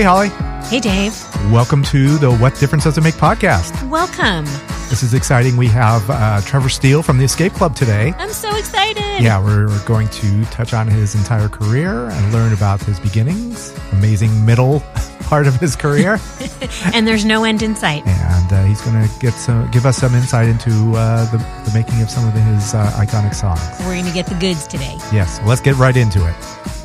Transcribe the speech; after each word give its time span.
Hey, 0.00 0.06
Holly. 0.06 0.30
Hey, 0.70 0.80
Dave. 0.80 1.52
Welcome 1.52 1.82
to 1.82 2.16
the 2.16 2.34
What 2.34 2.58
Difference 2.58 2.84
Does 2.84 2.96
It 2.96 3.02
Make 3.02 3.16
podcast. 3.16 3.86
Welcome. 3.90 4.46
This 4.88 5.02
is 5.02 5.12
exciting. 5.12 5.58
We 5.58 5.66
have 5.66 6.08
uh, 6.08 6.40
Trevor 6.40 6.70
Steel 6.70 7.02
from 7.02 7.18
the 7.18 7.24
Escape 7.24 7.52
Club 7.52 7.76
today. 7.76 8.14
I'm 8.16 8.30
so 8.30 8.48
excited. 8.56 9.22
Yeah, 9.22 9.44
we're, 9.44 9.66
we're 9.66 9.84
going 9.84 10.08
to 10.08 10.44
touch 10.46 10.72
on 10.72 10.88
his 10.88 11.14
entire 11.14 11.50
career 11.50 12.08
and 12.08 12.32
learn 12.32 12.54
about 12.54 12.82
his 12.82 12.98
beginnings, 12.98 13.78
amazing 13.92 14.46
middle 14.46 14.80
part 15.24 15.46
of 15.46 15.56
his 15.56 15.76
career, 15.76 16.18
and 16.94 17.06
there's 17.06 17.26
no 17.26 17.44
end 17.44 17.62
in 17.62 17.76
sight. 17.76 18.06
and 18.06 18.52
uh, 18.54 18.64
he's 18.64 18.80
going 18.80 19.06
to 19.06 19.18
get 19.18 19.34
some, 19.34 19.70
give 19.70 19.84
us 19.84 19.98
some 19.98 20.14
insight 20.14 20.48
into 20.48 20.96
uh, 20.96 21.30
the, 21.30 21.36
the 21.70 21.72
making 21.74 22.00
of 22.00 22.08
some 22.08 22.26
of 22.26 22.32
his 22.32 22.72
uh, 22.72 22.90
iconic 22.92 23.34
songs. 23.34 23.60
We're 23.80 23.92
going 23.96 24.06
to 24.06 24.14
get 24.14 24.24
the 24.24 24.34
goods 24.36 24.66
today. 24.66 24.96
Yes, 25.12 25.40
well, 25.40 25.48
let's 25.48 25.60
get 25.60 25.76
right 25.76 25.94
into 25.94 26.26
it. 26.26 26.79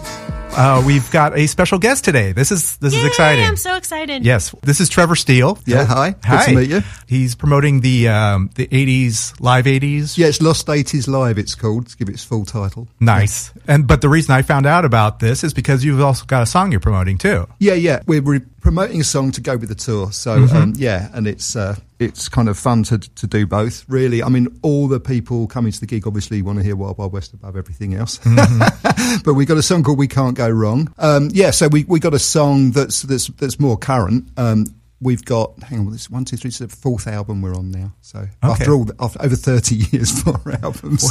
Uh, 0.58 0.82
we've 0.86 1.10
got 1.12 1.38
a 1.38 1.48
special 1.48 1.78
guest 1.80 2.06
today. 2.06 2.32
This 2.32 2.52
is 2.52 2.78
this 2.78 2.94
is 2.94 3.04
exciting. 3.04 3.44
I'm 3.44 3.58
so 3.58 3.76
excited. 3.76 4.24
Yes, 4.24 4.56
this 4.62 4.80
is 4.80 4.88
Trevor 4.88 5.16
Steel. 5.16 5.60
Yeah, 5.66 5.86
hi. 5.86 6.12
Good 6.12 6.26
Hi. 6.26 6.46
to 6.46 6.56
meet 6.56 6.70
you. 6.70 6.82
He's 7.08 7.36
promoting 7.36 7.82
the 7.82 8.08
um, 8.08 8.50
the 8.56 8.68
'80s 8.68 9.40
live 9.42 9.66
'80s. 9.66 10.18
Yeah, 10.18 10.28
it's 10.28 10.42
Lost 10.42 10.68
80s 10.68 11.08
Live, 11.08 11.38
it's 11.38 11.56
called, 11.56 11.88
to 11.88 11.98
give 11.98 12.08
it 12.10 12.14
its 12.14 12.24
full 12.24 12.46
title. 12.46 12.88
Nice. 13.00 13.52
And 13.68 13.86
but 13.86 14.02
the 14.02 14.10
reason 14.10 14.34
I 14.34 14.44
found 14.44 14.66
out 14.66 14.86
about 14.86 15.20
this 15.20 15.44
is 15.44 15.54
because 15.54 15.84
you've 15.84 16.02
also 16.02 16.26
got 16.26 16.42
a 16.42 16.46
song 16.46 16.72
you're 16.72 16.80
promoting 16.80 17.18
too. 17.18 17.48
Yeah, 17.60 17.74
yeah. 17.74 18.02
We're 18.06 18.22
re- 18.22 18.42
promoting 18.66 19.00
a 19.00 19.04
song 19.04 19.32
to 19.32 19.42
go 19.42 19.56
with 19.58 19.70
the 19.70 19.76
tour. 19.76 20.12
So, 20.12 20.40
Mm-hmm. 20.40 20.58
um, 20.58 20.74
yeah, 20.76 21.10
and 21.14 21.28
it's 21.28 21.56
uh, 21.56 21.76
it's 22.00 22.28
kind 22.28 22.50
of 22.50 22.58
fun 22.58 22.82
to, 22.86 22.98
to 22.98 23.28
do 23.28 23.46
both, 23.46 23.86
really. 23.88 24.24
I 24.24 24.30
mean, 24.30 24.48
all 24.64 24.88
the 24.88 25.00
people 25.00 25.46
coming 25.46 25.72
to 25.72 25.80
the 25.80 25.86
gig 25.86 26.08
obviously 26.08 26.42
want 26.42 26.58
to 26.58 26.64
hear 26.66 26.76
Wild 26.76 26.98
Wild 26.98 27.14
West 27.14 27.34
above 27.34 27.56
everything 27.56 27.94
else. 27.94 28.18
Mm-hmm. 28.20 29.18
but 29.24 29.36
we 29.36 29.46
got 29.46 29.58
a 29.58 29.62
song 29.62 29.84
called 29.84 30.00
We 30.00 30.08
Can't 30.08 30.36
Go 30.36 30.50
Wrong. 30.50 30.92
Um, 30.98 31.30
yeah, 31.32 31.52
so 31.52 31.68
we, 31.68 31.84
we 31.84 32.00
got 32.00 32.16
a 32.16 32.20
song 32.20 32.72
that's 32.72 33.04
that's 33.04 33.28
that's 33.28 33.60
more 33.60 33.78
current. 33.78 34.28
Um, 34.36 34.66
We've 35.02 35.24
got 35.26 35.62
hang 35.62 35.80
on, 35.82 35.92
this 35.92 36.02
is 36.04 36.10
one, 36.10 36.24
two, 36.26 36.38
three, 36.38 36.48
it's 36.48 36.60
the 36.60 36.70
fourth 36.70 37.06
album 37.06 37.42
we're 37.42 37.54
on 37.54 37.70
now. 37.70 37.94
So 38.02 38.26
after 38.42 38.74
all, 38.74 38.88
after 39.00 39.22
over 39.24 39.36
thirty 39.36 39.76
years, 39.92 40.24
four 40.24 40.40
albums. 40.64 41.06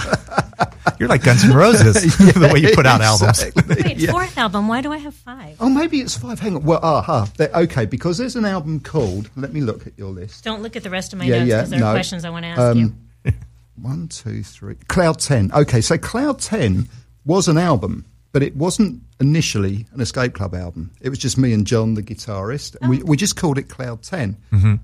You're 0.98 1.08
like 1.08 1.22
Guns 1.22 1.44
N' 1.44 1.52
Roses, 1.54 1.94
the 2.18 2.50
way 2.52 2.60
you 2.60 2.70
put 2.74 2.86
out 2.86 3.00
albums. 3.00 3.42
Exactly. 3.42 3.94
Wait, 3.94 4.10
fourth 4.10 4.36
album. 4.38 4.68
Why 4.68 4.80
do 4.80 4.92
I 4.92 4.98
have 4.98 5.14
five? 5.14 5.56
Oh, 5.60 5.68
maybe 5.68 5.98
it's 6.00 6.16
five. 6.16 6.38
Hang 6.40 6.56
on. 6.56 6.62
Well, 6.64 6.80
aha. 6.82 7.26
There- 7.36 7.50
okay, 7.54 7.86
because 7.86 8.18
there's 8.18 8.36
an 8.36 8.44
album 8.44 8.80
called. 8.80 9.30
Let 9.36 9.52
me 9.52 9.60
look 9.60 9.86
at 9.86 9.94
your 9.98 10.10
list. 10.10 10.44
Don't 10.44 10.62
look 10.62 10.76
at 10.76 10.82
the 10.82 10.90
rest 10.90 11.12
of 11.12 11.18
my 11.18 11.24
Yeah, 11.24 11.38
notes 11.38 11.48
yeah, 11.48 11.56
because 11.58 11.70
there 11.70 11.80
no. 11.80 11.86
are 11.86 11.94
questions 11.94 12.24
I 12.24 12.30
want 12.30 12.44
to 12.44 12.48
ask 12.48 12.60
Um, 12.60 12.78
you. 13.24 13.32
One, 13.82 14.08
two, 14.08 14.42
three. 14.42 14.76
Cloud 14.88 15.18
Ten. 15.20 15.50
Okay, 15.52 15.80
so 15.80 15.98
Cloud 15.98 16.38
Ten 16.40 16.88
was 17.24 17.48
an 17.48 17.58
album, 17.58 18.04
but 18.34 18.42
it 18.42 18.56
wasn't 18.56 19.00
initially 19.20 19.86
an 19.92 20.00
Escape 20.00 20.34
Club 20.34 20.56
album. 20.56 20.90
It 21.00 21.08
was 21.08 21.20
just 21.20 21.38
me 21.38 21.52
and 21.52 21.64
John, 21.64 21.94
the 21.94 22.02
guitarist, 22.02 22.76
and 22.80 22.90
we, 22.90 23.00
we 23.04 23.16
just 23.16 23.36
called 23.36 23.58
it 23.58 23.68
Cloud 23.68 24.02
10 24.02 24.36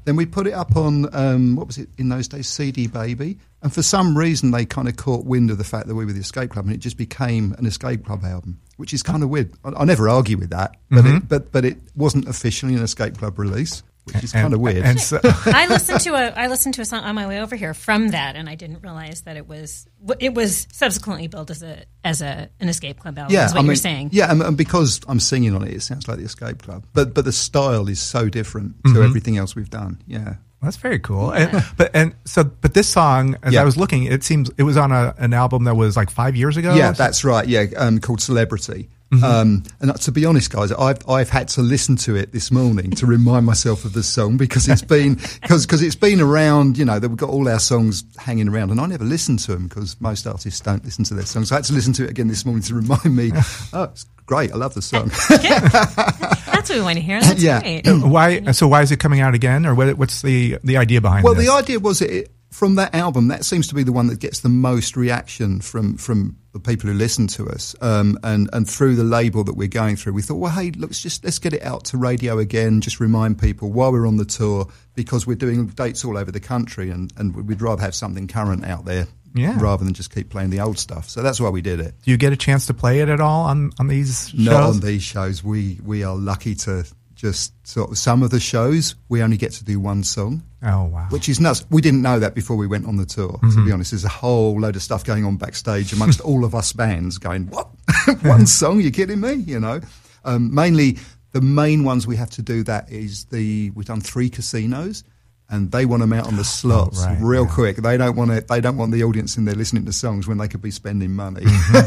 Then 0.04 0.14
we 0.14 0.24
put 0.24 0.46
it 0.46 0.52
up 0.52 0.76
on 0.76 1.12
um, 1.12 1.56
what 1.56 1.66
was 1.66 1.76
it 1.76 1.88
in 1.98 2.10
those 2.10 2.28
days, 2.28 2.48
CD 2.48 2.86
Baby, 2.86 3.38
and 3.60 3.74
for 3.74 3.82
some 3.82 4.16
reason 4.16 4.52
they 4.52 4.64
kind 4.64 4.88
of 4.88 4.96
caught 4.96 5.24
wind 5.24 5.50
of 5.50 5.58
the 5.58 5.64
fact 5.64 5.88
that 5.88 5.96
we 5.96 6.04
were 6.04 6.12
the 6.12 6.20
Escape 6.20 6.50
Club, 6.50 6.66
and 6.66 6.72
it 6.74 6.78
just 6.78 6.96
became 6.96 7.52
an 7.58 7.66
Escape 7.66 8.06
Club 8.06 8.24
album, 8.24 8.60
which 8.76 8.94
is 8.94 9.02
kind 9.02 9.24
of 9.24 9.30
weird. 9.30 9.52
I, 9.64 9.70
I 9.80 9.84
never 9.84 10.08
argue 10.08 10.38
with 10.38 10.50
that, 10.50 10.76
but 10.88 11.04
it, 11.16 11.28
but 11.28 11.50
but 11.50 11.64
it 11.64 11.78
wasn't 11.96 12.28
officially 12.28 12.76
an 12.76 12.82
Escape 12.82 13.18
Club 13.18 13.36
release, 13.36 13.82
which 14.14 14.24
is 14.24 14.32
kind 14.32 14.52
of 14.54 14.60
weird. 14.60 14.84
And 14.84 15.00
so, 15.00 15.20
I 15.24 15.66
listened 15.70 16.00
to 16.00 16.14
a 16.14 16.30
I 16.30 16.46
listened 16.48 16.74
to 16.74 16.80
a 16.82 16.84
song 16.84 17.02
on 17.04 17.14
my 17.14 17.26
way 17.26 17.40
over 17.40 17.56
here 17.56 17.74
from 17.74 18.08
that, 18.08 18.36
and 18.36 18.48
I 18.48 18.54
didn't 18.54 18.82
realize 18.82 19.22
that 19.22 19.36
it 19.36 19.46
was 19.48 19.86
it 20.18 20.34
was 20.34 20.66
subsequently 20.72 21.28
built 21.28 21.50
as 21.50 21.62
a 21.62 21.84
as 22.04 22.22
a 22.22 22.48
an 22.60 22.68
escape 22.68 23.00
club 23.00 23.18
album. 23.18 23.36
is 23.36 23.54
what 23.54 23.62
I 23.62 23.66
you're 23.66 23.74
saying. 23.76 24.10
Yeah, 24.12 24.30
and, 24.30 24.42
and 24.42 24.56
because 24.56 25.00
I'm 25.08 25.20
singing 25.20 25.54
on 25.54 25.62
it, 25.66 25.74
it 25.74 25.82
sounds 25.82 26.08
like 26.08 26.18
the 26.18 26.24
Escape 26.24 26.62
Club. 26.62 26.84
But 26.92 27.14
but 27.14 27.24
the 27.24 27.32
style 27.32 27.88
is 27.88 28.00
so 28.00 28.28
different 28.28 28.76
Mm-hmm. 28.82 28.94
to 28.94 29.02
everything 29.02 29.36
else 29.36 29.54
we've 29.54 29.70
done. 29.70 30.00
Yeah. 30.06 30.34
that's 30.62 30.76
very 30.76 30.98
cool. 30.98 31.30
And, 31.32 31.64
but 31.76 31.90
and 31.94 32.14
so, 32.24 32.44
but 32.44 32.74
this 32.74 32.88
song, 32.88 33.36
as 33.42 33.52
Yeah. 33.54 33.62
I 33.62 33.64
was 33.64 33.76
looking, 33.76 34.04
it 34.04 34.22
seems 34.24 34.50
it 34.58 34.62
was 34.62 34.76
on 34.76 34.92
a, 34.92 35.14
an 35.18 35.32
album 35.34 35.64
that 35.64 35.74
was 35.74 35.96
like 35.96 36.10
five 36.10 36.34
years 36.36 36.56
ago. 36.56 36.74
Yeah, 36.74 36.92
that's 36.92 37.24
right. 37.24 37.46
Yeah, 37.46 37.66
um, 37.76 37.98
called 38.00 38.20
Celebrity. 38.20 38.88
Mm-hmm. 39.12 39.24
Um, 39.24 39.62
and 39.80 40.00
to 40.02 40.12
be 40.12 40.24
honest, 40.24 40.50
guys, 40.52 40.70
I've 40.70 40.98
I've 41.08 41.30
had 41.30 41.48
to 41.48 41.62
listen 41.62 41.96
to 41.96 42.14
it 42.14 42.30
this 42.30 42.52
morning 42.52 42.92
to 42.92 43.06
remind 43.06 43.44
myself 43.44 43.84
of 43.84 43.92
the 43.92 44.04
song 44.04 44.36
because 44.36 44.68
it's 44.68 44.82
been 44.82 45.14
because 45.42 45.66
because 45.66 45.82
it's 45.82 45.96
been 45.96 46.20
around. 46.20 46.78
You 46.78 46.84
know, 46.84 46.98
that 47.00 47.08
we've 47.08 47.16
got 47.18 47.30
all 47.30 47.48
our 47.48 47.58
songs 47.58 48.04
hanging 48.18 48.48
around, 48.48 48.70
and 48.70 48.80
I 48.80 48.86
never 48.86 49.04
listen 49.04 49.36
to 49.38 49.52
them 49.52 49.66
because 49.66 50.00
most 50.00 50.28
artists 50.28 50.60
don't 50.60 50.84
listen 50.84 51.02
to 51.06 51.14
their 51.14 51.26
songs. 51.26 51.48
So 51.48 51.56
I 51.56 51.58
had 51.58 51.64
to 51.64 51.72
listen 51.72 51.92
to 51.94 52.04
it 52.04 52.10
again 52.10 52.28
this 52.28 52.44
morning 52.44 52.62
to 52.64 52.74
remind 52.76 53.16
me. 53.16 53.32
oh, 53.72 53.82
it's 53.84 54.04
great! 54.26 54.52
I 54.52 54.56
love 54.56 54.74
the 54.74 54.82
song. 54.82 55.10
That's 55.28 56.68
what 56.68 56.76
we 56.76 56.80
want 56.82 56.96
to 56.98 57.02
hear. 57.02 57.20
That's 57.20 57.42
Yeah. 57.42 57.60
great. 57.60 57.86
Why? 57.88 58.52
So 58.52 58.68
why 58.68 58.82
is 58.82 58.92
it 58.92 59.00
coming 59.00 59.20
out 59.20 59.34
again, 59.34 59.66
or 59.66 59.74
what, 59.74 59.96
what's 59.98 60.22
the 60.22 60.58
the 60.62 60.76
idea 60.76 61.00
behind? 61.00 61.24
It? 61.24 61.24
Well, 61.24 61.34
this? 61.34 61.46
the 61.46 61.52
idea 61.52 61.80
was 61.80 62.00
it 62.00 62.30
from 62.50 62.76
that 62.76 62.94
album. 62.94 63.28
That 63.28 63.44
seems 63.44 63.66
to 63.68 63.74
be 63.74 63.82
the 63.82 63.92
one 63.92 64.06
that 64.08 64.20
gets 64.20 64.40
the 64.40 64.48
most 64.48 64.96
reaction 64.96 65.60
from 65.60 65.96
from 65.96 66.36
the 66.52 66.60
people 66.60 66.90
who 66.90 66.96
listen 66.96 67.26
to 67.28 67.48
us, 67.48 67.76
um, 67.80 68.18
and 68.22 68.50
and 68.52 68.68
through 68.68 68.96
the 68.96 69.04
label 69.04 69.44
that 69.44 69.54
we're 69.54 69.68
going 69.68 69.96
through. 69.96 70.12
We 70.12 70.22
thought, 70.22 70.36
well, 70.36 70.52
hey, 70.52 70.72
let's 70.76 71.00
just 71.00 71.24
let's 71.24 71.38
get 71.38 71.52
it 71.52 71.62
out 71.62 71.84
to 71.86 71.96
radio 71.96 72.38
again. 72.38 72.80
Just 72.80 73.00
remind 73.00 73.38
people 73.38 73.70
while 73.70 73.92
we're 73.92 74.06
on 74.06 74.16
the 74.16 74.24
tour 74.24 74.68
because 74.94 75.26
we're 75.26 75.36
doing 75.36 75.66
dates 75.66 76.04
all 76.04 76.18
over 76.18 76.32
the 76.32 76.40
country, 76.40 76.90
and 76.90 77.12
and 77.16 77.34
we'd 77.46 77.62
rather 77.62 77.82
have 77.82 77.94
something 77.94 78.26
current 78.26 78.64
out 78.64 78.84
there. 78.84 79.06
Yeah. 79.32 79.56
Rather 79.60 79.84
than 79.84 79.94
just 79.94 80.12
keep 80.12 80.28
playing 80.28 80.50
the 80.50 80.58
old 80.58 80.76
stuff, 80.76 81.08
so 81.08 81.22
that's 81.22 81.40
why 81.40 81.50
we 81.50 81.62
did 81.62 81.78
it. 81.78 81.94
Do 82.02 82.10
you 82.10 82.16
get 82.16 82.32
a 82.32 82.36
chance 82.36 82.66
to 82.66 82.74
play 82.74 82.98
it 82.98 83.08
at 83.08 83.20
all 83.20 83.44
on 83.44 83.70
on 83.78 83.86
these 83.86 84.30
shows? 84.30 84.40
Not 84.40 84.62
on 84.64 84.80
these 84.80 85.04
shows. 85.04 85.44
We 85.44 85.78
we 85.84 86.02
are 86.02 86.16
lucky 86.16 86.56
to 86.56 86.84
just 87.20 87.52
sort 87.66 87.90
of 87.90 87.98
some 87.98 88.22
of 88.22 88.30
the 88.30 88.40
shows 88.40 88.94
we 89.10 89.22
only 89.22 89.36
get 89.36 89.52
to 89.52 89.64
do 89.64 89.78
one 89.78 90.02
song. 90.02 90.42
Oh 90.62 90.84
wow! 90.84 91.06
which 91.10 91.28
is 91.28 91.38
nuts. 91.38 91.64
We 91.70 91.82
didn't 91.82 92.02
know 92.02 92.18
that 92.18 92.34
before 92.34 92.56
we 92.56 92.66
went 92.66 92.86
on 92.86 92.96
the 92.96 93.04
tour. 93.04 93.38
To 93.42 93.64
be 93.64 93.72
honest, 93.72 93.90
there's 93.90 94.04
a 94.04 94.08
whole 94.08 94.58
load 94.58 94.76
of 94.76 94.82
stuff 94.82 95.04
going 95.04 95.24
on 95.24 95.36
backstage 95.36 95.92
amongst 95.92 96.20
all 96.20 96.44
of 96.44 96.54
us 96.54 96.72
bands. 96.72 97.18
Going, 97.18 97.46
what? 97.48 97.68
One 98.22 98.46
song? 98.46 98.80
You 98.80 98.90
kidding 98.90 99.20
me? 99.20 99.34
You 99.34 99.60
know, 99.60 99.80
um, 100.24 100.54
mainly 100.54 100.98
the 101.32 101.40
main 101.40 101.84
ones 101.84 102.06
we 102.06 102.16
have 102.16 102.30
to 102.30 102.42
do 102.42 102.62
that 102.64 102.90
is 102.90 103.26
the 103.26 103.70
we've 103.70 103.86
done 103.86 104.00
three 104.00 104.30
casinos. 104.30 105.04
And 105.52 105.72
they 105.72 105.84
want 105.84 106.00
them 106.00 106.12
out 106.12 106.28
on 106.28 106.36
the 106.36 106.44
slots 106.44 107.04
right, 107.04 107.18
real 107.20 107.44
yeah. 107.44 107.52
quick. 107.52 107.76
They 107.78 107.96
don't 107.96 108.14
want 108.14 108.30
it. 108.30 108.46
They 108.46 108.60
don't 108.60 108.76
want 108.76 108.92
the 108.92 109.02
audience 109.02 109.36
in 109.36 109.46
there 109.46 109.56
listening 109.56 109.84
to 109.86 109.92
songs 109.92 110.28
when 110.28 110.38
they 110.38 110.46
could 110.46 110.62
be 110.62 110.70
spending 110.70 111.10
money. 111.10 111.44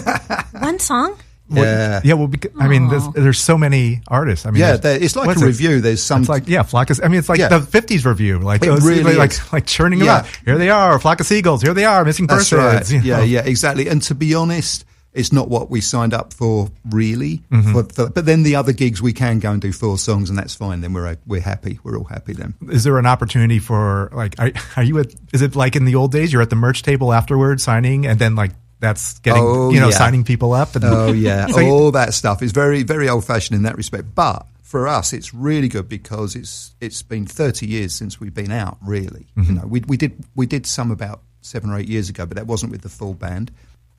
One 0.60 0.80
song. 0.80 1.18
Yeah, 1.54 2.02
yeah, 2.04 2.14
well, 2.16 2.28
because, 2.28 2.52
I 2.60 2.68
mean, 2.68 2.90
there's, 2.90 3.08
there's 3.14 3.40
so 3.40 3.58
many 3.58 4.02
artists. 4.08 4.46
I 4.46 4.52
mean, 4.52 4.62
yeah. 4.62 4.78
It's 4.84 5.16
like 5.16 5.28
what's 5.28 5.42
a 5.42 5.46
it? 5.46 5.48
review. 5.48 5.82
There's 5.82 6.02
some 6.04 6.22
It's 6.22 6.30
like 6.30 6.48
yeah, 6.48 6.64
flock 6.64 6.90
of. 6.90 7.00
I 7.04 7.08
mean, 7.08 7.20
it's 7.20 7.30
like 7.30 7.40
Yeah. 7.40 7.50
the 7.50 7.60
'50s 7.60 8.06
review. 8.06 8.40
Like 8.40 8.64
It 8.64 8.70
it's 8.74 8.86
really 8.86 9.16
like 9.16 9.32
is. 9.32 9.54
like 9.54 9.66
churning 9.66 10.00
them 10.00 10.10
out. 10.10 10.26
Here 10.46 10.58
they 10.58 10.70
are, 10.70 10.98
flock 11.00 11.20
of 11.20 11.26
seagulls. 11.26 11.62
Here 11.62 11.74
they 11.74 11.86
are, 11.86 12.04
missing 12.06 12.28
That's 12.28 12.50
persons. 12.50 12.92
right. 12.94 13.04
you 13.04 13.12
know. 13.12 13.20
Yeah, 13.20 13.42
yeah, 13.42 13.46
exactly. 13.46 13.88
And 13.88 14.02
to 14.04 14.16
be 14.16 14.34
honest, 14.36 14.86
it's 15.14 15.32
not 15.32 15.48
what 15.48 15.70
we 15.70 15.80
signed 15.80 16.12
up 16.14 16.34
for, 16.34 16.70
really. 16.90 17.44
Mm-hmm. 17.52 17.72
For, 17.74 17.84
for, 17.84 18.10
but 18.10 18.26
then 18.26 18.42
the 18.42 18.56
other 18.56 18.74
gigs, 18.74 19.00
we 19.00 19.14
can 19.14 19.38
go 19.38 19.52
and 19.52 19.62
do 19.62 19.72
four 19.72 20.00
songs, 20.00 20.30
and 20.32 20.40
that's 20.40 20.56
fine. 20.56 20.82
Then 20.82 20.94
we're 20.94 21.18
we're 21.28 21.40
happy. 21.42 21.80
We're 21.84 21.98
all 21.98 22.04
happy 22.06 22.34
then. 22.34 22.56
Is 22.72 22.84
there 22.84 22.98
an 22.98 23.06
opportunity 23.06 23.60
for 23.60 24.10
like? 24.12 24.36
Are, 24.40 24.52
are 24.76 24.82
you 24.84 24.98
at? 25.00 25.14
Is 25.32 25.44
it 25.44 25.56
like 25.56 25.76
in 25.76 25.86
the 25.86 25.96
old 25.96 26.12
days? 26.12 26.34
You're 26.34 26.42
at 26.42 26.50
the 26.50 26.56
merch 26.56 26.82
table 26.82 27.14
afterwards, 27.14 27.62
signing, 27.62 28.08
and 28.08 28.18
then 28.18 28.34
like 28.36 28.52
that's 28.84 29.20
getting 29.20 29.42
Oh, 29.44 29.72
you 29.72 29.80
know 29.80 29.90
yeah. 29.90 29.96
signing 29.98 30.24
people 30.24 30.54
up. 30.54 30.76
And, 30.76 30.84
Oh 30.86 31.12
yeah, 31.28 31.48
So 31.48 31.60
you- 31.62 31.70
all 31.70 31.92
that 31.92 32.14
stuff 32.14 32.42
is 32.44 32.52
very 32.52 32.84
very 32.84 33.08
old 33.10 33.26
fashioned 33.26 33.56
in 33.56 33.64
that 33.64 33.78
respect. 33.78 34.14
But 34.14 34.46
for 34.62 34.88
us, 34.88 35.14
it's 35.14 35.34
really 35.34 35.68
good 35.70 35.88
because 35.90 36.36
it's 36.36 36.76
it's 36.82 37.02
been 37.04 37.26
thirty 37.26 37.66
years 37.68 37.94
since 37.96 38.20
we've 38.20 38.34
been 38.34 38.52
out. 38.52 38.78
Really, 38.86 39.28
Mm-hmm. 39.38 39.44
you 39.54 39.60
know, 39.62 39.68
we 39.68 39.82
we 39.88 39.98
did 39.98 40.14
we 40.36 40.46
did 40.46 40.66
some 40.66 40.92
about 40.92 41.22
seven 41.42 41.70
or 41.72 41.78
eight 41.80 41.88
years 41.90 42.10
ago, 42.10 42.26
but 42.26 42.36
that 42.38 42.48
wasn't 42.48 42.72
with 42.72 42.82
the 42.82 42.90
full 42.90 43.14
band. 43.14 43.52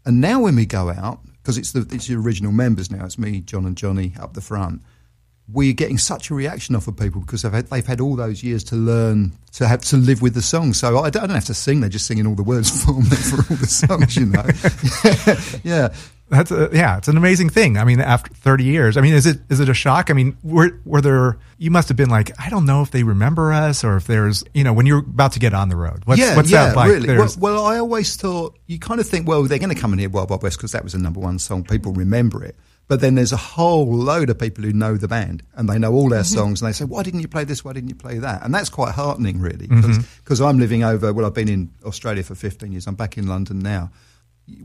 And 0.06 0.20
now 0.20 0.40
when 0.42 0.56
we 0.56 0.66
go 0.66 0.90
out, 0.90 1.20
because 1.42 1.56
it's 1.58 1.72
the 1.72 1.86
it's 1.92 2.06
the 2.08 2.16
original 2.16 2.52
members 2.52 2.90
now, 2.90 3.04
it's 3.04 3.18
me, 3.18 3.40
John, 3.40 3.64
and 3.66 3.76
Johnny 3.76 4.12
up 4.20 4.34
the 4.34 4.40
front. 4.40 4.82
We're 5.52 5.74
getting 5.74 5.98
such 5.98 6.30
a 6.30 6.34
reaction 6.34 6.74
off 6.74 6.88
of 6.88 6.96
people 6.96 7.20
because 7.20 7.42
they've 7.42 7.52
had, 7.52 7.66
they've 7.66 7.86
had 7.86 8.00
all 8.00 8.16
those 8.16 8.42
years 8.42 8.64
to 8.64 8.76
learn 8.76 9.32
to 9.52 9.68
have 9.68 9.82
to 9.82 9.96
live 9.96 10.22
with 10.22 10.34
the 10.34 10.42
song. 10.42 10.72
So 10.72 10.98
I 10.98 11.10
don't, 11.10 11.22
I 11.22 11.26
don't 11.26 11.34
have 11.34 11.44
to 11.46 11.54
sing; 11.54 11.80
they're 11.80 11.90
just 11.90 12.06
singing 12.06 12.26
all 12.26 12.34
the 12.34 12.42
words 12.42 12.70
for 12.84 12.94
me 12.94 13.04
for 13.10 13.36
all 13.36 13.56
the 13.56 13.66
songs, 13.66 14.16
you 14.16 14.26
know. 14.26 14.44
yeah, 15.64 15.94
That's 16.30 16.50
a, 16.50 16.70
yeah, 16.72 16.96
it's 16.96 17.08
an 17.08 17.18
amazing 17.18 17.50
thing. 17.50 17.76
I 17.76 17.84
mean, 17.84 18.00
after 18.00 18.32
30 18.32 18.64
years, 18.64 18.96
I 18.96 19.02
mean, 19.02 19.12
is 19.12 19.26
it 19.26 19.40
is 19.50 19.60
it 19.60 19.68
a 19.68 19.74
shock? 19.74 20.10
I 20.10 20.14
mean, 20.14 20.36
were 20.42 20.80
were 20.86 21.02
there? 21.02 21.38
You 21.58 21.70
must 21.70 21.88
have 21.88 21.96
been 21.96 22.08
like, 22.08 22.30
I 22.40 22.48
don't 22.48 22.64
know 22.64 22.80
if 22.82 22.90
they 22.90 23.02
remember 23.02 23.52
us 23.52 23.84
or 23.84 23.96
if 23.96 24.06
there's, 24.06 24.42
you 24.54 24.64
know, 24.64 24.72
when 24.72 24.86
you're 24.86 24.98
about 24.98 25.32
to 25.32 25.38
get 25.38 25.52
on 25.52 25.68
the 25.68 25.76
road. 25.76 26.02
What's, 26.06 26.20
yeah, 26.20 26.34
what's 26.34 26.50
yeah, 26.50 26.66
that 26.66 26.76
like? 26.76 26.90
really. 26.90 27.16
Well, 27.16 27.28
well, 27.38 27.66
I 27.66 27.78
always 27.78 28.16
thought 28.16 28.58
you 28.66 28.78
kind 28.78 29.00
of 29.00 29.08
think, 29.08 29.28
well, 29.28 29.42
they're 29.42 29.58
going 29.58 29.74
to 29.74 29.80
come 29.80 29.92
and 29.92 30.00
hear 30.00 30.08
Wild 30.08 30.30
Wild 30.30 30.42
West 30.42 30.56
because 30.56 30.72
that 30.72 30.82
was 30.82 30.94
a 30.94 30.98
number 30.98 31.20
one 31.20 31.38
song. 31.38 31.62
People 31.62 31.92
remember 31.92 32.42
it. 32.42 32.56
But 32.86 33.00
then 33.00 33.14
there's 33.14 33.32
a 33.32 33.38
whole 33.38 33.90
load 33.94 34.28
of 34.28 34.38
people 34.38 34.62
who 34.64 34.72
know 34.72 34.96
the 34.96 35.08
band 35.08 35.42
and 35.54 35.68
they 35.68 35.78
know 35.78 35.92
all 35.94 36.08
their 36.10 36.20
Mm-hmm. 36.20 36.36
songs 36.38 36.60
and 36.62 36.68
they 36.68 36.72
say, 36.72 36.84
why 36.84 37.02
didn't 37.02 37.20
you 37.20 37.28
play 37.28 37.44
this? 37.44 37.64
Why 37.64 37.72
didn't 37.72 37.88
you 37.88 37.94
play 37.94 38.18
that? 38.18 38.42
And 38.44 38.54
that's 38.54 38.68
quite 38.68 38.92
heartening, 38.94 39.40
really, 39.40 39.66
Mm-hmm. 39.68 40.02
because 40.22 40.40
I'm 40.40 40.58
living 40.58 40.84
over, 40.84 41.12
well, 41.12 41.24
I've 41.24 41.32
been 41.34 41.48
in 41.48 41.70
Australia 41.84 42.22
for 42.22 42.34
15 42.34 42.72
years. 42.72 42.86
I'm 42.86 42.94
back 42.94 43.16
in 43.16 43.26
London 43.26 43.58
now. 43.60 43.90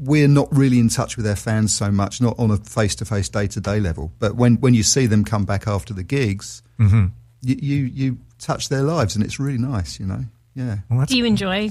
we're 0.02 0.28
not 0.28 0.50
really 0.54 0.78
in 0.80 0.90
touch 0.90 1.16
with 1.16 1.26
our 1.26 1.38
fans 1.38 1.74
so 1.74 1.90
much, 1.90 2.20
not 2.22 2.38
on 2.38 2.52
a 2.52 2.58
face 2.58 2.96
to 2.96 3.06
face, 3.06 3.30
day 3.30 3.48
to 3.48 3.62
day 3.62 3.80
level. 3.80 4.12
But 4.20 4.36
when, 4.36 4.56
when 4.58 4.74
you 4.74 4.84
see 4.84 5.06
them 5.06 5.24
come 5.24 5.46
back 5.46 5.68
after 5.68 5.94
the 5.94 6.04
gigs, 6.04 6.62
Mm-hmm. 6.80 7.06
you, 7.42 7.56
you 7.56 7.78
you 7.86 8.18
touch 8.40 8.68
their 8.70 8.84
lives, 8.84 9.16
and 9.16 9.24
it's 9.24 9.40
really 9.40 9.58
nice, 9.58 10.00
you 10.00 10.06
know. 10.06 10.24
Yeah, 10.56 10.80
Well, 10.90 11.06
Do 11.06 11.18
you 11.18 11.24
enjoy 11.26 11.70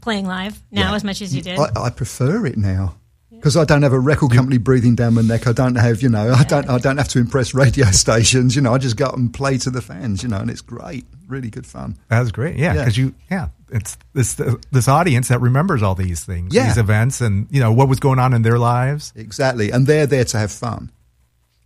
playing 0.00 0.26
live 0.26 0.60
now 0.70 0.90
Yeah. 0.90 0.94
as 0.94 1.02
much 1.02 1.20
as 1.22 1.34
you 1.34 1.42
did? 1.42 1.58
I, 1.58 1.70
I 1.86 1.90
prefer 1.90 2.46
it 2.46 2.56
now 2.56 2.94
because 3.30 3.56
I 3.56 3.64
don't 3.64 3.82
have 3.82 3.92
a 3.92 4.00
record 4.00 4.32
company 4.32 4.58
breathing 4.58 4.94
down 4.94 5.14
my 5.14 5.22
neck. 5.22 5.46
I 5.46 5.52
don't 5.52 5.74
have, 5.76 6.02
you 6.02 6.08
know, 6.08 6.32
I 6.32 6.44
don't 6.44 6.68
I 6.68 6.78
don't 6.78 6.96
have 6.98 7.08
to 7.08 7.18
impress 7.18 7.54
radio 7.54 7.86
stations. 7.92 8.56
You 8.56 8.62
know, 8.62 8.74
I 8.74 8.78
just 8.78 8.96
go 8.96 9.06
up 9.06 9.16
and 9.16 9.32
play 9.32 9.58
to 9.58 9.70
the 9.70 9.82
fans. 9.82 10.22
You 10.22 10.28
know, 10.28 10.38
and 10.38 10.50
it's 10.50 10.60
great, 10.62 11.04
really 11.26 11.50
good 11.50 11.66
fun. 11.66 11.96
That 12.08 12.20
was 12.20 12.32
great. 12.32 12.56
Yeah, 12.56 12.74
Yeah. 12.74 12.80
because 12.82 12.96
you, 12.96 13.14
yeah, 13.30 13.48
it's 13.70 13.96
this 14.14 14.34
this 14.72 14.88
audience 14.88 15.28
that 15.28 15.40
remembers 15.40 15.82
all 15.82 15.94
these 15.94 16.24
things, 16.24 16.54
Yeah. 16.54 16.66
these 16.68 16.78
events, 16.78 17.20
and 17.20 17.46
you 17.50 17.60
know 17.60 17.72
what 17.72 17.88
was 17.88 18.00
going 18.00 18.18
on 18.18 18.32
in 18.34 18.42
their 18.42 18.58
lives. 18.58 19.12
Exactly, 19.14 19.70
and 19.70 19.86
they're 19.86 20.06
there 20.06 20.24
to 20.24 20.38
have 20.38 20.50
fun. 20.52 20.90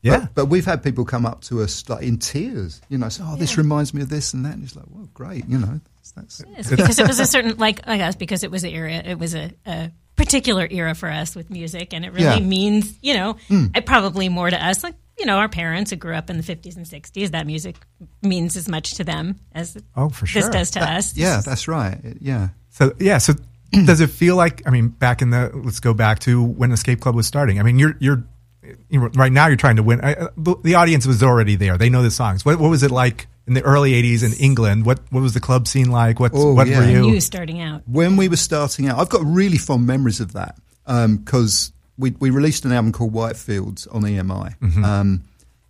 Yeah, 0.04 0.18
But, 0.18 0.34
but 0.34 0.46
we've 0.46 0.64
had 0.66 0.82
people 0.82 1.04
come 1.04 1.24
up 1.24 1.42
to 1.42 1.62
us 1.62 1.88
like 1.88 2.02
in 2.02 2.18
tears, 2.18 2.80
you 2.88 2.98
know, 2.98 3.08
say, 3.08 3.22
"Oh, 3.24 3.36
this 3.36 3.56
reminds 3.56 3.94
me 3.94 4.02
of 4.02 4.08
this 4.08 4.34
and 4.34 4.44
that." 4.44 4.54
And 4.54 4.64
it's 4.64 4.74
like, 4.74 4.86
"Well, 4.90 5.08
great," 5.14 5.46
you 5.48 5.58
know. 5.58 5.80
That's, 6.16 6.42
It's 6.58 6.68
because 6.70 6.98
it 6.98 7.06
was 7.06 7.20
a 7.20 7.24
certain 7.24 7.56
like 7.56 7.80
I 7.86 7.96
guess 7.98 8.16
because 8.16 8.42
it 8.42 8.50
was 8.50 8.62
the 8.62 8.74
area. 8.74 9.00
it 9.02 9.16
was 9.18 9.34
a, 9.36 9.52
a 9.64 9.92
particular 10.24 10.68
era 10.70 10.94
for 10.94 11.08
us 11.10 11.34
with 11.34 11.50
music 11.50 11.92
and 11.92 12.04
it 12.04 12.12
really 12.12 12.24
Yeah. 12.24 12.38
Means 12.40 12.94
you 13.02 13.14
know 13.14 13.36
it 13.50 13.86
probably 13.86 14.28
more 14.28 14.48
to 14.50 14.66
us 14.66 14.82
like 14.84 14.94
you 15.18 15.26
know 15.26 15.36
our 15.38 15.48
parents 15.48 15.90
who 15.90 15.96
grew 15.96 16.14
up 16.14 16.30
in 16.30 16.36
the 16.36 16.42
50s 16.42 16.76
and 16.76 16.86
60s 16.86 17.30
that 17.32 17.46
music 17.46 17.76
means 18.22 18.56
as 18.56 18.68
much 18.68 18.94
to 18.94 19.04
them 19.04 19.38
as 19.52 19.76
Oh, 19.96 20.08
for 20.08 20.26
sure. 20.26 20.40
this 20.42 20.46
sure. 20.46 20.52
does 20.52 20.70
to 20.72 20.80
us 20.80 21.16
yeah, 21.16 21.40
that's 21.44 21.66
right. 21.68 21.98
Yeah. 22.20 22.48
So 22.70 22.92
yeah, 22.98 23.18
so 23.18 23.34
does 23.86 24.00
it 24.00 24.10
feel 24.10 24.36
like? 24.36 24.62
I 24.66 24.70
mean, 24.70 24.88
back 24.88 25.22
in 25.22 25.30
the 25.30 25.50
let's 25.64 25.80
go 25.80 25.94
back 25.94 26.18
to 26.20 26.42
when 26.42 26.72
Escape 26.72 27.00
Club 27.00 27.14
was 27.14 27.26
starting. 27.26 27.58
I 27.58 27.62
mean, 27.62 27.78
you're 27.78 27.96
you're 28.00 28.22
you 28.88 29.00
know, 29.00 29.08
right 29.14 29.32
now 29.32 29.46
you're 29.48 29.56
trying 29.56 29.76
to 29.76 29.82
win. 29.82 30.00
I, 30.02 30.14
uh, 30.14 30.28
the 30.62 30.74
audience 30.76 31.06
was 31.06 31.22
already 31.22 31.56
there; 31.56 31.76
they 31.78 31.88
know 31.90 32.02
the 32.02 32.10
songs. 32.10 32.44
What 32.44 32.58
what 32.58 32.68
was 32.70 32.82
it 32.82 32.90
like 32.90 33.26
in 33.52 33.62
the 33.62 33.68
early 33.68 33.92
'80s 33.92 34.22
in 34.24 34.32
England? 34.34 34.86
What 34.86 35.00
what 35.10 35.20
was 35.20 35.34
the 35.34 35.40
club 35.40 35.68
scene 35.68 35.90
like? 35.90 36.18
What 36.20 36.32
Oh, 36.34 36.54
what 36.54 36.66
yeah. 36.66 36.78
were 36.80 36.88
you? 36.90 37.10
you 37.14 37.20
starting 37.20 37.60
out 37.60 37.82
when 37.86 38.16
we 38.16 38.28
were 38.28 38.36
starting 38.36 38.88
out, 38.88 38.98
I've 38.98 39.08
got 39.10 39.22
really 39.24 39.58
fond 39.58 39.86
memories 39.86 40.20
of 40.20 40.32
that 40.32 40.56
because 40.86 41.72
we 41.98 42.10
we 42.18 42.30
released 42.30 42.64
an 42.64 42.72
album 42.72 42.92
called 42.92 43.12
Whitefields 43.12 43.86
on 43.94 44.02
EMI, 44.02 44.84
um, 44.84 45.22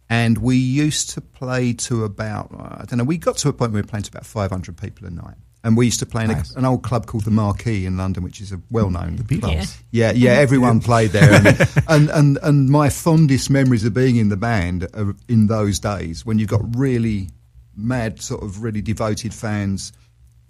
and 0.08 0.38
we 0.38 0.56
used 0.56 1.10
to 1.10 1.20
play 1.20 1.72
to 1.74 2.04
about 2.04 2.50
I 2.52 2.84
don't 2.86 2.98
know. 2.98 3.04
We 3.04 3.18
got 3.18 3.36
to 3.38 3.48
a 3.48 3.52
point 3.52 3.72
where 3.72 3.82
we 3.82 3.82
were 3.82 3.88
playing 3.88 4.04
to 4.04 4.10
about 4.10 4.26
five 4.26 4.50
hundred 4.50 4.76
people 4.76 5.06
a 5.06 5.10
night, 5.10 5.34
and 5.64 5.76
we 5.76 5.86
used 5.86 5.98
to 6.00 6.06
play 6.06 6.24
in 6.24 6.30
Nice. 6.30 6.54
a, 6.54 6.58
an 6.58 6.64
old 6.64 6.82
club 6.82 7.06
called 7.06 7.24
the 7.24 7.30
Marquee 7.30 7.86
in 7.86 7.96
London, 7.96 8.22
which 8.22 8.40
is 8.40 8.52
a 8.52 8.60
well 8.70 8.90
known 8.90 9.18
Beatles. 9.18 9.40
club. 9.40 9.66
Yeah, 9.90 10.12
yeah, 10.12 10.30
everyone 10.46 10.80
played 10.80 11.10
there, 11.10 11.32
and, 11.34 11.46
and 11.88 12.10
and 12.10 12.38
and 12.42 12.68
my 12.70 12.88
fondest 12.88 13.50
memories 13.50 13.84
of 13.84 13.94
being 13.94 14.16
in 14.16 14.28
the 14.28 14.36
band 14.36 14.86
are 14.94 15.14
in 15.28 15.48
those 15.48 15.78
days 15.80 16.24
when 16.24 16.38
you've 16.38 16.50
got 16.50 16.76
really 16.76 17.28
mad, 17.76 18.20
sort 18.20 18.42
of 18.42 18.62
really 18.62 18.82
devoted 18.82 19.32
fans 19.34 19.92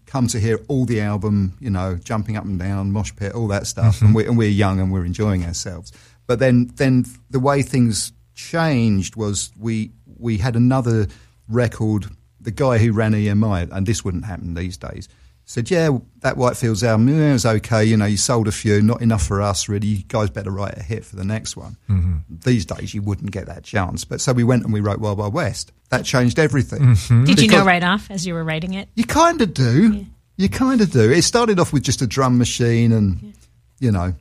come 0.06 0.26
to 0.26 0.38
hear 0.38 0.60
all 0.68 0.84
the 0.84 1.00
album, 1.00 1.56
you 1.60 1.70
know, 1.70 1.96
jumping 1.96 2.36
up 2.36 2.44
and 2.44 2.58
down, 2.58 2.92
mosh 2.92 3.12
pit, 3.16 3.32
all 3.34 3.48
that 3.48 3.66
stuff, 3.66 4.00
and, 4.00 4.08
mm-hmm. 4.08 4.16
we're, 4.16 4.28
and 4.28 4.38
we're 4.38 4.48
young 4.50 4.78
and 4.78 4.92
we're 4.92 5.04
enjoying 5.04 5.44
ourselves. 5.44 5.92
But 6.26 6.38
then, 6.38 6.70
then 6.74 7.06
the 7.30 7.40
way 7.40 7.62
things 7.62 8.12
changed 8.34 9.16
was 9.16 9.50
we 9.58 9.90
we 10.18 10.38
had 10.38 10.56
another 10.56 11.06
record. 11.48 12.06
The 12.40 12.50
guy 12.50 12.78
who 12.78 12.92
ran 12.92 13.12
EMI, 13.12 13.70
and 13.72 13.86
this 13.86 14.04
wouldn't 14.04 14.24
happen 14.24 14.54
these 14.54 14.76
days, 14.76 15.08
said, 15.44 15.70
"Yeah, 15.70 15.98
that 16.20 16.36
Whitefields 16.36 16.82
album 16.86 17.08
yeah, 17.08 17.30
it 17.30 17.32
was 17.34 17.46
okay. 17.46 17.84
You 17.84 17.96
know, 17.96 18.06
you 18.06 18.16
sold 18.16 18.48
a 18.48 18.52
few, 18.52 18.80
not 18.82 19.02
enough 19.02 19.26
for 19.26 19.42
us, 19.42 19.68
really. 19.68 19.86
You 19.88 20.02
guys 20.08 20.30
better 20.30 20.50
write 20.50 20.76
a 20.78 20.82
hit 20.82 21.04
for 21.04 21.16
the 21.16 21.24
next 21.24 21.56
one." 21.56 21.76
Mm-hmm. 21.90 22.16
These 22.44 22.66
days, 22.66 22.94
you 22.94 23.02
wouldn't 23.02 23.30
get 23.32 23.46
that 23.46 23.64
chance. 23.64 24.04
But 24.04 24.20
so 24.20 24.32
we 24.32 24.44
went 24.44 24.64
and 24.64 24.72
we 24.72 24.80
wrote 24.80 24.98
Wild 25.00 25.18
Wild 25.18 25.34
West. 25.34 25.72
That 25.90 26.04
changed 26.04 26.38
everything. 26.38 26.80
Mm-hmm. 26.80 27.24
did 27.24 27.40
you 27.40 27.48
know 27.48 27.52
Because- 27.54 27.66
right 27.66 27.84
off 27.84 28.10
as 28.10 28.26
you 28.26 28.32
were 28.34 28.44
writing 28.44 28.72
it 28.74 28.88
You 28.94 29.04
kind 29.04 29.40
of 29.42 29.52
do. 29.52 30.06
You 30.38 30.48
kind 30.48 30.80
of 30.80 30.90
do. 30.90 31.10
It 31.10 31.22
started 31.22 31.58
off 31.60 31.72
with 31.74 31.82
just 31.82 32.00
a 32.00 32.06
drum 32.06 32.38
machine, 32.38 32.90
and 32.92 33.34
you 33.78 33.92
know, 33.92 34.14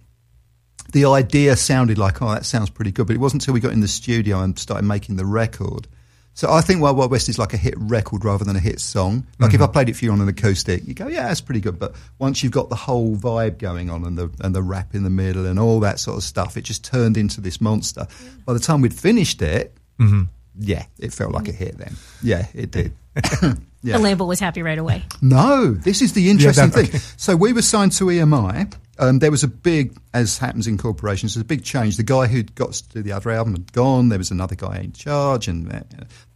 the 0.91 1.05
idea 1.05 1.55
sounded 1.55 1.97
like, 1.97 2.21
oh, 2.21 2.29
that 2.33 2.45
sounds 2.45 2.69
pretty 2.69 2.91
good. 2.91 3.07
But 3.07 3.15
it 3.15 3.19
wasn't 3.19 3.43
until 3.43 3.53
we 3.53 3.59
got 3.61 3.71
in 3.71 3.79
the 3.79 3.87
studio 3.87 4.41
and 4.41 4.59
started 4.59 4.85
making 4.85 5.15
the 5.15 5.25
record. 5.25 5.87
So 6.33 6.51
I 6.51 6.61
think 6.61 6.81
Wild 6.81 6.97
Wild 6.97 7.11
West 7.11 7.29
is 7.29 7.37
like 7.37 7.53
a 7.53 7.57
hit 7.57 7.73
record 7.77 8.23
rather 8.23 8.45
than 8.45 8.55
a 8.55 8.59
hit 8.59 8.79
song. 8.79 9.27
Like 9.37 9.53
if 9.53 9.55
mm-hmm. 9.59 9.63
I 9.63 9.67
played 9.67 9.89
it 9.89 9.95
for 9.95 10.05
you 10.05 10.11
on 10.11 10.21
an 10.21 10.29
acoustic, 10.29 10.87
you 10.87 10.93
go, 10.93 11.07
yeah, 11.07 11.27
that's 11.27 11.41
pretty 11.41 11.59
good. 11.59 11.77
But 11.77 11.93
once 12.19 12.41
you've 12.41 12.53
got 12.53 12.69
the 12.69 12.75
whole 12.75 13.15
vibe 13.15 13.57
going 13.57 13.89
on 13.89 14.05
and 14.05 14.17
the 14.17 14.31
and 14.39 14.55
the 14.55 14.61
rap 14.61 14.95
in 14.95 15.03
the 15.03 15.09
middle 15.09 15.45
and 15.45 15.59
all 15.59 15.79
that 15.81 15.99
sort 15.99 16.17
of 16.17 16.23
stuff, 16.23 16.55
it 16.57 16.61
just 16.61 16.83
turned 16.85 17.17
into 17.17 17.41
this 17.41 17.59
monster. 17.59 18.07
Mm. 18.09 18.45
By 18.45 18.53
the 18.53 18.59
time 18.59 18.81
we'd 18.81 18.93
finished 18.93 19.41
it, 19.41 19.75
mm-hmm. 19.99 20.23
yeah, 20.57 20.85
it 20.99 21.13
felt 21.13 21.33
like 21.33 21.47
a 21.49 21.51
hit. 21.51 21.77
Then, 21.77 21.95
yeah, 22.23 22.47
it 22.53 22.71
did. 22.71 22.93
Yeah. 23.83 23.97
the 23.97 24.03
label 24.03 24.27
was 24.27 24.39
happy 24.39 24.61
right 24.61 24.77
away 24.77 25.03
No, 25.23 25.71
this 25.71 26.03
is 26.03 26.13
the 26.13 26.29
interesting 26.29 26.69
that- 26.69 26.87
thing. 26.87 27.01
So 27.17 27.35
we 27.35 27.51
were 27.51 27.63
signed 27.63 27.93
to 27.93 28.05
EMI. 28.05 28.71
Um, 29.01 29.17
there 29.17 29.31
was 29.31 29.43
a 29.43 29.47
big, 29.47 29.97
as 30.13 30.37
happens 30.37 30.67
in 30.67 30.77
corporations, 30.77 31.33
there's 31.33 31.41
a 31.41 31.45
big 31.45 31.63
change. 31.63 31.97
The 31.97 32.03
guy 32.03 32.27
who'd 32.27 32.53
got 32.53 32.73
to 32.73 32.89
do 32.89 33.01
the 33.01 33.13
other 33.13 33.31
album 33.31 33.53
had 33.53 33.73
gone. 33.73 34.09
There 34.09 34.19
was 34.19 34.29
another 34.29 34.55
guy 34.55 34.77
in 34.77 34.93
charge 34.93 35.47
and 35.47 35.73
uh, 35.73 35.81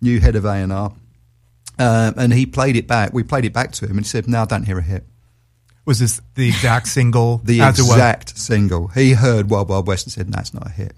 new 0.01 0.19
head 0.19 0.35
of 0.35 0.45
A&R. 0.45 0.91
Um, 1.77 2.13
and 2.17 2.33
he 2.33 2.47
played 2.47 2.75
it 2.75 2.87
back. 2.87 3.13
We 3.13 3.21
played 3.21 3.45
it 3.45 3.53
back 3.53 3.71
to 3.73 3.85
him 3.85 3.97
and 3.97 4.05
he 4.05 4.09
said, 4.09 4.27
no, 4.27 4.41
I 4.41 4.45
don't 4.45 4.63
hear 4.63 4.79
a 4.79 4.81
hit. 4.81 5.03
Was 5.85 5.99
this 5.99 6.19
the 6.33 6.47
exact 6.47 6.87
single? 6.87 7.37
The 7.43 7.61
as 7.61 7.77
it 7.77 7.83
was? 7.83 7.91
exact 7.91 8.37
single. 8.37 8.87
He 8.87 9.13
heard 9.13 9.51
Wild 9.51 9.69
Wild 9.69 9.85
West 9.85 10.07
and 10.07 10.13
said, 10.13 10.27
no, 10.27 10.39
it's 10.39 10.53
not 10.53 10.65
a 10.65 10.71
hit. 10.71 10.95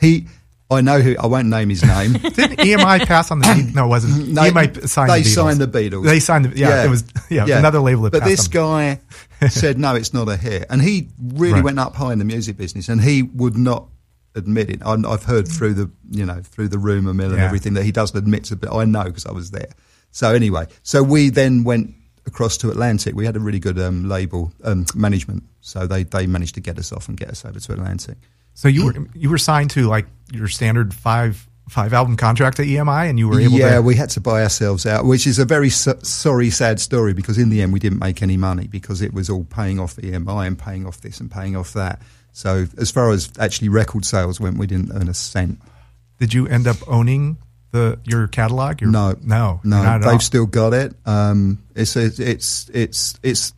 He, 0.00 0.26
I 0.70 0.82
know 0.82 1.00
who, 1.00 1.16
I 1.18 1.26
won't 1.26 1.48
name 1.48 1.70
his 1.70 1.82
name. 1.82 2.12
Didn't 2.12 2.58
EMI 2.58 3.06
pass 3.06 3.30
on 3.30 3.38
the? 3.38 3.54
Beat- 3.54 3.74
no, 3.74 3.86
it 3.86 3.88
wasn't. 3.88 4.28
No, 4.34 4.42
EMI 4.42 4.86
signed 4.88 5.10
they 5.10 5.22
the 5.22 5.28
Beatles. 5.28 5.34
signed 5.34 5.60
the 5.60 5.66
Beatles. 5.66 6.04
They 6.04 6.20
signed 6.20 6.44
the. 6.44 6.58
Yeah, 6.58 6.84
it 6.84 6.90
was. 6.90 7.04
Yeah, 7.30 7.46
another 7.58 7.80
label 7.80 8.10
But 8.10 8.24
this 8.24 8.48
them. 8.48 8.62
guy 8.62 9.00
said 9.48 9.78
no, 9.78 9.94
it's 9.94 10.12
not 10.12 10.28
a 10.28 10.36
hit, 10.36 10.66
and 10.68 10.82
he 10.82 11.08
really 11.32 11.54
Right. 11.54 11.64
went 11.64 11.78
up 11.78 11.94
high 11.96 12.12
in 12.12 12.18
the 12.18 12.24
music 12.26 12.56
business, 12.58 12.88
and 12.90 13.00
he 13.00 13.22
would 13.22 13.56
not 13.56 13.86
admit 14.34 14.68
it. 14.70 14.80
I'm, 14.84 15.06
I've 15.06 15.24
heard 15.24 15.48
through 15.48 15.72
the 15.74 15.90
you 16.10 16.26
know 16.26 16.40
through 16.42 16.68
the 16.68 16.78
rumor 16.78 17.14
mill 17.14 17.30
and 17.30 17.38
Yeah. 17.38 17.46
everything 17.46 17.72
that 17.74 17.84
he 17.84 17.92
doesn't 17.92 18.16
admit 18.16 18.44
to, 18.44 18.56
but 18.56 18.74
I 18.74 18.84
know 18.84 19.04
because 19.04 19.24
I 19.26 19.32
was 19.32 19.50
there. 19.52 19.70
So 20.10 20.34
anyway, 20.34 20.66
so 20.82 21.02
we 21.02 21.30
then 21.30 21.64
went 21.64 21.94
across 22.26 22.58
to 22.58 22.70
Atlantic. 22.70 23.14
We 23.14 23.24
had 23.24 23.36
a 23.36 23.40
really 23.40 23.58
good 23.58 23.78
um, 23.78 24.06
label 24.06 24.52
um, 24.64 24.84
management, 24.94 25.44
so 25.62 25.86
they 25.86 26.02
they 26.02 26.26
managed 26.26 26.54
to 26.56 26.60
get 26.60 26.78
us 26.78 26.92
off 26.92 27.08
and 27.08 27.16
get 27.16 27.30
us 27.30 27.44
over 27.46 27.58
to 27.58 27.72
Atlantic. 27.72 28.18
So 28.58 28.66
you 28.66 28.86
were 28.86 28.94
you 29.14 29.30
were 29.30 29.38
signed 29.38 29.70
to 29.70 29.86
like 29.86 30.06
your 30.32 30.48
standard 30.48 30.92
five 30.92 31.48
five 31.68 31.92
album 31.92 32.16
contract 32.16 32.58
at 32.58 32.66
EMI, 32.66 33.08
and 33.08 33.16
you 33.16 33.28
were 33.28 33.38
able 33.38 33.52
yeah, 33.52 33.76
to. 33.76 33.82
we 33.82 33.94
had 33.94 34.10
to 34.10 34.20
buy 34.20 34.42
ourselves 34.42 34.84
out, 34.84 35.04
which 35.04 35.28
is 35.28 35.38
a 35.38 35.44
very 35.44 35.70
so- 35.70 35.98
sorry, 36.02 36.50
sad 36.50 36.80
story 36.80 37.12
because 37.14 37.38
in 37.38 37.50
the 37.50 37.62
end 37.62 37.72
we 37.72 37.78
didn't 37.78 38.00
make 38.00 38.20
any 38.20 38.36
money 38.36 38.66
because 38.66 39.00
it 39.00 39.14
was 39.14 39.30
all 39.30 39.44
paying 39.44 39.78
off 39.78 39.94
EMI 39.94 40.46
and 40.48 40.58
paying 40.58 40.86
off 40.86 41.00
this 41.00 41.20
and 41.20 41.30
paying 41.30 41.54
off 41.54 41.72
that. 41.74 42.02
So 42.32 42.66
as 42.78 42.90
far 42.90 43.12
as 43.12 43.30
actually 43.38 43.68
record 43.68 44.04
sales 44.04 44.40
went, 44.40 44.58
we 44.58 44.66
didn't 44.66 44.90
earn 44.92 45.08
a 45.08 45.14
cent. 45.14 45.60
Did 46.18 46.34
you 46.34 46.48
end 46.48 46.66
up 46.66 46.78
owning 46.88 47.36
the 47.70 48.00
your 48.02 48.26
catalog? 48.26 48.80
Your, 48.80 48.90
No, 48.90 49.14
no, 49.22 49.60
no. 49.62 49.98
They've 50.00 50.08
all. 50.14 50.18
still 50.18 50.46
got 50.46 50.72
it. 50.74 50.94
Um, 51.06 51.62
it's 51.76 51.94
it's 51.94 52.68
it's 52.74 53.20
it's 53.22 53.52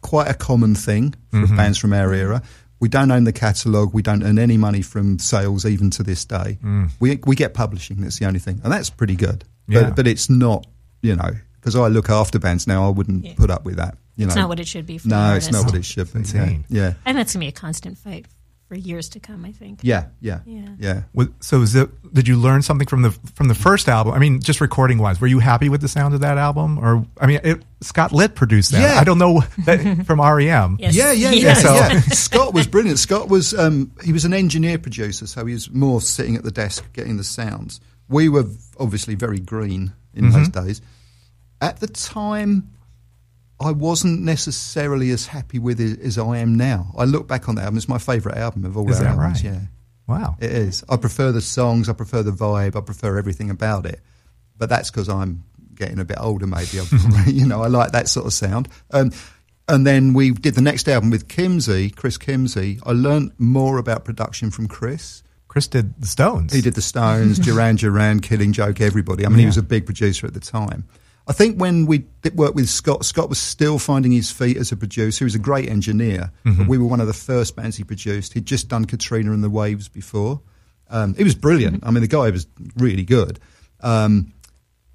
quite 0.00 0.28
a 0.28 0.34
common 0.34 0.74
thing 0.74 1.14
for 1.30 1.36
Mm-hmm. 1.36 1.56
bands 1.56 1.78
from 1.78 1.92
our 1.92 2.12
era. 2.12 2.42
We 2.80 2.88
don't 2.88 3.10
own 3.10 3.24
the 3.24 3.32
catalogue. 3.32 3.92
We 3.92 4.02
don't 4.02 4.22
earn 4.22 4.38
any 4.38 4.56
money 4.56 4.82
from 4.82 5.18
sales, 5.18 5.64
even 5.66 5.90
to 5.90 6.02
this 6.02 6.24
day. 6.24 6.58
Mm. 6.64 6.90
We 6.98 7.20
we 7.26 7.36
get 7.36 7.54
publishing. 7.54 8.00
That's 8.00 8.18
the 8.18 8.26
only 8.26 8.40
thing, 8.40 8.60
and 8.64 8.72
that's 8.72 8.90
pretty 8.90 9.16
good. 9.16 9.44
Yeah. 9.68 9.82
But 9.84 9.96
but 9.96 10.06
it's 10.06 10.28
not. 10.30 10.66
You 11.02 11.16
know, 11.16 11.30
because 11.54 11.76
I 11.76 11.88
look 11.88 12.10
after 12.10 12.38
bands 12.38 12.66
now. 12.66 12.86
I 12.86 12.90
wouldn't 12.90 13.24
Yeah. 13.24 13.34
put 13.36 13.50
up 13.50 13.64
with 13.64 13.76
that. 13.76 13.96
You 14.16 14.26
it's 14.26 14.34
know, 14.34 14.42
not 14.42 14.48
what 14.50 14.60
it 14.60 14.66
should 14.68 14.84
be 14.86 14.98
for 14.98 15.08
no, 15.08 15.30
an 15.30 15.36
it's 15.36 15.50
not 15.50 15.64
what 15.66 15.74
it 15.74 15.84
should 15.84 16.12
be. 16.12 16.18
insane. 16.18 16.64
Yeah, 16.68 16.82
yeah, 16.82 16.92
and 17.06 17.16
that's 17.16 17.32
gonna 17.32 17.44
be 17.44 17.48
a 17.48 17.52
constant 17.52 17.96
fight 17.96 18.26
for 18.70 18.76
years 18.76 19.08
to 19.08 19.18
come 19.18 19.44
i 19.44 19.50
think 19.50 19.80
yeah, 19.82 20.04
yeah, 20.20 20.38
Yeah. 20.46 20.68
yeah. 20.78 21.02
Was- 21.12 21.26
So 21.40 21.60
is 21.62 21.74
it, 21.74 21.88
did 22.14 22.28
you 22.28 22.36
learn 22.36 22.62
something 22.62 22.86
from 22.86 23.02
the 23.02 23.10
from 23.34 23.48
the 23.48 23.54
first 23.54 23.88
album? 23.88 24.14
I 24.14 24.18
mean, 24.20 24.40
just 24.40 24.60
recording 24.60 24.98
wise, 24.98 25.20
were 25.20 25.26
you 25.26 25.40
happy 25.40 25.68
with 25.68 25.80
the 25.80 25.88
sound 25.88 26.14
of 26.14 26.20
that 26.20 26.38
album? 26.38 26.78
Or 26.78 27.04
I 27.20 27.26
mean, 27.26 27.40
it, 27.42 27.62
Scott 27.80 28.12
Litt 28.12 28.36
produced 28.36 28.70
that. 28.70 28.80
Yeah. 28.80 29.00
I 29.00 29.04
don't 29.04 29.18
know 29.18 29.42
that 29.66 30.04
from 30.06 30.20
REM. 30.20 30.76
Yes. 30.78 30.94
Yeah, 30.94 31.10
yeah, 31.10 31.30
yeah, 31.32 31.42
Yes. 31.48 31.64
yeah. 31.64 32.00
Scott 32.14 32.54
was 32.54 32.68
brilliant. 32.68 33.00
Scott 33.00 33.28
was 33.28 33.52
um, 33.58 33.90
he 34.04 34.12
was 34.12 34.24
an 34.24 34.32
engineer 34.32 34.78
producer, 34.78 35.26
so 35.26 35.44
he 35.46 35.52
was 35.54 35.68
more 35.72 36.00
sitting 36.00 36.36
at 36.36 36.44
the 36.44 36.52
desk 36.52 36.84
getting 36.92 37.16
the 37.16 37.24
sounds. 37.24 37.80
We 38.08 38.28
were 38.28 38.44
obviously 38.78 39.16
very 39.16 39.40
green 39.40 39.92
in 40.14 40.30
those 40.30 40.48
days. 40.48 40.80
At 41.60 41.80
the 41.80 41.88
time, 41.88 42.70
I 43.60 43.72
wasn't 43.72 44.22
necessarily 44.22 45.10
as 45.10 45.26
happy 45.26 45.58
with 45.58 45.80
it 45.80 46.00
as 46.00 46.16
I 46.18 46.38
am 46.38 46.54
now. 46.54 46.92
I 46.96 47.04
look 47.04 47.28
back 47.28 47.48
on 47.48 47.54
the 47.56 47.62
album; 47.62 47.76
it's 47.76 47.88
my 47.88 47.98
favourite 47.98 48.38
album 48.38 48.64
of 48.64 48.76
all 48.76 48.88
Is 48.90 48.98
our 48.98 49.04
that 49.04 49.10
albums. 49.18 49.44
right? 49.44 49.52
Yeah, 49.52 49.60
Wow. 50.06 50.36
it 50.40 50.50
is. 50.50 50.82
I 50.88 50.96
prefer 50.96 51.30
the 51.32 51.40
songs. 51.40 51.88
I 51.88 51.92
prefer 51.92 52.22
the 52.22 52.30
vibe. 52.32 52.74
I 52.76 52.80
prefer 52.80 53.18
everything 53.18 53.50
about 53.50 53.86
it. 53.86 54.00
But 54.56 54.68
that's 54.68 54.90
because 54.90 55.08
I'm 55.08 55.44
getting 55.74 55.98
a 55.98 56.04
bit 56.04 56.16
older. 56.20 56.46
Maybe, 56.46 56.78
you 57.26 57.46
know, 57.46 57.62
I 57.62 57.68
like 57.68 57.92
that 57.92 58.08
sort 58.08 58.26
of 58.26 58.32
sound. 58.32 58.68
Um, 58.90 59.12
and 59.68 59.86
then 59.86 60.14
we 60.14 60.32
did 60.32 60.54
the 60.54 60.60
next 60.62 60.88
album 60.88 61.10
with 61.10 61.28
Kimsey, 61.28 61.94
Chris 61.94 62.18
Kimsey. 62.18 62.80
I 62.84 62.90
learned 62.92 63.32
more 63.38 63.78
about 63.78 64.04
production 64.04 64.50
from 64.50 64.66
Chris. 64.68 65.22
Chris 65.48 65.68
did 65.68 66.00
the 66.00 66.06
Stones. 66.06 66.52
He 66.52 66.60
did 66.60 66.74
the 66.74 66.82
Stones, 66.82 67.38
Duran 67.44 67.76
Duran, 67.76 68.20
Killing 68.20 68.52
Joke, 68.52 68.80
everybody. 68.80 69.24
I 69.24 69.28
mean, 69.28 69.38
he 69.38 69.46
was 69.46 69.56
a 69.58 69.62
big 69.62 69.84
producer 69.86 70.26
at 70.26 70.34
the 70.34 70.40
time. 70.40 70.84
I 71.30 71.32
think 71.32 71.60
when 71.60 71.86
we 71.86 72.06
worked 72.34 72.56
with 72.56 72.68
Scott, 72.68 73.04
Scott 73.04 73.28
was 73.28 73.38
still 73.38 73.78
finding 73.78 74.10
his 74.10 74.32
feet 74.32 74.56
as 74.56 74.72
a 74.72 74.76
producer. 74.76 75.18
He 75.20 75.26
was 75.26 75.36
a 75.36 75.38
great 75.38 75.68
engineer, 75.68 76.32
but 76.58 76.66
we 76.66 76.76
were 76.76 76.86
one 76.86 76.98
of 76.98 77.06
the 77.06 77.12
first 77.12 77.54
bands 77.54 77.76
he 77.76 77.84
produced. 77.84 78.32
He'd 78.32 78.46
just 78.46 78.66
done 78.66 78.84
Katrina 78.84 79.30
and 79.30 79.44
the 79.44 79.48
Waves 79.48 79.88
before. 79.88 80.40
Um, 80.88 81.14
he 81.14 81.22
was 81.22 81.36
brilliant. 81.36 81.86
I 81.86 81.92
mean, 81.92 82.00
the 82.00 82.08
guy 82.08 82.30
was 82.30 82.48
really 82.76 83.04
good. 83.04 83.38
Um, 83.78 84.34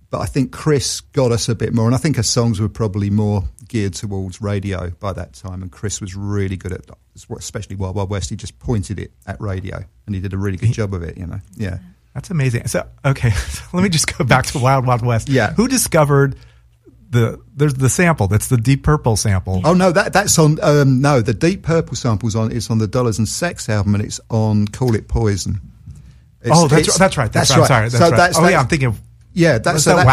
but 0.10 0.20
I 0.20 0.26
think 0.26 0.52
Chris 0.52 1.00
got 1.00 1.32
us 1.32 1.48
a 1.48 1.56
bit 1.56 1.74
more, 1.74 1.86
and 1.86 1.96
I 1.96 2.00
think 2.00 2.18
our 2.18 2.24
songs 2.24 2.60
were 2.60 2.68
probably 2.68 3.10
more 3.10 3.46
geared 3.70 3.94
towards 3.94 4.42
radio 4.42 4.90
by 4.90 5.14
that 5.14 5.36
time. 5.36 5.62
And 5.62 5.72
Chris 5.72 6.02
was 6.02 6.18
really 6.18 6.58
good 6.58 6.74
at, 6.74 6.82
especially 7.38 7.78
Wild 7.78 7.96
Wild 7.96 8.10
West. 8.10 8.30
He 8.30 8.36
just 8.36 8.60
pointed 8.60 9.00
it 9.00 9.14
at 9.26 9.40
radio, 9.40 9.86
and 10.06 10.14
he 10.14 10.20
did 10.20 10.34
a 10.34 10.38
really 10.38 10.58
good 10.58 10.74
job 10.74 10.94
of 10.94 11.02
it. 11.02 11.18
You 11.18 11.28
know, 11.28 11.40
yeah. 11.56 11.78
That's 12.16 12.32
amazing. 12.32 12.66
So, 12.68 12.88
okay, 13.04 13.30
so 13.32 13.64
let 13.74 13.84
me 13.84 13.90
just 13.90 14.18
go 14.18 14.24
back 14.24 14.46
to 14.48 14.60
Wild 14.60 14.88
Wild 14.88 15.06
West. 15.06 15.30
Yeah. 15.30 15.54
Who 15.54 15.68
discovered 15.68 16.38
the 17.10 17.40
there's 17.56 17.76
the 17.76 17.90
sample? 17.90 18.28
That's 18.28 18.48
the 18.48 18.58
Deep 18.58 18.84
Purple 18.84 19.18
sample. 19.18 19.62
Oh 19.64 19.74
no, 19.74 19.92
that 19.92 20.14
that's 20.14 20.40
on. 20.40 20.58
Um, 20.64 21.02
no, 21.02 21.22
the 21.22 21.34
Deep 21.34 21.62
Purple 21.64 21.96
samples 21.96 22.36
on. 22.36 22.52
It's 22.52 22.72
on 22.72 22.80
the 22.80 22.88
Dollars 22.88 23.20
and 23.20 23.28
Sex 23.28 23.70
album, 23.70 23.96
and 23.96 24.04
it's 24.04 24.20
on 24.30 24.68
Call 24.70 24.96
It 24.96 25.08
Poison. 25.08 25.60
It's- 26.42 26.58
oh, 26.58 26.68
that's 26.68 26.82
it's- 26.84 26.98
that's 26.98 27.18
right. 27.18 27.32
That's, 27.32 27.50
right. 27.52 27.60
I'm 27.60 27.66
sorry. 27.68 27.90
That's 27.90 27.98
so 27.98 28.10
right. 28.10 28.18
that's 28.18 28.40
oh 28.40 28.48
yeah, 28.48 28.60
I'm 28.60 28.68
thinking. 28.68 28.88
of 28.88 29.02
Yeah, 29.34 29.58
that's 29.58 29.84
so 29.84 29.96
that 29.98 30.06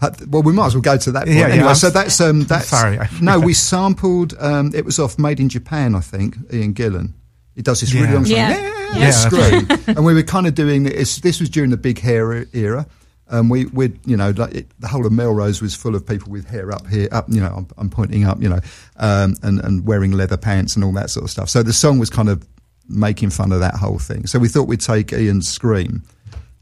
that, 0.00 0.20
uh, 0.22 0.26
well, 0.28 0.42
we 0.42 0.52
might 0.52 0.66
as 0.66 0.74
well 0.74 0.82
go 0.82 0.96
to 0.96 1.12
that. 1.12 1.26
Point. 1.26 1.36
Yeah, 1.36 1.48
yeah, 1.48 1.54
anyway, 1.54 1.68
I'm 1.68 1.74
so 1.74 1.90
that's 1.90 2.20
um, 2.20 2.40
that's 2.46 2.68
sorry, 2.68 2.98
no, 3.20 3.38
we 3.38 3.52
sampled. 3.52 4.34
Um, 4.38 4.72
it 4.74 4.84
was 4.84 4.98
off 4.98 5.18
Made 5.18 5.38
in 5.38 5.48
Japan, 5.48 5.94
I 5.94 6.00
think. 6.00 6.36
Ian 6.52 6.72
Gillan. 6.74 7.12
He 7.54 7.62
does 7.62 7.80
this 7.80 7.92
really 7.94 8.06
Yeah. 8.08 8.14
long 8.14 8.24
song. 8.24 8.36
Yeah. 8.36 8.58
Yeah, 8.94 8.98
Yeah, 8.98 9.10
scream. 9.10 9.68
and 9.96 10.04
we 10.04 10.14
were 10.14 10.22
kind 10.22 10.46
of 10.46 10.54
doing 10.54 10.82
this. 10.84 11.16
This 11.20 11.40
was 11.40 11.48
during 11.48 11.70
the 11.70 11.76
big 11.76 11.98
hair 11.98 12.46
era. 12.52 12.86
And 13.28 13.48
we, 13.50 13.64
we, 13.66 13.98
you 14.04 14.16
know, 14.18 14.30
like 14.36 14.54
it, 14.54 14.66
the 14.80 14.88
whole 14.88 15.06
of 15.06 15.12
Melrose 15.12 15.62
was 15.62 15.74
full 15.74 15.94
of 15.94 16.06
people 16.06 16.30
with 16.30 16.46
hair 16.46 16.70
up 16.70 16.86
here, 16.86 17.08
up. 17.12 17.24
You 17.30 17.40
know, 17.40 17.54
I'm, 17.56 17.66
I'm 17.78 17.88
pointing 17.88 18.24
up. 18.24 18.42
You 18.42 18.50
know, 18.50 18.60
um, 18.98 19.36
and 19.42 19.58
and 19.64 19.86
wearing 19.86 20.12
leather 20.12 20.36
pants 20.36 20.74
and 20.76 20.84
all 20.84 20.92
that 20.92 21.08
sort 21.08 21.24
of 21.24 21.30
stuff. 21.30 21.48
So 21.48 21.62
the 21.62 21.72
song 21.72 21.98
was 21.98 22.10
kind 22.10 22.28
of 22.28 22.46
making 22.90 23.30
fun 23.30 23.50
of 23.52 23.60
that 23.60 23.74
whole 23.76 23.98
thing. 23.98 24.26
So 24.26 24.38
we 24.38 24.48
thought 24.48 24.68
we'd 24.68 24.82
take 24.82 25.14
Ian's 25.14 25.48
scream, 25.48 26.02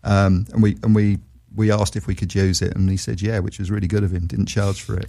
um, 0.05 0.47
and 0.53 0.63
we 0.63 0.77
and 0.85 0.95
we 0.95 1.19
we 1.57 1.73
asked 1.73 1.97
if 1.97 2.07
we 2.07 2.15
could 2.15 2.33
use 2.33 2.63
it, 2.63 2.77
and 2.77 2.89
he 2.89 2.97
said 2.97 3.21
yeah, 3.21 3.41
which 3.41 3.59
was 3.59 3.69
really 3.69 3.89
good 3.89 4.05
of 4.05 4.13
him. 4.13 4.29
Didn't 4.29 4.47
charge 4.47 4.81
for 4.83 4.97
it. 4.97 5.09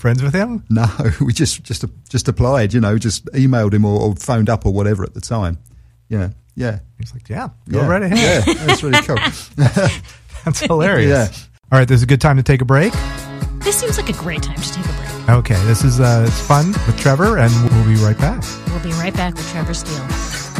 Friends 0.00 0.22
with 0.22 0.32
him? 0.32 0.64
No, 0.70 0.86
we 1.20 1.34
just 1.34 1.62
just 1.62 1.84
just 2.08 2.26
applied. 2.26 2.72
You 2.72 2.80
know, 2.80 2.96
just 2.96 3.26
emailed 3.26 3.74
him 3.74 3.84
or, 3.84 4.00
or 4.00 4.16
phoned 4.16 4.48
up 4.48 4.64
or 4.64 4.72
whatever 4.72 5.02
at 5.04 5.12
the 5.12 5.20
time. 5.20 5.58
Yeah, 6.08 6.30
yeah, 6.56 6.78
He's 6.98 7.12
like, 7.12 7.28
yeah, 7.28 7.48
go 7.68 7.82
yeah. 7.82 7.86
right 7.86 8.02
ahead. 8.02 8.44
Yeah, 8.46 8.54
that's 8.66 8.82
really 8.82 9.02
cool. 9.02 9.18
That's 10.44 10.60
hilarious. 10.60 11.10
Yeah. 11.10 11.44
All 11.70 11.78
right, 11.78 11.86
this 11.86 11.96
is 11.96 12.02
a 12.02 12.06
good 12.06 12.20
time 12.22 12.38
to 12.38 12.42
take 12.42 12.62
a 12.62 12.64
break. 12.64 12.94
This 13.58 13.78
seems 13.78 13.98
like 13.98 14.08
a 14.08 14.14
great 14.14 14.42
time 14.42 14.56
to 14.56 14.72
take 14.72 14.86
a 14.86 14.88
break. 14.88 15.28
Okay, 15.28 15.66
this 15.66 15.84
is 15.84 16.00
uh, 16.00 16.24
it's 16.26 16.40
fun 16.40 16.68
with 16.86 16.98
Trevor, 16.98 17.36
and 17.36 17.52
we'll 17.70 17.84
be 17.84 18.02
right 18.02 18.16
back. 18.16 18.42
We'll 18.68 18.82
be 18.82 18.92
right 18.92 19.12
back 19.12 19.34
with 19.34 19.46
Trevor 19.50 19.74
Steel. 19.74 20.59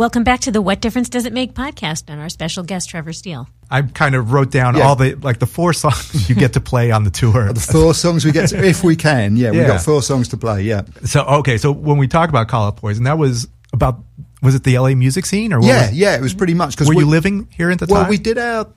Welcome 0.00 0.24
back 0.24 0.40
to 0.40 0.50
the 0.50 0.62
What 0.62 0.80
Difference 0.80 1.10
Does 1.10 1.26
It 1.26 1.32
Make 1.34 1.52
podcast 1.52 2.04
and 2.08 2.18
our 2.22 2.30
special 2.30 2.64
guest, 2.64 2.88
Trevor 2.88 3.12
Steel. 3.12 3.46
I 3.70 3.82
kind 3.82 4.14
of 4.14 4.32
wrote 4.32 4.50
down 4.50 4.74
Yeah. 4.74 4.84
all 4.88 4.96
the 4.96 5.14
like 5.16 5.40
the 5.40 5.46
four 5.46 5.74
songs 5.74 6.26
you 6.30 6.34
get 6.34 6.54
to 6.54 6.60
play 6.62 6.90
on 6.90 7.04
the 7.04 7.10
tour. 7.10 7.52
the 7.52 7.60
four 7.60 7.92
songs 7.92 8.24
we 8.24 8.32
get, 8.32 8.48
to, 8.48 8.64
if 8.64 8.82
we 8.82 8.96
can. 8.96 9.36
Yeah, 9.36 9.50
we've 9.50 9.66
got 9.66 9.82
four 9.82 10.00
songs 10.02 10.28
to 10.28 10.38
play. 10.38 10.62
Yeah, 10.62 10.84
So 11.04 11.20
okay, 11.40 11.58
so 11.58 11.70
when 11.70 11.98
we 11.98 12.08
talk 12.08 12.30
about 12.30 12.48
Call 12.48 12.70
It 12.70 12.76
Poison, 12.76 13.04
that 13.04 13.18
was 13.18 13.46
about 13.74 13.98
was 14.40 14.54
it 14.54 14.64
the 14.64 14.78
LA 14.78 14.94
music 14.94 15.26
scene 15.26 15.52
or 15.52 15.60
what 15.60 15.66
yeah, 15.66 15.88
was- 15.88 15.92
yeah. 15.98 16.16
It 16.16 16.22
was 16.22 16.32
pretty 16.32 16.54
much 16.54 16.70
because 16.76 16.88
Were 16.88 16.94
we, 16.94 17.02
you 17.04 17.08
living 17.10 17.46
here 17.54 17.70
at 17.70 17.78
the 17.78 17.86
Well, 17.86 18.00
time? 18.04 18.08
we 18.08 18.16
did 18.16 18.38
our 18.38 18.68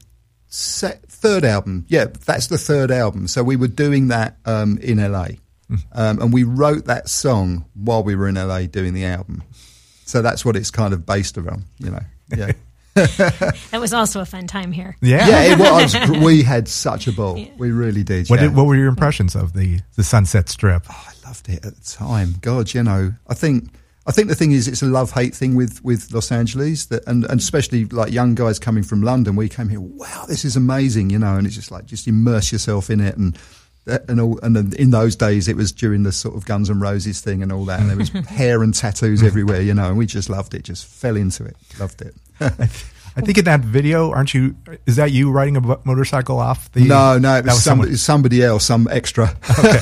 se- 0.50 1.00
third 1.08 1.46
album. 1.46 1.86
Yeah, 1.88 2.08
that's 2.26 2.48
the 2.48 2.58
third 2.58 2.92
album. 2.92 3.30
So 3.30 3.44
we 3.44 3.56
were 3.56 3.70
doing 3.70 4.10
that 4.10 4.36
um, 4.46 4.78
in 4.80 4.98
LA, 4.98 5.28
Hmm. 5.70 5.76
um, 5.94 6.22
and 6.22 6.34
we 6.34 6.44
wrote 6.44 6.84
that 6.88 7.08
song 7.08 7.64
while 7.76 8.04
we 8.04 8.14
were 8.14 8.28
in 8.28 8.36
LA 8.36 8.64
doing 8.66 8.94
the 8.94 9.06
album. 9.06 9.42
So 10.06 10.22
that's 10.22 10.44
what 10.46 10.56
it's 10.56 10.72
kind 10.72 10.94
of 10.94 11.06
based 11.06 11.38
around. 11.38 11.64
You 11.80 11.92
know, 11.92 12.04
yeah. 12.36 12.52
That 12.96 13.80
was 13.80 13.92
also 13.92 14.22
a 14.22 14.26
fun 14.26 14.46
time 14.46 14.72
here. 14.72 14.96
Yeah. 15.02 15.28
Yeah, 15.28 15.54
it 15.54 15.60
was. 15.60 15.96
We 16.24 16.44
had 16.44 16.68
such 16.68 17.08
a 17.08 17.12
ball. 17.12 17.44
We 17.58 17.72
really 17.72 18.04
did. 18.04 18.30
What 18.30 18.40
yeah. 18.40 18.48
did, 18.48 18.56
what 18.56 18.68
were 18.68 18.76
your 18.76 18.88
impressions 18.88 19.36
of 19.36 19.54
the 19.54 19.80
the 19.96 20.04
Sunset 20.04 20.48
Strip? 20.48 20.86
Oh, 20.90 21.08
I 21.08 21.28
loved 21.28 21.50
it 21.50 21.66
at 21.66 21.76
the 21.76 21.98
time. 21.98 22.36
God, 22.42 22.74
you 22.74 22.84
know, 22.84 23.14
I 23.28 23.34
think 23.34 23.70
I 24.06 24.12
think 24.12 24.28
the 24.28 24.36
thing 24.36 24.52
is, 24.52 24.68
it's 24.68 24.82
a 24.82 24.86
love 24.86 25.12
hate 25.12 25.34
thing 25.34 25.56
with, 25.56 25.84
with 25.84 26.12
Los 26.14 26.32
Angeles, 26.32 26.88
that, 26.88 27.08
and, 27.08 27.24
and 27.26 27.40
especially 27.40 27.86
like 27.86 28.12
young 28.12 28.36
guys 28.36 28.60
coming 28.60 28.84
from 28.84 29.02
London. 29.02 29.38
We 29.38 29.48
came 29.48 29.70
here, 29.70 29.80
wow, 29.80 30.26
this 30.28 30.44
is 30.44 30.58
amazing, 30.58 31.10
you 31.10 31.20
know, 31.20 31.38
and 31.38 31.48
it's 31.48 31.56
just 31.56 31.72
like 31.72 31.86
just 31.86 32.08
immerse 32.08 32.52
yourself 32.52 32.90
in 32.90 33.00
it, 33.00 33.16
and 33.16 33.38
and 33.86 34.20
all, 34.20 34.40
and 34.42 34.74
in 34.76 34.92
those 34.92 35.16
days 35.16 35.48
it 35.48 35.56
was 35.56 35.72
during 35.72 36.04
the 36.04 36.12
sort 36.12 36.36
of 36.36 36.46
Guns 36.46 36.70
and 36.70 36.82
Roses 36.82 37.22
thing 37.22 37.44
and 37.44 37.52
all 37.52 37.66
that, 37.66 37.80
and 37.80 37.90
there 37.90 37.98
was 37.98 38.10
hair 38.28 38.64
and 38.64 38.74
tattoos 38.74 39.24
everywhere, 39.24 39.62
you 39.62 39.74
know, 39.74 39.90
and 39.90 39.98
we 39.98 40.06
just 40.06 40.30
loved 40.30 40.54
it, 40.54 40.64
just 40.64 40.86
fell 40.86 41.16
into 41.16 41.44
it, 41.44 41.58
loved 41.80 42.02
it. 42.02 42.16
I 43.16 43.22
think 43.22 43.38
in 43.38 43.46
that 43.46 43.60
video, 43.62 44.12
aren't 44.12 44.34
you? 44.34 44.56
Is 44.86 44.96
that 44.96 45.12
you 45.12 45.32
riding 45.32 45.56
a 45.58 45.62
motorcycle 45.86 46.40
off 46.40 46.72
the? 46.72 46.82
no, 46.86 47.18
no, 47.20 47.38
it 47.38 47.44
that 47.44 47.54
was, 47.54 47.64
somebody, 47.64 47.96
somebody 47.96 48.44
else, 48.44 48.66
some 48.66 48.88
extra. 48.90 49.36
Okay. 49.60 49.80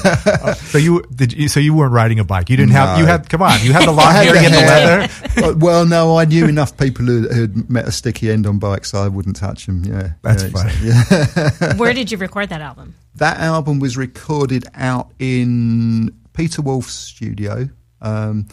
So 0.71 0.77
you 0.77 1.03
did. 1.13 1.33
You, 1.33 1.47
so 1.49 1.59
you 1.59 1.73
weren't 1.73 1.93
riding 1.93 2.19
a 2.19 2.23
bike. 2.23 2.49
You 2.49 2.55
didn't 2.57 2.71
have. 2.71 2.97
You 2.97 3.05
had. 3.05 3.29
Come 3.29 3.41
on. 3.41 3.59
You 3.61 3.73
had 3.73 3.87
the 3.87 3.91
long 4.01 4.11
hair. 4.13 4.33
the 4.33 4.41
You 4.41 4.49
had 4.49 4.53
the 4.53 4.67
leather. 4.67 5.31
well, 5.41 5.55
well, 5.57 5.85
no, 5.85 6.17
I 6.17 6.25
knew 6.25 6.45
enough 6.45 6.77
people 6.77 7.05
who 7.05 7.27
who'd 7.27 7.69
met 7.69 7.87
a 7.87 7.91
sticky 7.91 8.31
end 8.31 8.47
on 8.47 8.57
bikes, 8.59 8.91
so 8.91 9.03
I 9.03 9.07
wouldn't 9.07 9.35
touch 9.35 9.65
them. 9.65 9.83
Yeah, 9.83 10.13
That's 10.21 10.43
yeah, 10.43 10.49
funny. 10.49 10.71
exactly. 10.73 11.67
Yeah. 11.67 11.75
Where 11.75 11.93
did 11.93 12.11
you 12.11 12.17
record 12.17 12.49
that 12.49 12.61
album? 12.61 12.95
That 13.15 13.39
album 13.39 13.79
was 13.79 13.97
recorded 13.97 14.65
out 14.75 15.11
in 15.19 16.15
Peter 16.33 16.61
Wolf's 16.61 16.93
studio. 16.93 17.67
Um, 18.01 18.47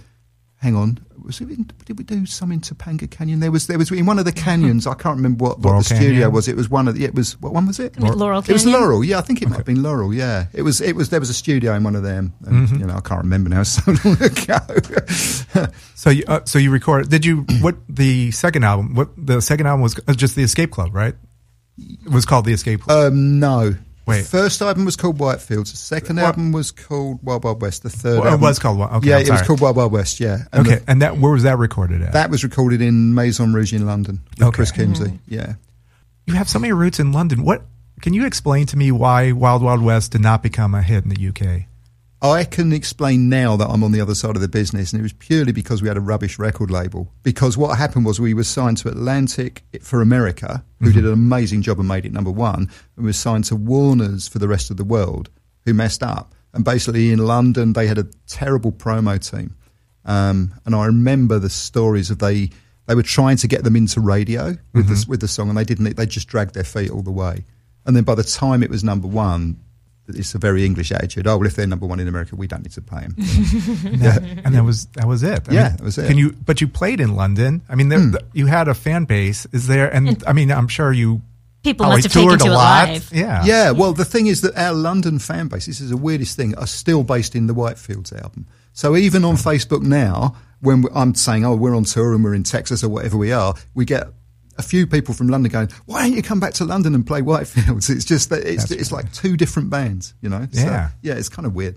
hang 0.56 0.74
on, 0.74 0.98
was 1.28 1.40
it? 1.40 1.48
In, 1.50 1.70
did 1.84 1.96
we 1.96 2.02
do 2.02 2.26
some 2.26 2.50
in 2.50 2.60
Topanga 2.60 3.08
Canyon? 3.08 3.38
There 3.38 3.52
was 3.52 3.68
there 3.68 3.78
was 3.78 3.92
in 3.92 4.04
one 4.06 4.18
of 4.18 4.24
the 4.24 4.32
canyons. 4.32 4.84
I 4.88 4.94
can't 4.94 5.14
remember 5.16 5.44
what, 5.44 5.58
what 5.58 5.66
Laurel 5.66 5.78
the 5.82 5.84
studio 5.84 6.08
Canyon? 6.10 6.32
was. 6.32 6.48
It 6.48 6.56
was 6.56 6.68
one 6.68 6.88
of 6.88 6.96
the, 6.96 7.04
it 7.04 7.14
was 7.14 7.40
what 7.40 7.52
one 7.54 7.66
was 7.68 7.78
it? 7.78 7.96
Laurel- 8.00 8.16
Laurel 8.18 8.38
It 8.40 8.48
was 8.48 8.66
Laurel. 8.66 9.04
Yeah, 9.04 9.18
I 9.18 9.20
think 9.20 9.40
it 9.42 9.48
might 9.48 9.58
have 9.58 9.64
been 9.66 9.82
Laurel. 9.84 10.12
Yeah, 10.12 10.46
it 10.52 10.62
was. 10.62 10.80
It 10.80 10.96
was. 10.96 11.10
There 11.10 11.20
was 11.20 11.30
a 11.30 11.34
studio 11.34 11.74
in 11.74 11.84
one 11.84 11.94
of 11.94 12.02
them. 12.02 12.34
And, 12.44 12.66
Mm-hmm. 12.66 12.80
You 12.80 12.86
know, 12.86 12.96
I 12.96 13.00
can't 13.00 13.22
remember 13.22 13.48
now. 13.50 13.62
So 13.68 13.82
long 14.04 14.20
ago. 14.20 15.66
So 15.94 16.10
you. 16.10 16.24
Uh, 16.26 16.40
so 16.44 16.58
you 16.58 16.70
recorded. 16.72 17.08
Did 17.10 17.24
you? 17.24 17.44
What 17.60 17.76
the 17.88 18.30
second 18.32 18.64
album? 18.64 18.94
What 18.94 19.10
the 19.16 19.40
second 19.40 19.66
album 19.66 19.82
was? 19.82 19.98
uh, 20.08 20.14
Just 20.14 20.34
the 20.36 20.42
Escape 20.42 20.70
Club, 20.70 20.94
right? 20.94 21.14
It 21.78 22.10
was 22.10 22.24
called 22.24 22.44
the 22.44 22.52
Escape 22.52 22.80
Club. 22.82 23.12
um, 23.12 23.38
no. 23.38 23.74
Wait. 24.08 24.22
The 24.22 24.28
first 24.28 24.60
album 24.62 24.84
was 24.84 24.96
called 24.96 25.18
Whitefields. 25.18 25.70
The 25.70 25.76
second 25.76 26.16
What- 26.16 26.24
album 26.24 26.50
was 26.52 26.70
called 26.72 27.20
Wild 27.22 27.44
Wild 27.44 27.62
West. 27.62 27.82
The 27.82 27.90
third 27.90 28.18
Well, 28.18 28.26
it 28.28 28.30
album 28.30 28.40
was 28.40 28.58
called 28.58 28.78
Wild- 28.78 28.92
okay, 28.94 29.08
yeah, 29.10 29.18
it 29.18 29.30
was 29.30 29.42
called 29.42 29.60
Wild 29.60 29.76
Wild 29.76 29.92
West. 29.92 30.18
Yeah. 30.18 30.38
And 30.52 30.66
okay, 30.66 30.78
the- 30.78 30.90
and 30.90 31.02
that 31.02 31.18
where 31.18 31.32
was 31.32 31.44
that 31.44 31.58
recorded 31.58 32.02
at? 32.02 32.12
That 32.14 32.30
was 32.30 32.42
recorded 32.42 32.80
in 32.80 33.14
Maison 33.14 33.52
Rouge 33.52 33.72
in 33.72 33.86
London 33.86 34.20
with 34.38 34.48
Okay. 34.48 34.54
Chris 34.56 34.72
Kimsey. 34.72 35.10
Hmm. 35.10 35.16
Yeah. 35.28 35.52
you 36.26 36.34
have 36.34 36.48
so 36.48 36.58
many 36.58 36.72
roots 36.72 36.98
in 36.98 37.12
London. 37.12 37.42
What 37.42 37.64
can 38.02 38.14
you 38.14 38.26
explain 38.26 38.66
to 38.66 38.76
me 38.76 38.90
why 38.92 39.32
Wild 39.32 39.62
Wild 39.62 39.82
West 39.82 40.12
did 40.12 40.20
not 40.22 40.42
become 40.42 40.74
a 40.74 40.82
hit 40.82 41.04
in 41.04 41.10
the 41.10 41.16
UK? 41.28 41.66
I 42.20 42.44
can 42.44 42.72
explain 42.72 43.28
now 43.28 43.56
that 43.56 43.68
I'm 43.68 43.84
on 43.84 43.92
the 43.92 44.00
other 44.00 44.14
side 44.14 44.34
of 44.34 44.42
the 44.42 44.48
business, 44.48 44.92
and 44.92 44.98
it 44.98 45.04
was 45.04 45.12
purely 45.12 45.52
because 45.52 45.82
we 45.82 45.88
had 45.88 45.96
a 45.96 46.00
rubbish 46.00 46.38
record 46.38 46.70
label. 46.70 47.12
Because 47.22 47.56
what 47.56 47.78
happened 47.78 48.06
was 48.06 48.18
we 48.18 48.34
were 48.34 48.44
signed 48.44 48.78
to 48.78 48.88
Atlantic 48.88 49.62
for 49.82 50.02
America, 50.02 50.64
who 50.80 50.92
did 50.92 51.04
an 51.04 51.12
amazing 51.12 51.62
job 51.62 51.78
and 51.78 51.86
made 51.86 52.04
it 52.04 52.12
number 52.12 52.30
one, 52.30 52.62
and 52.96 53.04
we 53.04 53.04
were 53.04 53.12
signed 53.12 53.44
to 53.44 53.56
Warner's 53.56 54.26
for 54.26 54.40
the 54.40 54.48
rest 54.48 54.70
of 54.70 54.76
the 54.76 54.84
world, 54.84 55.30
who 55.64 55.74
messed 55.74 56.02
up. 56.02 56.34
And 56.52 56.64
basically 56.64 57.12
in 57.12 57.20
London, 57.20 57.72
they 57.74 57.86
had 57.86 57.98
a 57.98 58.08
terrible 58.26 58.72
promo 58.72 59.18
team. 59.18 59.54
Um, 60.04 60.54
and 60.64 60.74
I 60.74 60.86
remember 60.86 61.38
the 61.38 61.50
stories 61.50 62.10
of 62.10 62.18
they 62.18 62.50
they 62.86 62.94
were 62.94 63.02
trying 63.02 63.36
to 63.36 63.46
get 63.46 63.64
them 63.64 63.76
into 63.76 64.00
radio 64.00 64.56
with 64.72 64.88
this 64.88 65.06
with 65.06 65.20
the 65.20 65.28
song, 65.28 65.50
and 65.50 65.58
they 65.58 65.64
didn't. 65.64 65.96
They 65.96 66.06
just 66.06 66.26
dragged 66.26 66.54
their 66.54 66.64
feet 66.64 66.90
all 66.90 67.02
the 67.02 67.12
way. 67.12 67.44
And 67.84 67.94
then 67.94 68.04
by 68.04 68.14
the 68.14 68.24
time 68.24 68.62
it 68.62 68.70
was 68.70 68.82
number 68.82 69.06
one, 69.06 69.60
it's 70.08 70.34
a 70.34 70.38
very 70.38 70.64
English 70.64 70.92
attitude. 70.92 71.26
Oh 71.26 71.36
well, 71.36 71.46
if 71.46 71.56
they're 71.56 71.66
number 71.66 71.86
one 71.86 72.00
in 72.00 72.08
America, 72.08 72.36
we 72.36 72.46
don't 72.46 72.62
need 72.62 72.72
to 72.72 72.82
pay 72.82 73.00
them. 73.00 73.14
Yeah, 73.98 74.18
and 74.44 74.54
that 74.54 74.64
was 74.64 74.86
that 74.86 75.06
was 75.06 75.22
it. 75.22 75.48
I 75.48 75.52
Yeah, 75.52 75.68
that 75.70 75.80
was 75.82 75.98
it. 75.98 76.06
Can 76.08 76.18
you? 76.18 76.32
But 76.32 76.60
you 76.60 76.68
played 76.68 77.00
in 77.00 77.14
London. 77.14 77.62
I 77.68 77.74
mean, 77.74 77.88
there, 77.88 78.00
hmm. 78.00 78.10
the- 78.12 78.24
you 78.32 78.46
had 78.46 78.68
a 78.68 78.74
fan 78.74 79.04
base. 79.04 79.46
Is 79.52 79.66
there? 79.66 79.92
And 79.92 80.22
I 80.26 80.32
mean, 80.32 80.50
I'm 80.50 80.68
sure 80.68 80.92
you 80.92 81.22
People 81.62 81.84
probably 81.84 81.96
must 81.98 82.04
have 82.04 82.12
taken 82.12 82.28
toured 82.28 82.40
to 82.40 82.48
a 82.48 82.52
lot. 82.52 82.88
live. 82.88 83.10
Yeah, 83.12 83.44
yeah, 83.44 83.70
well, 83.72 83.92
the 83.92 84.04
thing 84.04 84.26
is 84.26 84.42
that 84.42 84.56
our 84.56 84.72
London 84.72 85.18
fan 85.18 85.48
base, 85.48 85.66
this 85.66 85.80
is 85.80 85.90
the 85.90 85.96
weirdest 85.96 86.36
thing, 86.36 86.56
are 86.56 86.66
still 86.66 87.02
based 87.02 87.34
in 87.34 87.46
the 87.46 87.54
Whitefields 87.54 88.12
album. 88.22 88.46
So 88.72 88.96
even 88.96 89.24
on 89.24 89.34
Facebook 89.34 89.82
now, 89.82 90.36
when 90.60 90.84
I'm 90.94 91.14
saying, 91.14 91.44
oh, 91.44 91.56
we're 91.56 91.74
on 91.74 91.84
tour 91.84 92.14
and 92.14 92.22
we're 92.22 92.34
in 92.34 92.44
Texas 92.44 92.84
or 92.84 92.88
whatever 92.88 93.16
we 93.16 93.32
are, 93.32 93.54
we 93.74 93.84
get 93.84 94.08
a 94.58 94.62
few 94.62 94.86
people 94.86 95.14
from 95.14 95.28
London 95.28 95.50
going, 95.52 95.68
why 95.86 96.02
don't 96.02 96.16
you 96.16 96.22
come 96.22 96.40
back 96.40 96.54
to 96.54 96.64
London 96.64 96.94
and 96.94 97.06
play 97.06 97.22
Whitefields? 97.22 97.88
It's 97.94 98.04
just 98.04 98.30
that 98.30 98.44
it's, 98.44 98.70
it's 98.70 98.92
like 98.92 99.12
two 99.12 99.36
different 99.36 99.70
bands, 99.70 100.14
you 100.20 100.28
know? 100.28 100.46
So, 100.52 100.60
Yeah. 100.62 100.90
yeah, 101.02 101.14
it's 101.14 101.28
kind 101.28 101.46
of 101.46 101.54
weird. 101.54 101.76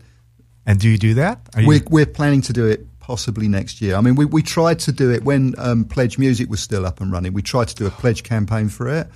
And 0.65 0.79
do 0.79 0.89
you 0.89 0.97
do 0.97 1.13
that? 1.15 1.39
Are 1.55 1.65
We're, 1.65 1.81
we're 1.89 2.05
planning 2.05 2.41
to 2.41 2.53
do 2.53 2.65
it 2.67 2.85
possibly 2.99 3.47
next 3.47 3.81
year. 3.81 3.95
I 3.95 4.01
mean, 4.01 4.15
we, 4.15 4.25
we 4.25 4.41
tried 4.41 4.79
to 4.79 4.91
do 4.91 5.11
it 5.11 5.23
when 5.23 5.53
um, 5.57 5.85
Pledge 5.85 6.17
Music 6.17 6.49
was 6.49 6.59
still 6.59 6.85
up 6.85 7.01
and 7.01 7.11
running. 7.11 7.33
We 7.33 7.41
tried 7.41 7.67
to 7.69 7.75
do 7.75 7.85
a 7.87 7.89
pledge 7.91 8.23
campaign 8.23 8.69
for 8.69 8.87
it, 8.87 9.07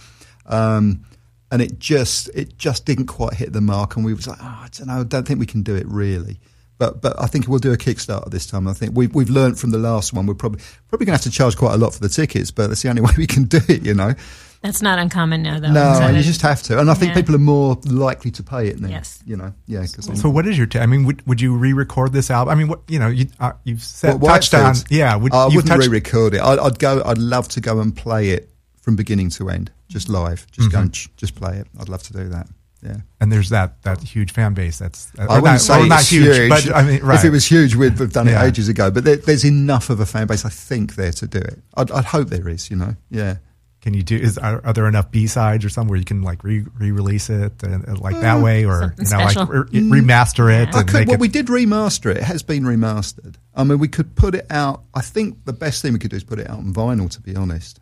um, 0.47 1.05
and 1.51 1.61
it 1.61 1.79
just 1.79 2.29
it 2.33 2.57
just 2.57 2.85
didn't 2.85 3.05
quite 3.05 3.33
hit 3.35 3.53
the 3.53 3.61
mark. 3.61 3.95
And 3.95 4.03
we 4.03 4.13
was 4.13 4.27
like, 4.27 4.39
oh, 4.41 4.45
I 4.63 4.67
don't 4.75 4.87
know, 4.87 4.99
I 5.01 5.03
don't 5.03 5.27
think 5.27 5.39
we 5.39 5.45
can 5.45 5.61
do 5.61 5.75
it 5.75 5.85
really. 5.87 6.39
But 6.77 7.01
but 7.01 7.19
I 7.21 7.27
think 7.27 7.47
we'll 7.47 7.59
do 7.59 7.71
a 7.71 7.77
Kickstarter 7.77 8.29
this 8.29 8.45
time. 8.45 8.67
I 8.67 8.73
think 8.73 8.95
we've 8.95 9.13
we've 9.15 9.29
learned 9.29 9.57
from 9.59 9.71
the 9.71 9.77
last 9.77 10.11
one. 10.13 10.25
We're 10.25 10.33
probably 10.33 10.61
probably 10.89 11.05
going 11.05 11.17
to 11.17 11.23
have 11.23 11.31
to 11.31 11.37
charge 11.37 11.55
quite 11.55 11.73
a 11.73 11.77
lot 11.77 11.93
for 11.93 11.99
the 12.01 12.09
tickets, 12.09 12.51
but 12.51 12.67
that's 12.67 12.81
the 12.81 12.89
only 12.89 13.01
way 13.07 13.11
we 13.17 13.27
can 13.27 13.45
do 13.45 13.59
it. 13.69 13.85
You 13.85 13.93
know, 13.93 14.13
That's 14.61 14.81
not 14.81 14.99
uncommon 14.99 15.41
now, 15.43 15.59
though. 15.59 15.71
no, 15.71 15.93
So 15.93 16.07
you 16.07 16.13
that- 16.15 16.23
just 16.23 16.41
have 16.41 16.61
to. 16.63 16.77
And 16.79 16.91
I 16.91 16.93
think 16.93 17.09
Yeah. 17.11 17.21
people 17.21 17.35
are 17.35 17.39
more 17.39 17.77
likely 17.85 18.31
to 18.31 18.43
pay 18.43 18.67
it 18.67 18.81
now. 18.81 18.89
Yes. 18.89 19.21
you 19.25 19.37
know, 19.37 19.53
yeah. 19.67 19.85
Cause 19.87 20.19
so 20.19 20.29
what 20.29 20.45
is 20.47 20.57
your? 20.57 20.67
T- 20.67 20.79
I 20.79 20.85
mean, 20.85 21.05
would, 21.05 21.25
would 21.25 21.39
you 21.39 21.55
re-record 21.55 22.11
this 22.11 22.29
album? 22.29 22.51
I 22.51 22.55
mean, 22.55 22.67
what 22.67 22.81
you 22.89 22.99
know, 22.99 23.07
you 23.07 23.27
uh, 23.39 23.53
you've 23.63 23.81
said, 23.83 24.19
What, 24.19 24.29
touched 24.29 24.53
on. 24.53 24.75
Yeah, 24.89 25.15
would, 25.15 25.33
I 25.33 25.45
you've 25.45 25.55
wouldn't 25.55 25.67
touched- 25.67 25.87
re-record 25.89 26.33
it. 26.33 26.41
I'd, 26.41 26.59
I'd 26.59 26.77
go. 26.79 27.01
I'd 27.05 27.17
love 27.19 27.47
to 27.49 27.61
go 27.61 27.79
and 27.79 27.95
play 27.95 28.31
it 28.31 28.49
from 28.81 28.97
beginning 28.97 29.29
to 29.31 29.49
end, 29.49 29.71
just 29.87 30.09
live, 30.09 30.45
just 30.51 30.67
Mm-hmm. 30.67 30.75
go 30.77 30.81
and 30.81 30.93
ch- 30.93 31.09
just 31.15 31.35
play 31.35 31.57
it. 31.57 31.67
I'd 31.79 31.87
love 31.89 32.03
to 32.03 32.13
do 32.13 32.27
that. 32.29 32.47
Yeah. 32.85 32.97
and 33.19 33.31
there's 33.31 33.49
that 33.49 33.81
that 33.83 34.01
huge 34.01 34.31
fan 34.31 34.53
base. 34.53 34.77
That's 34.79 35.11
uh, 35.17 35.23
I 35.23 35.39
wouldn't 35.39 35.45
not, 35.45 35.61
say 35.61 35.87
not 35.87 35.99
it's 36.01 36.09
huge, 36.11 36.49
but 36.49 36.75
I 36.75 36.83
mean, 36.83 37.01
right. 37.03 37.17
if 37.17 37.25
it 37.25 37.31
was 37.31 37.45
huge, 37.45 37.75
we'd 37.75 37.97
have 37.97 38.13
done 38.13 38.27
it 38.27 38.31
Yeah. 38.31 38.45
ages 38.45 38.69
ago. 38.69 38.91
But 38.91 39.03
there, 39.03 39.15
there's 39.15 39.43
enough 39.45 39.89
of 39.89 39.99
a 39.99 40.05
fan 40.05 40.27
base, 40.27 40.45
I 40.45 40.49
think, 40.49 40.95
there 40.95 41.11
to 41.13 41.27
do 41.27 41.39
it. 41.39 41.59
I'd, 41.75 41.91
I'd 41.91 42.05
hope 42.05 42.29
there 42.29 42.47
is. 42.47 42.69
You 42.69 42.77
know, 42.77 42.95
yeah. 43.09 43.37
Can 43.81 43.93
you 43.93 44.01
do? 44.01 44.15
Is 44.15 44.39
are, 44.39 44.65
are 44.65 44.73
there 44.73 44.87
enough 44.87 45.11
B 45.11 45.27
sides 45.27 45.63
or 45.63 45.69
something 45.69 45.89
where 45.91 45.99
you 45.99 46.05
can 46.05 46.23
like 46.23 46.43
re 46.43 46.65
re-release 46.79 47.29
it 47.29 47.61
and, 47.61 47.83
and 47.87 47.99
like 47.99 48.19
that 48.21 48.41
way, 48.41 48.65
or 48.65 48.95
you 48.97 49.05
know, 49.11 49.17
like 49.19 49.35
re- 49.47 50.01
remaster 50.01 50.51
it 50.51 50.69
Yeah. 50.73 50.81
Could, 50.83 50.93
make 50.93 51.07
well, 51.07 51.15
it? 51.15 51.19
we 51.19 51.27
did 51.27 51.47
remaster 51.47 52.09
it. 52.09 52.17
It 52.17 52.23
has 52.23 52.41
been 52.41 52.63
remastered. 52.63 53.35
I 53.53 53.63
mean, 53.63 53.77
we 53.77 53.87
could 53.87 54.15
put 54.15 54.33
it 54.33 54.47
out. 54.49 54.81
I 54.95 55.01
think 55.01 55.45
the 55.45 55.53
best 55.53 55.83
thing 55.83 55.93
we 55.93 55.99
could 55.99 56.09
do 56.09 56.17
is 56.17 56.23
put 56.23 56.39
it 56.39 56.49
out 56.49 56.57
on 56.57 56.73
vinyl. 56.73 57.11
To 57.11 57.21
be 57.21 57.35
honest, 57.35 57.79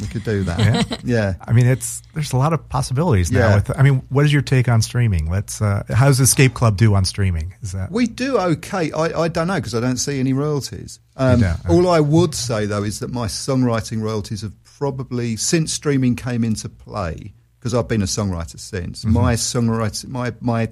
we 0.00 0.06
could 0.06 0.24
do 0.24 0.44
that. 0.44 0.58
Yeah. 0.58 0.96
yeah. 1.04 1.34
I 1.40 1.52
mean, 1.52 1.66
it's 1.66 2.02
there's 2.14 2.32
a 2.32 2.36
lot 2.36 2.52
of 2.52 2.68
possibilities 2.68 3.30
now. 3.30 3.48
Yeah. 3.48 3.54
With, 3.56 3.78
I 3.78 3.82
mean, 3.82 4.02
what 4.08 4.24
is 4.24 4.32
your 4.32 4.42
take 4.42 4.68
on 4.68 4.82
streaming? 4.82 5.30
Let's. 5.30 5.60
Uh, 5.60 5.84
how 5.88 6.06
does 6.06 6.20
Escape 6.20 6.54
Club 6.54 6.76
do 6.76 6.94
on 6.94 7.04
streaming? 7.04 7.54
Is 7.62 7.72
that 7.72 7.90
We 7.90 8.06
do 8.06 8.38
okay. 8.38 8.92
I, 8.92 9.22
I 9.22 9.28
don't 9.28 9.48
know 9.48 9.56
because 9.56 9.74
I 9.74 9.80
don't 9.80 9.98
see 9.98 10.18
any 10.18 10.32
royalties. 10.32 11.00
Um, 11.16 11.44
all 11.68 11.88
I 11.88 12.00
would 12.00 12.34
say 12.34 12.66
though 12.66 12.84
is 12.84 13.00
that 13.00 13.10
my 13.10 13.26
songwriting 13.26 14.00
royalties 14.00 14.42
have 14.42 14.54
probably 14.64 15.36
since 15.36 15.72
streaming 15.72 16.16
came 16.16 16.42
into 16.42 16.68
play 16.68 17.34
because 17.58 17.74
I've 17.74 17.88
been 17.88 18.02
a 18.02 18.06
songwriter 18.06 18.58
since. 18.58 19.04
Mm-hmm. 19.04 19.12
My 19.12 19.34
songwriting, 19.34 20.08
my 20.08 20.32
my 20.40 20.70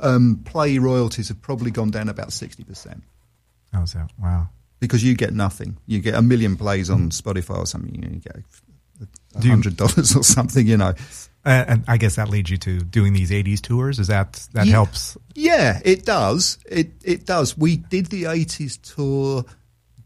um, 0.00 0.40
play 0.44 0.78
royalties 0.78 1.28
have 1.28 1.40
probably 1.40 1.70
gone 1.70 1.90
down 1.90 2.08
about 2.08 2.32
sixty 2.32 2.64
percent 2.64 3.04
how's 3.72 3.92
that? 3.92 4.10
Wow. 4.20 4.48
Because 4.80 5.04
you 5.04 5.14
get 5.14 5.32
nothing. 5.32 5.76
You 5.86 6.00
get 6.00 6.14
a 6.14 6.22
million 6.22 6.56
plays 6.56 6.90
on 6.90 7.10
Spotify 7.10 7.58
or 7.58 7.66
something. 7.66 7.94
You, 7.94 8.00
know, 8.00 8.08
you 8.12 8.20
get 8.20 8.36
hundred 9.48 9.76
dollars 9.76 10.16
or 10.16 10.24
something. 10.24 10.66
You 10.66 10.76
know. 10.76 10.94
And, 11.42 11.84
I 11.88 11.96
guess 11.96 12.16
that 12.16 12.28
leads 12.28 12.50
you 12.50 12.58
to 12.58 12.80
doing 12.80 13.14
these 13.14 13.30
'80s 13.30 13.62
tours. 13.62 13.98
Is 13.98 14.08
that 14.08 14.46
that 14.52 14.66
Yeah. 14.66 14.72
helps? 14.72 15.16
Yeah, 15.34 15.80
it 15.84 16.04
does. 16.04 16.58
It 16.68 16.90
it 17.02 17.24
does. 17.24 17.56
We 17.56 17.76
did 17.78 18.06
the 18.06 18.26
eighties 18.26 18.76
tour 18.76 19.44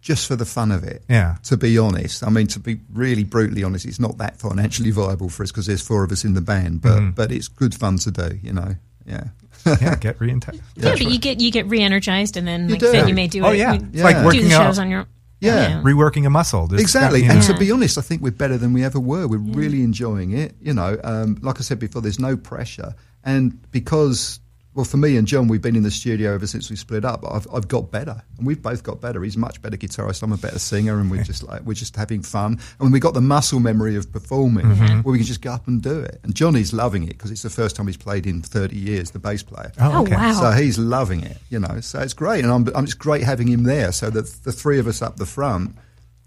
just 0.01 0.27
for 0.29 0.37
the 0.37 0.45
fun 0.45 0.71
of 0.71 0.85
it. 0.85 1.03
Yeah. 1.09 1.37
To 1.45 1.57
be 1.57 1.77
honest, 1.79 2.23
I 2.23 2.31
mean, 2.31 2.47
to 2.49 2.61
be 2.61 2.79
really 2.93 3.25
brutally 3.25 3.65
honest, 3.65 3.85
it's 3.87 3.99
not 3.99 4.19
that 4.19 4.39
financially 4.39 4.91
viable 4.93 5.29
for 5.29 5.43
us 5.43 5.51
because 5.51 5.67
there's 5.67 5.81
four 5.83 6.05
of 6.05 6.13
us 6.13 6.25
in 6.25 6.35
the 6.35 6.41
band, 6.43 6.83
but 6.83 6.99
Mm-hmm. 6.99 7.11
but 7.13 7.33
it's 7.33 7.49
good 7.49 7.75
fun 7.75 7.97
to 7.99 8.11
do. 8.13 8.39
You 8.43 8.53
know. 8.53 8.77
Yeah. 9.07 9.25
Yeah, 9.67 9.97
get 9.97 10.21
re 10.21 10.31
Yeah, 10.77 10.93
but 10.93 11.01
you 11.03 11.19
get 11.19 11.41
you 11.41 11.51
get 11.51 11.67
re-energized, 11.67 12.37
and 12.37 12.47
then 12.47 12.69
You 12.69 12.75
like 12.77 12.83
I 12.83 12.93
said, 12.93 13.09
you 13.09 13.15
may 13.15 13.29
do 13.29 13.45
Oh, 13.45 13.51
it. 13.51 13.59
yeah. 13.59 13.73
you 13.75 13.89
It's 13.93 14.03
like 14.03 14.17
do 14.17 14.25
working 14.25 14.49
the 14.49 14.55
out- 14.55 14.67
shows 14.67 14.79
on 14.79 14.91
your 14.91 15.07
Yeah. 15.41 15.83
reworking 15.83 16.27
a 16.27 16.31
muscle. 16.31 16.69
Just- 16.69 16.81
Exactly. 16.81 17.23
you 17.23 17.29
know. 17.29 17.35
And 17.35 17.43
to 17.45 17.57
be 17.59 17.71
honest, 17.71 17.99
I 17.99 18.01
think 18.03 18.23
we're 18.23 18.31
better 18.33 18.57
than 18.59 18.73
we 18.73 18.85
ever 18.85 18.99
were. 19.01 19.27
We're 19.29 19.39
really 19.39 19.83
enjoying 19.83 20.33
it. 20.33 20.55
You 20.61 20.75
know, 20.75 20.99
um, 21.05 21.39
like 21.43 21.59
I 21.59 21.63
said 21.63 21.79
before, 21.79 22.03
there's 22.03 22.19
no 22.21 22.37
pressure. 22.37 22.95
And 23.25 23.59
because 23.73 24.39
well, 24.75 24.85
for 24.85 24.97
me 24.97 25.17
and 25.17 25.27
John, 25.27 25.47
we've 25.49 25.63
been 25.63 25.77
in 25.77 25.83
the 25.85 25.91
studio 25.91 26.35
ever 26.35 26.47
since 26.47 26.69
we 26.69 26.77
split 26.77 27.05
up. 27.05 27.25
I've, 27.31 27.47
I've 27.53 27.69
got 27.69 27.91
better, 27.91 28.23
and 28.39 28.47
we've 28.47 28.61
both 28.61 28.83
got 28.83 29.01
better. 29.01 29.23
He's 29.23 29.37
a 29.37 29.39
much 29.39 29.63
better 29.63 29.77
guitarist. 29.77 30.23
I'm 30.23 30.33
a 30.33 30.37
better 30.37 30.59
singer, 30.59 30.99
and 30.99 31.11
we're 31.11 31.23
just 31.23 31.43
like 31.43 31.63
we're 31.63 31.75
just 31.75 31.95
having 31.97 32.23
fun. 32.23 32.59
And 32.81 32.93
we 32.93 32.99
got 33.01 33.15
the 33.15 33.21
muscle 33.21 33.61
memory 33.61 33.97
of 33.97 34.11
performing, 34.13 34.67
Mm-hmm. 34.67 35.01
where 35.03 35.13
we 35.13 35.19
can 35.19 35.27
just 35.27 35.43
go 35.43 35.53
up 35.53 35.69
and 35.69 35.81
do 35.83 36.01
it. 36.01 36.21
And 36.25 36.35
Johnny's 36.35 36.73
loving 36.73 37.05
it 37.05 37.11
because 37.11 37.31
it's 37.31 37.43
the 37.43 37.51
first 37.51 37.77
time 37.77 37.87
he's 37.87 37.97
played 37.97 38.27
in 38.27 38.43
30 38.43 38.77
years. 38.77 39.11
The 39.13 39.19
bass 39.19 39.43
player. 39.43 39.71
Oh, 39.81 40.03
okay. 40.03 40.17
wow. 40.17 40.33
So 40.33 40.51
he's 40.51 40.79
loving 40.79 41.23
it, 41.23 41.37
you 41.51 41.61
know. 41.61 41.81
So 41.81 42.01
it's 42.01 42.15
great, 42.15 42.45
and 42.45 42.53
I'm, 42.53 42.69
I'm 42.75 42.85
it's 42.85 42.95
great 42.95 43.23
having 43.23 43.47
him 43.49 43.63
there. 43.65 43.93
So 43.93 44.11
that 44.11 44.27
the 44.45 44.53
three 44.53 44.79
of 44.79 44.87
us 44.87 45.03
up 45.03 45.17
the 45.17 45.27
front 45.27 45.77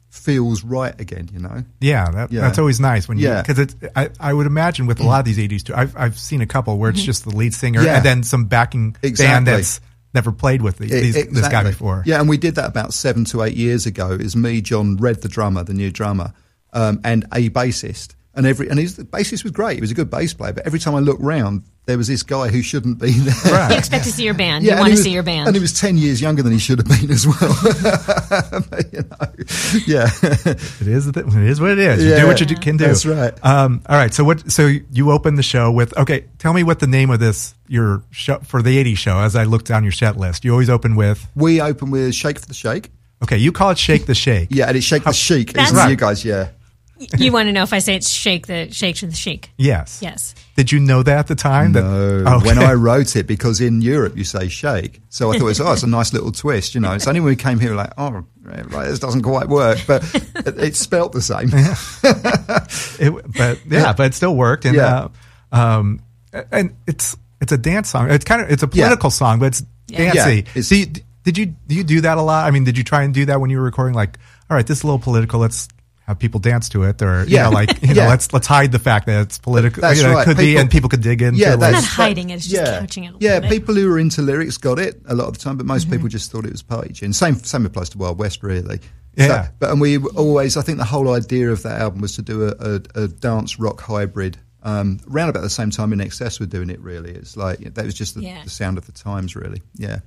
feels 0.10 0.63
right 0.63 1.00
again, 1.00 1.30
you 1.34 1.39
know. 1.39 1.63
Yeah, 1.80 2.10
that, 2.12 2.32
Yeah. 2.32 2.41
that's 2.41 2.58
always 2.60 2.80
nice 2.80 3.08
when 3.08 3.17
you 3.17 3.28
Yeah. 3.28 3.41
because 3.41 3.60
it's. 3.60 3.76
I, 3.96 4.10
I 4.20 4.34
would 4.34 4.48
imagine 4.48 4.86
with 4.88 5.00
a 5.00 5.04
lot 5.04 5.20
of 5.20 5.26
these 5.26 5.38
'80s 5.38 5.63
too. 5.63 5.74
I've 5.76 5.96
I've 5.98 6.17
seen 6.17 6.41
a 6.41 6.46
couple 6.48 6.78
where 6.78 6.89
it's 6.89 7.04
just 7.04 7.24
the 7.24 7.36
lead 7.36 7.54
singer 7.54 7.80
Mm-hmm. 7.80 7.88
Yeah. 7.88 7.96
and 7.98 8.06
then 8.06 8.24
some 8.24 8.46
backing 8.46 8.96
band 9.02 9.48
that's 9.48 9.82
never 10.13 10.32
played 10.32 10.62
with 10.62 10.78
the, 10.78 10.88
these, 10.88 11.28
this 11.28 11.48
guy 11.50 11.63
before. 11.63 12.02
Yeah, 12.06 12.20
and 12.20 12.28
we 12.30 12.38
did 12.38 12.56
that 12.56 12.65
about 12.70 12.93
seven 12.93 13.26
to 13.26 13.43
eight 13.43 13.56
years 13.56 13.86
ago. 13.86 14.12
Is 14.12 14.36
me, 14.36 14.62
John 14.62 14.98
Red, 14.98 15.22
the 15.22 15.28
drummer, 15.30 15.63
the 15.63 15.74
new 15.74 15.91
drummer, 15.91 16.34
um, 16.74 17.02
and 17.04 17.26
a 17.34 17.50
bassist. 17.50 18.15
And 18.38 18.45
every 18.45 18.69
and 18.69 18.80
his 18.80 18.95
the 18.95 19.04
bassist 19.04 19.43
was 19.43 19.52
great. 19.52 19.76
He 19.76 19.82
was 19.82 19.91
a 19.91 19.95
good 19.95 20.10
bass 20.10 20.34
player. 20.34 20.54
But 20.54 20.65
every 20.67 20.78
time 20.80 20.93
I 20.95 21.00
looked 21.00 21.21
round, 21.21 21.63
there 21.88 21.97
was 21.97 22.08
this 22.08 22.21
guy 22.23 22.50
who 22.50 22.62
shouldn't 22.62 23.00
be 23.00 23.12
there. 23.12 23.52
Right. 23.52 23.71
You 23.71 23.78
expect 23.78 24.04
to 24.06 24.12
see 24.17 24.23
your 24.23 24.36
band. 24.36 24.63
Yeah, 24.63 24.73
you 24.76 24.80
want 24.80 24.88
to 24.89 24.91
was- 24.93 25.04
see 25.04 25.12
your 25.12 25.23
band. 25.23 25.47
And 25.47 25.56
he 25.56 25.60
was 25.62 25.73
10 25.73 25.97
years 25.97 26.21
younger 26.21 26.43
than 26.43 26.52
he 26.54 26.60
should 26.60 26.78
have 26.78 26.88
been 26.88 27.10
as 27.12 27.26
well. 27.26 27.58
But, 28.69 28.86
you 28.93 29.02
know, 29.02 29.17
yeah. 29.88 30.10
It 30.80 30.88
is. 30.88 31.08
It 31.08 31.17
is 31.17 31.60
what 31.62 31.71
it 31.71 31.80
is. 31.80 32.04
You 32.04 32.12
Yeah. 32.12 32.21
do 32.21 32.28
what 32.28 32.39
you 32.39 32.45
do, 32.45 32.56
can 32.56 32.78
do. 32.78 32.86
That's 32.86 33.06
right. 33.06 33.34
Um, 33.43 33.82
all 33.89 33.95
right. 33.97 34.13
So 34.13 34.23
what? 34.23 34.52
So 34.52 34.67
you 34.91 35.12
open 35.12 35.36
the 35.36 35.43
show 35.43 35.71
with 35.71 35.97
okay. 35.97 36.26
Tell 36.38 36.54
me 36.54 36.63
what 36.63 36.80
the 36.80 36.88
name 36.88 37.10
of 37.10 37.19
this 37.19 37.56
your 37.67 38.04
show 38.12 38.38
for 38.39 38.62
the 38.62 38.78
'80s 38.84 38.97
show. 38.97 39.17
As 39.17 39.36
I 39.36 39.43
look 39.45 39.63
down 39.63 39.84
your 39.84 39.91
set 39.91 40.17
list, 40.17 40.45
you 40.45 40.52
always 40.52 40.69
open 40.69 40.95
with 40.95 41.28
we 41.36 41.60
open 41.62 41.89
with 41.91 42.13
Shake 42.13 42.39
for 42.39 42.45
the 42.47 42.54
Shake. 42.54 42.91
okay. 43.23 43.38
You 43.38 43.52
call 43.52 43.71
it 43.71 43.78
Shake 43.78 44.06
the 44.06 44.15
Shake. 44.15 44.50
Yeah, 44.52 44.67
and 44.67 44.78
it's 44.78 44.86
Shake 44.86 45.04
the 45.04 45.12
Chic, 45.13 45.54
That's- 45.54 45.73
Right. 45.73 45.89
you 45.89 45.95
guys? 45.95 46.23
Yeah. 46.23 46.50
You 47.18 47.32
want 47.32 47.48
to 47.48 47.52
know 47.54 47.64
if 47.64 47.74
I 47.74 47.80
say 47.80 47.96
it's 47.96 48.10
shake 48.10 48.48
the 48.48 48.72
shake 48.72 48.96
to 48.98 49.08
the 49.08 49.16
shake? 49.16 49.52
Yes. 49.58 50.00
Yes. 50.02 50.34
Did 50.56 50.72
you 50.72 50.80
know 50.80 51.04
that 51.04 51.18
at 51.20 51.28
the 51.28 51.36
time? 51.36 51.74
That, 51.74 51.84
No, 51.84 52.36
Okay. 52.38 52.48
when 52.48 52.58
I 52.58 52.74
wrote 52.74 53.16
it, 53.16 53.28
because 53.28 53.62
in 53.62 53.82
Europe 53.82 54.18
you 54.18 54.24
say 54.24 54.48
shake, 54.48 55.02
so 55.10 55.32
I 55.32 55.38
thought 55.38 55.48
it's 55.50 55.60
oh, 55.60 55.72
it's 55.74 55.84
a 55.84 55.88
nice 55.88 56.14
little 56.14 56.32
twist, 56.32 56.74
you 56.76 56.82
know. 56.82 56.94
It's 56.94 57.08
only 57.08 57.20
when 57.20 57.30
we 57.30 57.36
came 57.36 57.60
here 57.60 57.76
like 57.76 57.92
oh, 57.98 58.26
right, 58.44 58.88
this 58.88 59.00
doesn't 59.00 59.22
quite 59.22 59.48
work, 59.50 59.80
but 59.88 60.04
it, 60.16 60.58
it's 60.58 60.80
spelt 60.80 61.12
the 61.12 61.22
same. 61.22 61.50
It, 63.00 63.12
but 63.38 63.60
yeah, 63.70 63.94
but 63.94 64.08
it 64.08 64.14
still 64.14 64.36
worked. 64.36 64.66
And 64.66 64.76
Yeah. 64.76 65.08
uh, 65.52 65.56
um, 65.56 66.02
and 66.52 66.76
it's 66.88 67.16
it's 67.42 67.52
a 67.52 67.58
dance 67.58 67.90
song. 67.90 68.10
It's 68.10 68.26
kind 68.26 68.42
of 68.42 68.50
it's 68.52 68.64
a 68.64 68.70
Yeah. 68.74 68.86
political 68.86 69.12
song, 69.12 69.40
but 69.40 69.48
it's 69.48 69.64
Yeah. 69.88 69.98
dancey. 70.14 70.36
Yeah, 70.36 70.40
it's- 70.56 70.68
so 70.68 70.76
you, 70.76 70.86
did 71.24 71.38
you 71.38 71.46
do 71.46 71.76
you 71.76 71.84
do 71.84 72.02
that 72.02 72.18
a 72.18 72.22
lot? 72.22 72.48
I 72.48 72.52
mean, 72.52 72.64
did 72.64 72.78
you 72.78 72.84
try 72.84 73.04
and 73.04 73.14
do 73.14 73.26
that 73.26 73.40
when 73.40 73.50
you 73.50 73.58
were 73.58 73.64
recording? 73.64 73.94
Like, 73.94 74.18
all 74.50 74.56
right, 74.58 74.66
this 74.66 74.80
is 74.80 74.84
a 74.84 74.88
little 74.88 75.00
political. 75.00 75.40
Let's 75.40 75.68
have 76.08 76.20
people 76.20 76.39
dance 76.39 76.70
to 76.70 76.84
it, 76.84 77.02
or 77.02 77.24
you 77.26 77.36
Yeah. 77.36 77.43
know, 77.43 77.50
like 77.52 77.82
you 77.88 77.93
know, 77.93 78.08
let's 78.08 78.32
let's 78.34 78.48
hide 78.48 78.72
the 78.72 78.80
fact 78.80 79.06
that 79.08 79.22
it's 79.24 79.38
political. 79.38 79.82
That's 79.82 80.00
you 80.02 80.08
know, 80.08 80.13
right. 80.13 80.22
It 80.22 80.26
could 80.26 80.38
be, 80.38 80.58
and 80.58 80.70
people 80.72 80.89
could 80.89 81.02
dig 81.02 81.22
into. 81.22 81.38
Yeah, 81.39 81.56
it. 81.56 81.60
that's 81.60 81.74
not 81.74 81.84
hiding 81.84 82.30
it, 82.30 82.36
it's 82.36 82.48
just 82.48 82.72
couching 82.80 83.04
it 83.04 83.08
a 83.10 83.12
little 83.13 83.28
yeah, 83.30 83.39
bit. 83.41 83.50
people 83.52 83.76
who 83.76 83.91
are 83.93 84.00
into 84.00 84.22
lyrics 84.22 84.58
got 84.58 84.80
it 84.80 85.02
a 85.08 85.13
lot 85.15 85.28
of 85.28 85.34
the 85.34 85.39
time, 85.39 85.58
but 85.58 85.65
most 85.65 85.84
Mm-hmm. 85.84 85.91
people 85.98 86.08
just 86.10 86.32
thought 86.32 86.46
it 86.46 86.52
was 86.52 86.63
party 86.63 86.93
tune. 86.93 87.13
Same 87.13 87.36
same 87.36 87.65
applies 87.65 87.89
to 87.89 87.98
Wild 87.98 88.17
West, 88.20 88.41
really. 88.43 88.80
Yeah. 89.15 89.46
So, 89.48 89.50
but 89.60 89.72
and 89.72 89.82
we 89.82 89.98
always, 89.98 90.58
I 90.58 90.62
think 90.62 90.78
the 90.78 90.86
whole 90.86 91.12
idea 91.13 91.52
of 91.52 91.63
that 91.63 91.82
album 91.82 92.02
was 92.02 92.15
to 92.17 92.22
do 92.22 92.48
a, 92.48 92.54
a, 92.60 93.04
a 93.04 93.08
dance 93.08 93.60
rock 93.60 93.82
hybrid. 93.82 94.38
Um, 94.63 95.00
around 95.12 95.30
about 95.30 95.41
the 95.43 95.50
same 95.50 95.70
time 95.72 95.93
in 95.93 96.02
Excess 96.02 96.39
were 96.39 96.46
doing 96.46 96.70
it. 96.70 96.80
Really, 96.82 97.12
it's 97.12 97.36
like 97.38 97.60
that 97.76 97.86
was 97.86 97.93
just 97.96 98.15
the, 98.15 98.22
Yeah. 98.24 98.43
the 98.43 98.50
sound 98.50 98.78
of 98.78 98.86
the 98.86 98.91
times. 98.91 99.36
Really, 99.36 99.62
yeah. 99.76 100.00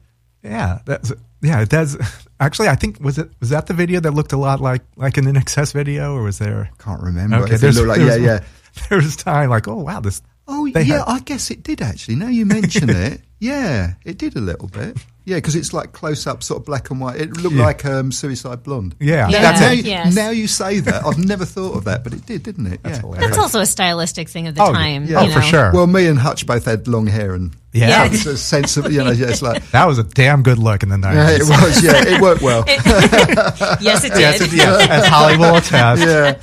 Yeah, 0.43 0.79
that's 0.85 1.13
yeah. 1.43 1.61
It 1.63 1.69
does. 1.69 1.97
Actually, 2.41 2.69
I 2.69 2.75
think 2.77 2.99
was 3.01 3.19
it 3.19 3.31
was 3.41 3.51
that 3.51 3.67
the 3.67 3.75
video 3.75 4.01
that 4.01 4.13
looked 4.13 4.33
a 4.33 4.37
lot 4.39 4.61
like 4.61 4.83
like 4.97 5.17
an 5.19 5.27
INXS 5.27 5.73
video, 5.73 6.15
or 6.15 6.23
was 6.23 6.39
there? 6.39 6.71
Can't 6.79 7.03
remember. 7.03 7.37
Okay, 7.37 7.55
if 7.55 7.59
it 7.59 7.61
there's, 7.61 7.83
like, 7.85 7.99
there 7.99 8.19
yeah, 8.19 8.25
yeah. 8.39 8.45
There 8.89 8.99
was 8.99 9.17
time 9.17 9.51
like, 9.51 9.69
oh 9.69 9.77
wow, 9.77 10.01
this. 10.01 10.23
Oh 10.49 10.69
they 10.73 10.83
yeah, 10.83 10.99
had- 10.99 11.09
I 11.09 11.19
guess 11.21 11.51
it 11.51 11.63
did 11.63 11.83
actually. 11.83 12.17
Now 12.17 12.29
you 12.29 12.47
mention 12.47 12.89
it, 12.91 13.21
yeah, 13.39 13.95
it 14.05 14.17
did 14.19 14.37
a 14.37 14.41
little 14.41 14.69
bit. 14.69 14.97
Yeah, 15.27 15.37
because 15.37 15.55
it's 15.55 15.73
like 15.73 15.93
close 15.93 16.27
up, 16.27 16.43
sort 16.43 16.61
of 16.61 16.67
black 16.67 16.91
and 16.91 17.01
white. 17.01 17.21
It 17.21 17.37
looked 17.37 17.55
Yeah. 17.55 17.65
like 17.65 17.85
um, 17.85 18.11
Suicide 18.11 18.63
Blonde. 18.65 18.97
Yeah, 18.99 19.29
Yeah. 19.29 19.43
that's 19.43 19.61
now, 19.61 19.71
it. 19.73 19.77
you, 19.79 19.83
Yes. 19.85 20.15
now 20.17 20.31
you 20.31 20.49
say 20.49 20.81
that, 20.81 21.05
I've 21.05 21.19
never 21.19 21.45
thought 21.45 21.77
of 21.77 21.85
that, 21.85 22.03
but 22.03 22.15
it 22.15 22.27
did, 22.27 22.43
didn't 22.43 22.67
it? 22.67 22.83
That's 22.83 23.01
yeah. 23.05 23.11
That's 23.19 23.39
also 23.39 23.61
a 23.61 23.67
stylistic 23.67 24.29
thing 24.29 24.49
of 24.49 24.55
the 24.57 24.63
Oh, 24.63 24.73
time. 24.73 25.05
yeah. 25.05 25.23
you 25.23 25.31
Oh, 25.31 25.35
for 25.35 25.43
sure. 25.43 25.73
Well, 25.73 25.87
me 25.87 26.07
and 26.07 26.19
Hutch 26.19 26.47
both 26.47 26.65
had 26.65 26.89
long 26.89 27.07
hair, 27.07 27.35
and 27.35 27.55
Yeah. 27.73 27.89
Yeah. 27.89 28.07
it's 28.07 28.27
a 28.27 28.37
sense 28.37 28.77
of 28.77 28.91
you 28.93 29.03
know, 29.05 29.11
yeah, 29.13 29.29
it's 29.29 29.43
like 29.43 29.65
That 29.71 29.87
was 29.87 29.99
a 29.99 30.05
damn 30.05 30.43
good 30.43 30.59
look 30.59 30.83
in 30.83 30.89
the 30.89 30.99
yeah, 30.99 31.31
it 31.31 31.43
was, 31.43 31.83
yeah, 31.85 31.93
it 32.17 32.21
worked 32.21 32.43
well. 32.43 32.65
Yes, 33.81 34.05
it 34.05 34.13
did. 34.13 34.21
yes, 34.21 34.41
it- 34.41 34.53
yes, 34.53 34.89
as 34.91 35.07
Holly 35.07 35.37
will 35.37 35.57
attest. 35.57 36.03
yeah, 36.03 36.41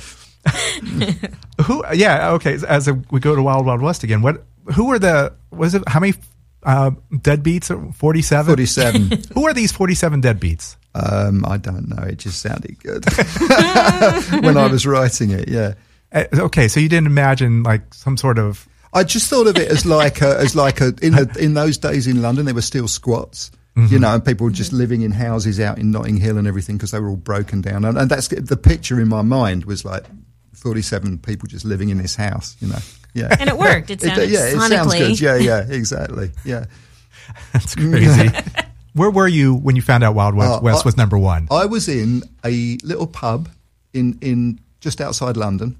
Who? 1.64 1.82
Yeah. 1.92 2.30
Okay. 2.32 2.56
As 2.66 2.88
a, 2.88 2.94
we 3.10 3.20
go 3.20 3.34
to 3.36 3.42
Wild 3.42 3.66
Wild 3.66 3.82
West 3.82 4.04
again, 4.04 4.22
what? 4.22 4.44
Who 4.74 4.86
were 4.86 4.98
the? 4.98 5.34
Was 5.50 5.74
it 5.74 5.82
how 5.88 6.00
many 6.00 6.14
uh, 6.62 6.90
deadbeats? 7.12 7.68
Forty-seven. 7.94 8.46
forty-seven. 8.50 9.22
Who 9.34 9.46
are 9.46 9.52
these 9.54 9.72
forty-seven 9.72 10.22
deadbeats? 10.22 10.76
um, 10.94 11.44
I 11.46 11.58
don't 11.58 11.88
know. 11.88 12.02
It 12.04 12.18
just 12.18 12.40
sounded 12.40 12.78
good 12.80 13.04
when 14.42 14.56
I 14.56 14.66
was 14.70 14.86
writing 14.86 15.30
it. 15.30 15.48
Yeah. 15.48 15.74
Uh, 16.12 16.24
okay, 16.34 16.68
so 16.68 16.80
you 16.80 16.88
didn't 16.88 17.06
imagine 17.06 17.62
like 17.62 17.92
some 17.92 18.16
sort 18.16 18.38
of 18.38 18.66
I 18.92 19.04
just 19.04 19.28
thought 19.28 19.46
of 19.46 19.56
it 19.56 19.68
as 19.70 19.84
like 19.86 20.20
a, 20.22 20.38
as 20.38 20.56
like 20.56 20.80
a 20.80 20.88
in 21.02 21.12
the, 21.12 21.36
in 21.38 21.54
those 21.54 21.78
days 21.78 22.06
in 22.06 22.22
London 22.22 22.46
there 22.46 22.54
were 22.54 22.62
still 22.62 22.88
squats, 22.88 23.50
you 23.76 23.98
know, 23.98 24.14
and 24.14 24.24
people 24.24 24.44
were 24.46 24.50
just 24.52 24.72
living 24.72 25.02
in 25.02 25.12
houses 25.12 25.60
out 25.60 25.78
in 25.78 25.90
Notting 25.92 26.16
Hill 26.16 26.36
and 26.38 26.48
everything 26.48 26.76
because 26.76 26.90
they 26.90 26.98
were 26.98 27.10
all 27.10 27.16
broken 27.16 27.60
down, 27.60 27.84
and, 27.84 27.96
and 27.98 28.10
that's 28.10 28.28
the 28.28 28.56
picture 28.56 29.00
in 29.00 29.08
my 29.08 29.22
mind 29.22 29.64
was 29.66 29.84
like 29.84 30.04
forty 30.52 30.82
seven 30.82 31.18
people 31.18 31.46
just 31.48 31.64
living 31.64 31.90
in 31.90 31.98
this 31.98 32.16
house, 32.16 32.56
you 32.60 32.68
know, 32.68 32.78
yeah, 33.14 33.36
And 33.38 33.48
it 33.48 33.56
worked. 33.56 33.90
It 33.90 34.00
sounded 34.02 34.30
yeah, 34.30 34.46
it 34.46 34.58
sounds 34.58 34.94
good, 34.94 35.20
yeah, 35.20 35.36
yeah, 35.36 35.64
exactly, 35.68 36.30
yeah. 36.44 36.64
that's 37.52 37.74
crazy. 37.74 38.30
Where 38.94 39.10
were 39.10 39.28
you 39.28 39.54
when 39.54 39.76
you 39.76 39.82
found 39.82 40.02
out 40.02 40.14
Wild 40.16 40.34
West, 40.34 40.50
Uh, 40.54 40.60
West 40.62 40.84
I- 40.84 40.88
was 40.88 40.96
number 40.96 41.18
one? 41.18 41.46
I 41.50 41.66
was 41.66 41.88
in 41.88 42.22
a 42.44 42.78
little 42.82 43.06
pub 43.06 43.48
in 43.92 44.18
in 44.22 44.58
just 44.80 45.00
outside 45.00 45.36
London, 45.36 45.76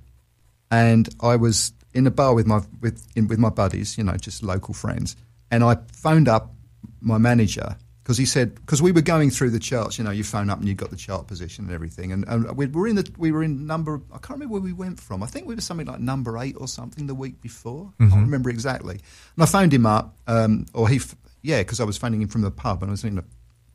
and 0.71 1.09
I 1.21 1.35
was 1.37 1.73
in 1.95 2.07
a 2.07 2.11
bar 2.11 2.35
with 2.35 2.47
my 2.47 2.61
with 2.81 3.07
in, 3.17 3.29
with 3.29 3.39
my 3.39 3.51
buddies, 3.51 3.99
you 3.99 4.05
know, 4.05 4.17
just 4.17 4.43
local 4.43 4.75
friends, 4.75 5.17
and 5.51 5.65
I 5.65 5.79
phoned 5.93 6.29
up 6.29 6.55
my 7.01 7.19
manager 7.19 7.77
because 8.09 8.17
he 8.17 8.25
said 8.25 8.55
because 8.55 8.81
we 8.81 8.91
were 8.91 9.03
going 9.03 9.31
through 9.31 9.51
the 9.51 9.59
charts, 9.59 9.99
you 9.99 10.05
know, 10.05 10.11
you 10.11 10.25
phone 10.25 10.49
up 10.49 10.59
and 10.59 10.67
you 10.67 10.75
got 10.75 10.89
the 10.89 10.97
chart 10.97 11.27
position 11.27 11.67
and 11.67 11.75
everything, 11.75 12.11
and, 12.11 12.25
and 12.27 12.57
we 12.57 12.67
were 12.67 12.89
in 12.89 12.97
the 12.97 13.07
we 13.19 13.31
were 13.31 13.43
in 13.43 13.67
number 13.67 14.01
I 14.11 14.17
can't 14.17 14.31
remember 14.31 14.55
where 14.55 14.63
we 14.63 14.73
went 14.73 14.99
from. 14.99 15.23
I 15.23 15.27
think 15.27 15.47
we 15.47 15.55
were 15.55 15.61
something 15.61 15.87
like 15.87 16.01
number 16.01 16.39
eight 16.39 16.57
or 16.59 16.69
something 16.69 17.07
the 17.07 17.15
week 17.15 17.43
before. 17.43 17.93
I 18.01 18.09
can't 18.09 18.23
remember 18.23 18.49
exactly. 18.49 18.95
And 18.95 19.43
I 19.43 19.45
phoned 19.45 19.75
him 19.75 19.85
up, 19.85 20.17
um, 20.27 20.65
or 20.73 20.89
he, 20.89 21.01
yeah, 21.43 21.59
because 21.59 21.81
I 21.81 21.85
was 21.85 21.99
phoning 21.99 22.23
him 22.23 22.29
from 22.29 22.41
the 22.41 22.51
pub, 22.51 22.83
and 22.83 22.91
I 22.91 22.93
was 22.93 23.05
in 23.05 23.17
the, 23.17 23.25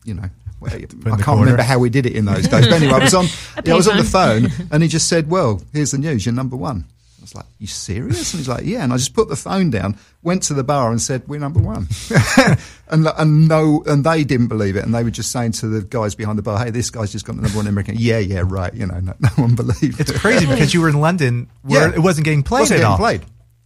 you 0.04 0.16
know. 0.16 0.30
I 0.64 0.70
can't 0.70 1.22
corner. 1.22 1.42
remember 1.42 1.62
how 1.62 1.78
we 1.78 1.90
did 1.90 2.06
it 2.06 2.16
in 2.16 2.24
those 2.24 2.48
days. 2.48 2.68
But 2.68 2.82
anyway, 2.82 2.94
I 2.94 3.00
was 3.00 3.14
on. 3.14 3.26
yeah, 3.66 3.74
I 3.74 3.76
was 3.76 3.88
on 3.88 3.98
the 3.98 4.04
phone, 4.04 4.48
and 4.72 4.82
he 4.82 4.88
just 4.88 5.10
said, 5.10 5.30
"Well, 5.30 5.62
here's 5.74 5.92
the 5.92 5.98
news. 5.98 6.26
You're 6.26 6.34
number 6.34 6.56
one." 6.56 6.86
I 7.24 7.26
was 7.26 7.36
like, 7.36 7.46
"You 7.58 7.68
serious?" 7.68 8.34
And 8.34 8.40
he's 8.42 8.50
like, 8.50 8.66
"Yeah." 8.66 8.84
And 8.84 8.92
I 8.92 8.98
just 8.98 9.14
put 9.14 9.30
the 9.30 9.38
phone 9.38 9.70
down, 9.70 9.98
went 10.24 10.44
to 10.44 10.54
the 10.54 10.64
bar, 10.64 10.92
and 10.92 11.02
said, 11.02 11.24
"We're 11.26 11.40
number 11.40 11.62
one." 11.62 11.88
and 12.90 13.08
and 13.18 13.48
no, 13.48 13.82
and 13.86 14.04
they 14.04 14.26
didn't 14.26 14.48
believe 14.48 14.76
it, 14.76 14.84
and 14.84 14.94
they 14.94 15.04
were 15.06 15.10
just 15.10 15.32
saying 15.32 15.54
to 15.54 15.68
the 15.68 15.82
guys 15.82 16.16
behind 16.16 16.38
the 16.38 16.42
bar, 16.44 16.62
"Hey, 16.64 16.70
this 16.72 16.90
guy's 16.90 17.14
just 17.14 17.26
got 17.26 17.38
the 17.38 17.42
number 17.44 17.56
one 17.58 17.66
in 17.66 17.70
America." 17.72 17.94
Yeah, 17.96 18.20
yeah, 18.20 18.44
right. 18.46 18.74
You 18.74 18.88
know, 18.88 19.00
no, 19.00 19.14
no 19.22 19.30
one 19.36 19.56
believed 19.56 20.02
It's 20.02 20.12
it. 20.12 20.18
crazy 20.18 20.46
because 20.46 20.74
you 20.74 20.82
were 20.82 20.90
in 20.90 21.00
London 21.00 21.50
where 21.62 21.88
Yeah. 21.88 21.96
it 21.96 22.00
wasn't 22.00 22.26
getting 22.26 22.44
played 22.44 22.62
Wasn't 22.62 22.80
at 22.80 22.82
getting 22.82 22.92
all. 22.92 22.98
played. 22.98 23.22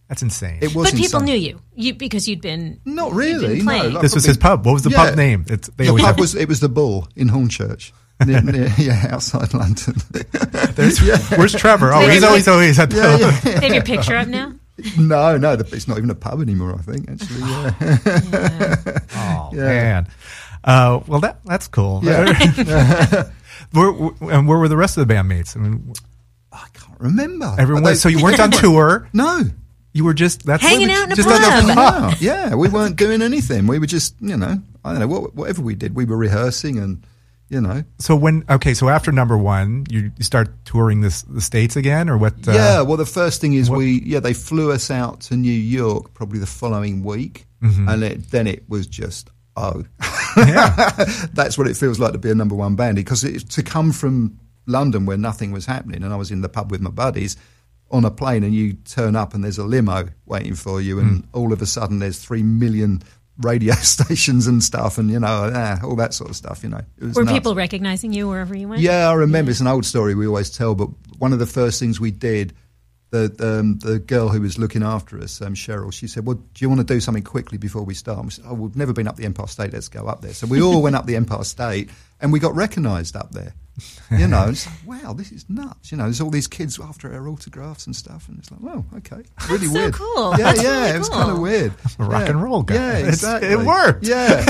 That's 0.08 0.22
insane. 0.22 0.58
It 0.62 0.74
was 0.74 0.90
But 0.92 0.98
people 0.98 1.20
insane. 1.20 1.34
knew 1.34 1.40
you, 1.48 1.60
you 1.74 1.94
because 1.94 2.26
you'd 2.28 2.40
been 2.40 2.80
Not 2.86 3.12
really. 3.12 3.56
been 3.56 3.64
No, 3.66 3.88
like 3.88 4.02
this 4.02 4.14
was 4.14 4.24
his 4.24 4.38
pub. 4.38 4.64
What 4.64 4.72
was 4.74 4.82
the 4.82 4.90
Yeah. 4.90 5.04
pub 5.10 5.16
name? 5.16 5.44
It's, 5.48 5.68
they 5.76 5.84
The 5.86 5.96
pub 5.96 6.00
have- 6.06 6.18
was 6.18 6.34
it 6.34 6.48
was 6.48 6.60
the 6.60 6.68
Bull 6.70 7.08
in 7.16 7.28
Hornchurch. 7.28 7.90
Near, 8.26 8.40
near, 8.42 8.68
yeah, 8.78 9.06
outside 9.10 9.52
London. 9.54 9.94
there's- 10.74 11.00
Where's 11.36 11.54
Trevor? 11.54 11.92
Oh, 11.92 12.06
he's 12.08 12.22
always 12.24 12.48
always 12.48 12.78
at 12.78 12.90
the. 12.90 12.96
yeah, 12.96 13.16
yeah. 13.18 13.60
They 13.60 13.66
have 13.66 13.74
your 13.74 13.84
picture 13.84 14.16
up 14.16 14.28
now. 14.28 14.52
No, 14.96 15.36
no, 15.36 15.56
the, 15.56 15.74
it's 15.74 15.88
not 15.88 15.98
even 15.98 16.08
a 16.10 16.14
pub 16.14 16.40
anymore. 16.40 16.74
I 16.78 16.82
think 16.82 17.10
actually. 17.10 17.40
Yeah. 17.40 18.98
Oh 19.14 19.50
Yeah. 19.52 19.62
man. 19.64 20.08
Uh, 20.64 21.00
well, 21.06 21.20
that 21.20 21.40
that's 21.44 21.68
cool. 21.68 22.00
Yeah. 22.02 23.24
where, 23.72 23.92
where- 23.92 24.32
and 24.34 24.46
where 24.48 24.58
were 24.58 24.68
the 24.68 24.76
rest 24.76 24.96
of 24.98 25.06
the 25.06 25.14
bandmates? 25.14 25.56
I 25.56 25.60
mean, 25.60 25.92
I 26.52 26.66
can't 26.74 27.00
remember. 27.00 27.54
everyone. 27.58 27.82
They- 27.84 27.94
so 27.94 28.08
you 28.08 28.22
weren't 28.22 28.40
on 28.40 28.50
tour. 28.50 29.08
No. 29.12 29.42
You 29.92 30.04
were 30.04 30.14
just 30.14 30.44
that's 30.46 30.62
Hanging 30.62 30.88
what- 30.88 30.96
out 30.98 31.04
in 31.06 31.12
a 31.12 31.16
just 31.16 31.28
pub. 31.28 31.40
at 31.42 31.66
the 31.66 31.74
pub. 31.74 32.14
Yeah, 32.20 32.54
we 32.54 32.68
weren't 32.68 32.96
doing 32.96 33.22
anything. 33.22 33.66
We 33.66 33.78
were 33.78 33.86
just, 33.86 34.14
you 34.20 34.36
know, 34.36 34.58
I 34.84 34.90
don't 34.92 35.00
know, 35.00 35.08
what, 35.08 35.34
whatever 35.34 35.62
we 35.62 35.74
did, 35.74 35.96
we 35.96 36.04
were 36.04 36.16
rehearsing 36.16 36.78
and, 36.78 37.02
you 37.48 37.60
know. 37.60 37.82
So 37.98 38.14
when 38.16 38.44
okay, 38.48 38.74
so 38.74 38.88
after 38.88 39.10
number 39.12 39.36
one, 39.38 39.86
you, 39.90 40.12
start 40.20 40.48
touring 40.64 41.00
this 41.00 41.22
the 41.22 41.40
states 41.40 41.76
again, 41.76 42.08
or 42.08 42.18
what? 42.18 42.34
Uh, 42.46 42.52
yeah, 42.52 42.80
well, 42.82 42.96
the 42.96 43.06
first 43.06 43.40
thing 43.40 43.54
is 43.54 43.70
what- 43.70 43.78
we, 43.78 44.02
yeah, 44.04 44.20
they 44.20 44.34
flew 44.34 44.70
us 44.72 44.90
out 44.90 45.20
to 45.22 45.36
New 45.36 45.50
York 45.52 46.12
probably 46.14 46.38
the 46.38 46.46
following 46.46 47.02
week. 47.02 47.46
and 47.60 48.04
it, 48.04 48.30
then 48.30 48.46
it 48.46 48.68
was 48.68 48.86
just 48.86 49.30
oh, 49.56 49.82
that's 51.32 51.58
what 51.58 51.66
it 51.66 51.76
feels 51.76 51.98
like 51.98 52.12
to 52.12 52.18
be 52.18 52.30
a 52.30 52.34
number 52.34 52.54
one 52.54 52.76
band 52.76 52.96
because 52.96 53.24
it, 53.24 53.48
to 53.50 53.62
come 53.62 53.92
from 53.92 54.38
London 54.66 55.06
where 55.06 55.16
nothing 55.16 55.50
was 55.52 55.66
happening, 55.66 56.02
and 56.02 56.12
I 56.12 56.16
was 56.16 56.30
in 56.30 56.40
the 56.42 56.48
pub 56.48 56.70
with 56.70 56.80
my 56.80 56.90
buddies 56.90 57.36
on 57.90 58.04
a 58.04 58.10
plane, 58.10 58.44
and 58.44 58.54
you 58.54 58.74
turn 58.74 59.16
up 59.16 59.32
and 59.34 59.42
there's 59.42 59.58
a 59.58 59.64
limo 59.64 60.08
waiting 60.26 60.54
for 60.54 60.80
you, 60.80 60.98
and 61.00 61.26
all 61.32 61.52
of 61.52 61.62
a 61.62 61.66
sudden 61.66 61.98
there's 62.00 62.18
three 62.18 62.42
million 62.42 63.02
radio 63.40 63.74
stations 63.80 64.46
and 64.46 64.62
stuff, 64.62 64.98
and 64.98 65.10
you 65.10 65.20
know 65.20 65.50
ah, 65.54 65.78
all 65.84 65.96
that 65.96 66.14
sort 66.14 66.30
of 66.30 66.36
stuff. 66.36 66.62
You 66.62 66.70
know, 66.70 66.80
it 66.98 67.04
was 67.04 67.16
Were 67.16 67.24
nuts. 67.24 67.36
people 67.36 67.54
recognizing 67.54 68.12
you 68.12 68.28
wherever 68.28 68.56
you 68.56 68.68
went? 68.68 68.80
Yeah, 68.82 69.08
I 69.08 69.14
remember. 69.14 69.50
It's 69.50 69.60
an 69.60 69.66
old 69.66 69.86
story 69.86 70.14
we 70.14 70.26
always 70.26 70.50
tell, 70.50 70.74
but 70.74 70.88
one 71.18 71.32
of 71.32 71.38
the 71.38 71.46
first 71.46 71.80
things 71.80 72.00
we 72.00 72.10
did, 72.10 72.54
the 73.10 73.34
um, 73.40 73.78
the 73.78 73.98
girl 73.98 74.28
who 74.28 74.40
was 74.40 74.58
looking 74.58 74.82
after 74.82 75.18
us, 75.20 75.40
um, 75.40 75.54
Cheryl, 75.54 75.92
she 75.92 76.06
said, 76.06 76.26
"Well, 76.26 76.36
do 76.36 76.64
you 76.64 76.68
want 76.68 76.80
to 76.80 76.94
do 76.94 77.00
something 77.00 77.22
quickly 77.24 77.58
before 77.58 77.82
we 77.82 77.94
start?" 77.94 78.18
And 78.18 78.26
we 78.26 78.32
said, 78.32 78.44
"Oh, 78.48 78.54
we've 78.54 78.76
never 78.76 78.92
been 78.92 79.08
up 79.08 79.16
the 79.16 79.24
Empire 79.24 79.46
State. 79.46 79.72
Let's 79.72 79.88
go 79.88 80.06
up 80.06 80.20
there." 80.20 80.34
So 80.34 80.46
we 80.46 80.60
all 80.62 80.82
went 80.82 80.96
up 80.96 81.06
the 81.06 81.16
Empire 81.16 81.44
State, 81.44 81.90
and 82.20 82.32
we 82.32 82.38
got 82.40 82.54
recognised 82.54 83.16
up 83.16 83.30
there. 83.32 83.54
You 84.10 84.26
know, 84.26 84.48
it's 84.48 84.66
like, 84.66 85.02
wow, 85.04 85.12
this 85.12 85.30
is 85.30 85.48
nuts. 85.48 85.92
You 85.92 85.98
know, 85.98 86.04
there's 86.04 86.20
all 86.20 86.30
these 86.30 86.48
kids 86.48 86.80
after 86.80 87.14
our 87.14 87.28
autographs 87.28 87.86
and 87.86 87.94
stuff, 87.94 88.28
and 88.28 88.36
it's 88.40 88.50
like, 88.50 88.58
well, 88.60 88.84
okay, 88.96 89.22
really 89.48 89.68
so 89.68 89.72
weird. 89.74 89.94
cool. 89.94 90.30
Yeah, 90.32 90.36
That's 90.46 90.62
yeah, 90.64 90.80
really 90.80 90.90
it 90.96 90.98
was 90.98 91.08
cool. 91.08 91.18
kind 91.20 91.30
of 91.30 91.38
weird. 91.38 91.72
Rock 92.00 92.10
Yeah. 92.24 92.30
and 92.30 92.42
roll 92.42 92.62
guy. 92.64 92.74
Yeah, 92.74 92.96
exactly. 93.06 93.50
it 93.50 93.58
worked. 93.60 94.04
Yeah. 94.04 94.44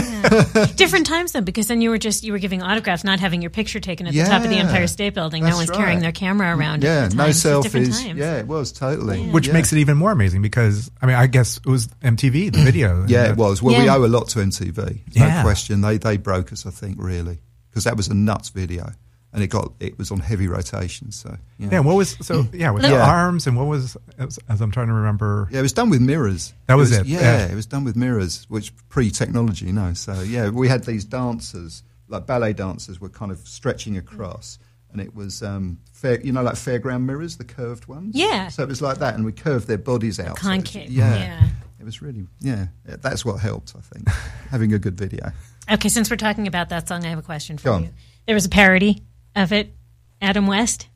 Different 0.76 1.06
times 1.06 1.32
though, 1.32 1.42
because 1.42 1.66
then 1.66 1.82
you 1.82 1.90
were 1.90 1.98
just 1.98 2.24
you 2.24 2.32
were 2.32 2.38
giving 2.38 2.62
autographs, 2.62 3.04
not 3.04 3.20
having 3.20 3.42
your 3.42 3.50
picture 3.50 3.80
taken 3.80 4.06
at 4.06 4.14
the 4.14 4.24
top 4.24 4.44
of 4.44 4.48
the 4.48 4.56
Empire 4.56 4.86
State 4.86 5.12
Building. 5.12 5.42
No 5.42 5.48
That's 5.48 5.68
one's 5.68 5.70
carrying 5.72 6.00
their 6.00 6.12
camera 6.12 6.56
around. 6.56 6.82
Yeah, 6.82 7.04
at 7.04 7.10
the 7.10 7.16
no 7.16 7.24
time. 7.24 7.32
So 7.34 7.58
it's 7.58 7.66
different 7.66 7.88
selfies. 7.88 8.06
times. 8.06 8.18
Yeah, 8.18 8.36
it 8.38 8.46
was 8.46 8.72
totally. 8.72 9.26
Which 9.28 9.48
Yeah. 9.48 9.52
makes 9.52 9.72
it 9.74 9.78
even 9.78 9.98
more 9.98 10.10
amazing 10.12 10.40
because 10.40 10.90
I 11.02 11.06
mean 11.06 11.16
I 11.16 11.26
guess 11.26 11.58
it 11.58 11.66
was 11.66 11.88
MTV 12.02 12.50
the 12.52 12.58
video. 12.64 13.04
Yeah, 13.06 13.28
it 13.28 13.36
was. 13.36 13.62
Well, 13.62 13.78
we 13.78 13.90
owe 13.90 14.04
a 14.04 14.08
lot 14.08 14.28
to 14.28 14.38
MTV. 14.38 15.00
Yeah. 15.10 15.36
No 15.36 15.42
question. 15.42 15.82
They 15.82 15.98
they 15.98 16.16
broke 16.16 16.50
us, 16.52 16.64
I 16.64 16.70
think, 16.70 16.96
really, 16.98 17.40
because 17.70 17.84
that 17.84 17.96
was 17.96 18.08
a 18.08 18.14
nuts 18.14 18.48
video, 18.50 18.92
and 19.32 19.42
it 19.42 19.48
got 19.48 19.72
it 19.80 19.98
was 19.98 20.10
on 20.10 20.20
heavy 20.20 20.48
rotation. 20.48 21.12
So 21.12 21.36
yeah, 21.58 21.68
Yeah, 21.72 21.80
what 21.80 21.96
was 21.96 22.16
so? 22.20 22.46
Yeah, 22.52 22.70
with 22.70 22.82
the 22.82 22.98
arms 22.98 23.46
and 23.46 23.56
what 23.56 23.66
was 23.66 23.96
as, 24.18 24.38
as 24.48 24.60
I'm 24.60 24.70
trying 24.70 24.88
to 24.88 24.94
remember. 24.94 25.48
Yeah, 25.50 25.60
it 25.60 25.62
was 25.62 25.72
done 25.72 25.90
with 25.90 26.00
mirrors. 26.00 26.54
That 26.66 26.74
was 26.74 26.92
it, 26.92 27.06
Yeah, 27.06 27.20
yeah. 27.20 27.52
it 27.52 27.54
was 27.54 27.66
done 27.66 27.84
with 27.84 27.96
mirrors, 27.96 28.46
which 28.48 28.72
pre-technology, 28.88 29.66
you 29.66 29.72
know. 29.72 29.92
So 29.94 30.20
yeah, 30.22 30.48
we 30.50 30.68
had 30.68 30.84
these 30.84 31.04
dancers, 31.04 31.82
like 32.08 32.26
ballet 32.26 32.52
dancers, 32.52 33.00
were 33.00 33.10
kind 33.10 33.30
of 33.30 33.38
stretching 33.46 33.96
across, 33.96 34.58
and 34.92 35.00
it 35.00 35.14
was 35.14 35.42
um, 35.42 35.78
fair, 35.92 36.20
you 36.20 36.32
know, 36.32 36.42
like 36.42 36.54
fairground 36.54 37.04
mirrors, 37.04 37.36
the 37.36 37.44
curved 37.44 37.86
ones. 37.86 38.16
Yeah. 38.16 38.48
So 38.48 38.62
it 38.62 38.68
was 38.68 38.80
like 38.80 38.98
that, 38.98 39.14
and 39.14 39.24
we 39.24 39.32
curved 39.32 39.68
their 39.68 39.78
bodies 39.78 40.18
out. 40.18 40.38
so 40.38 40.50
it 40.50 40.74
yeah. 40.74 41.16
yeah. 41.16 41.48
It 41.80 41.84
was 41.84 42.02
really 42.02 42.26
yeah. 42.40 42.66
That's 42.84 43.24
what 43.24 43.40
helped, 43.40 43.74
I 43.76 43.80
think, 43.80 44.08
having 44.50 44.72
a 44.72 44.78
good 44.78 44.98
video. 44.98 45.30
Okay, 45.70 45.88
since 45.88 46.10
we're 46.10 46.16
talking 46.16 46.46
about 46.46 46.70
that 46.70 46.88
song, 46.88 47.04
I 47.04 47.08
have 47.08 47.18
a 47.18 47.22
question 47.22 47.58
for 47.58 47.64
Go 47.64 47.72
on. 47.74 47.82
you. 47.84 47.90
There 48.26 48.34
was 48.34 48.46
a 48.46 48.48
parody 48.50 49.02
of 49.36 49.52
it. 49.52 49.74
Adam 50.20 50.46
West 50.46 50.88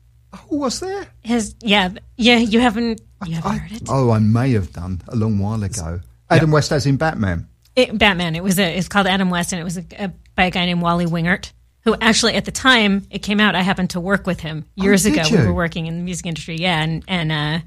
Who 0.49 0.57
was 0.57 0.79
there? 0.81 1.07
has 1.23 1.55
yeah 1.61 1.89
yeah 2.17 2.37
you 2.37 2.59
haven't 2.59 2.99
you 3.25 3.35
haven't 3.35 3.51
I- 3.51 3.57
heard 3.57 3.71
it? 3.71 3.83
Oh, 3.87 4.11
I 4.11 4.19
may 4.19 4.51
have 4.51 4.73
done 4.73 5.01
a 5.07 5.15
long 5.15 5.39
while 5.39 5.63
ago. 5.63 6.01
Adam 6.29 6.51
West 6.51 6.71
as 6.71 6.85
in 6.85 6.97
Batman. 6.97 7.47
it, 7.75 7.97
Batman. 7.97 8.35
It 8.35 8.43
was 8.43 8.59
a. 8.59 8.77
It's 8.77 8.87
called 8.89 9.07
Adam 9.07 9.29
West, 9.29 9.53
and 9.53 9.61
it 9.61 9.63
was 9.63 9.77
a, 9.77 9.85
a, 9.97 10.11
by 10.35 10.45
a 10.45 10.51
guy 10.51 10.65
named 10.65 10.81
Wally 10.81 11.05
Wingert, 11.05 11.51
who 11.81 11.95
actually 12.01 12.33
at 12.33 12.43
the 12.45 12.51
time 12.51 13.05
it 13.11 13.19
came 13.19 13.39
out, 13.39 13.55
I 13.55 13.61
happened 13.61 13.91
to 13.91 13.99
work 14.01 14.25
with 14.27 14.39
him 14.41 14.65
years 14.75 15.05
Oh, 15.05 15.09
did 15.11 15.19
ago. 15.19 15.29
We 15.37 15.41
you? 15.43 15.47
were 15.47 15.53
working 15.53 15.85
in 15.85 15.97
the 15.97 16.03
music 16.03 16.25
industry, 16.25 16.57
yeah, 16.57 16.81
and 16.81 17.03
and 17.07 17.31
uh, 17.31 17.59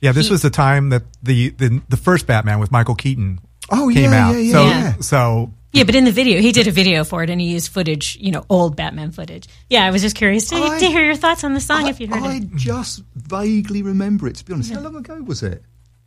Yeah, 0.00 0.12
this 0.12 0.26
He- 0.26 0.32
was 0.32 0.42
the 0.42 0.50
time 0.50 0.88
that 0.90 1.02
the, 1.22 1.50
the 1.50 1.80
the 1.88 1.96
first 1.96 2.26
Batman 2.26 2.58
with 2.58 2.72
Michael 2.72 2.94
Keaton 2.96 3.38
Oh, 3.70 3.90
came 3.92 4.10
yeah, 4.12 4.28
out. 4.28 4.32
yeah, 4.34 4.38
yeah, 4.40 4.52
so 4.52 4.64
yeah. 4.66 4.92
so 5.00 5.54
yeah, 5.76 5.84
but 5.84 5.94
in 5.94 6.04
the 6.04 6.12
video, 6.12 6.40
he 6.40 6.52
did 6.52 6.66
a 6.66 6.70
video 6.70 7.04
for 7.04 7.22
it, 7.22 7.30
and 7.30 7.40
he 7.40 7.48
used 7.48 7.70
footage, 7.70 8.16
you 8.20 8.30
know, 8.32 8.44
old 8.48 8.76
Batman 8.76 9.10
footage. 9.12 9.46
Yeah, 9.70 9.84
I 9.84 9.90
was 9.90 10.02
just 10.02 10.16
curious 10.16 10.48
to, 10.48 10.56
I- 10.56 10.78
to 10.78 10.86
hear 10.86 11.04
your 11.04 11.14
thoughts 11.16 11.44
on 11.44 11.54
the 11.54 11.60
song 11.60 11.84
I, 11.84 11.90
if 11.90 12.00
you 12.00 12.06
heard 12.08 12.22
I 12.22 12.36
it. 12.36 12.42
I 12.44 12.56
just 12.56 13.02
vaguely 13.14 13.82
remember 13.82 14.26
it, 14.28 14.36
to 14.36 14.44
be 14.44 14.52
honest. 14.52 14.72
How 14.72 14.80
long 14.80 14.96
ago 14.96 15.20
was 15.22 15.42
it? 15.42 15.62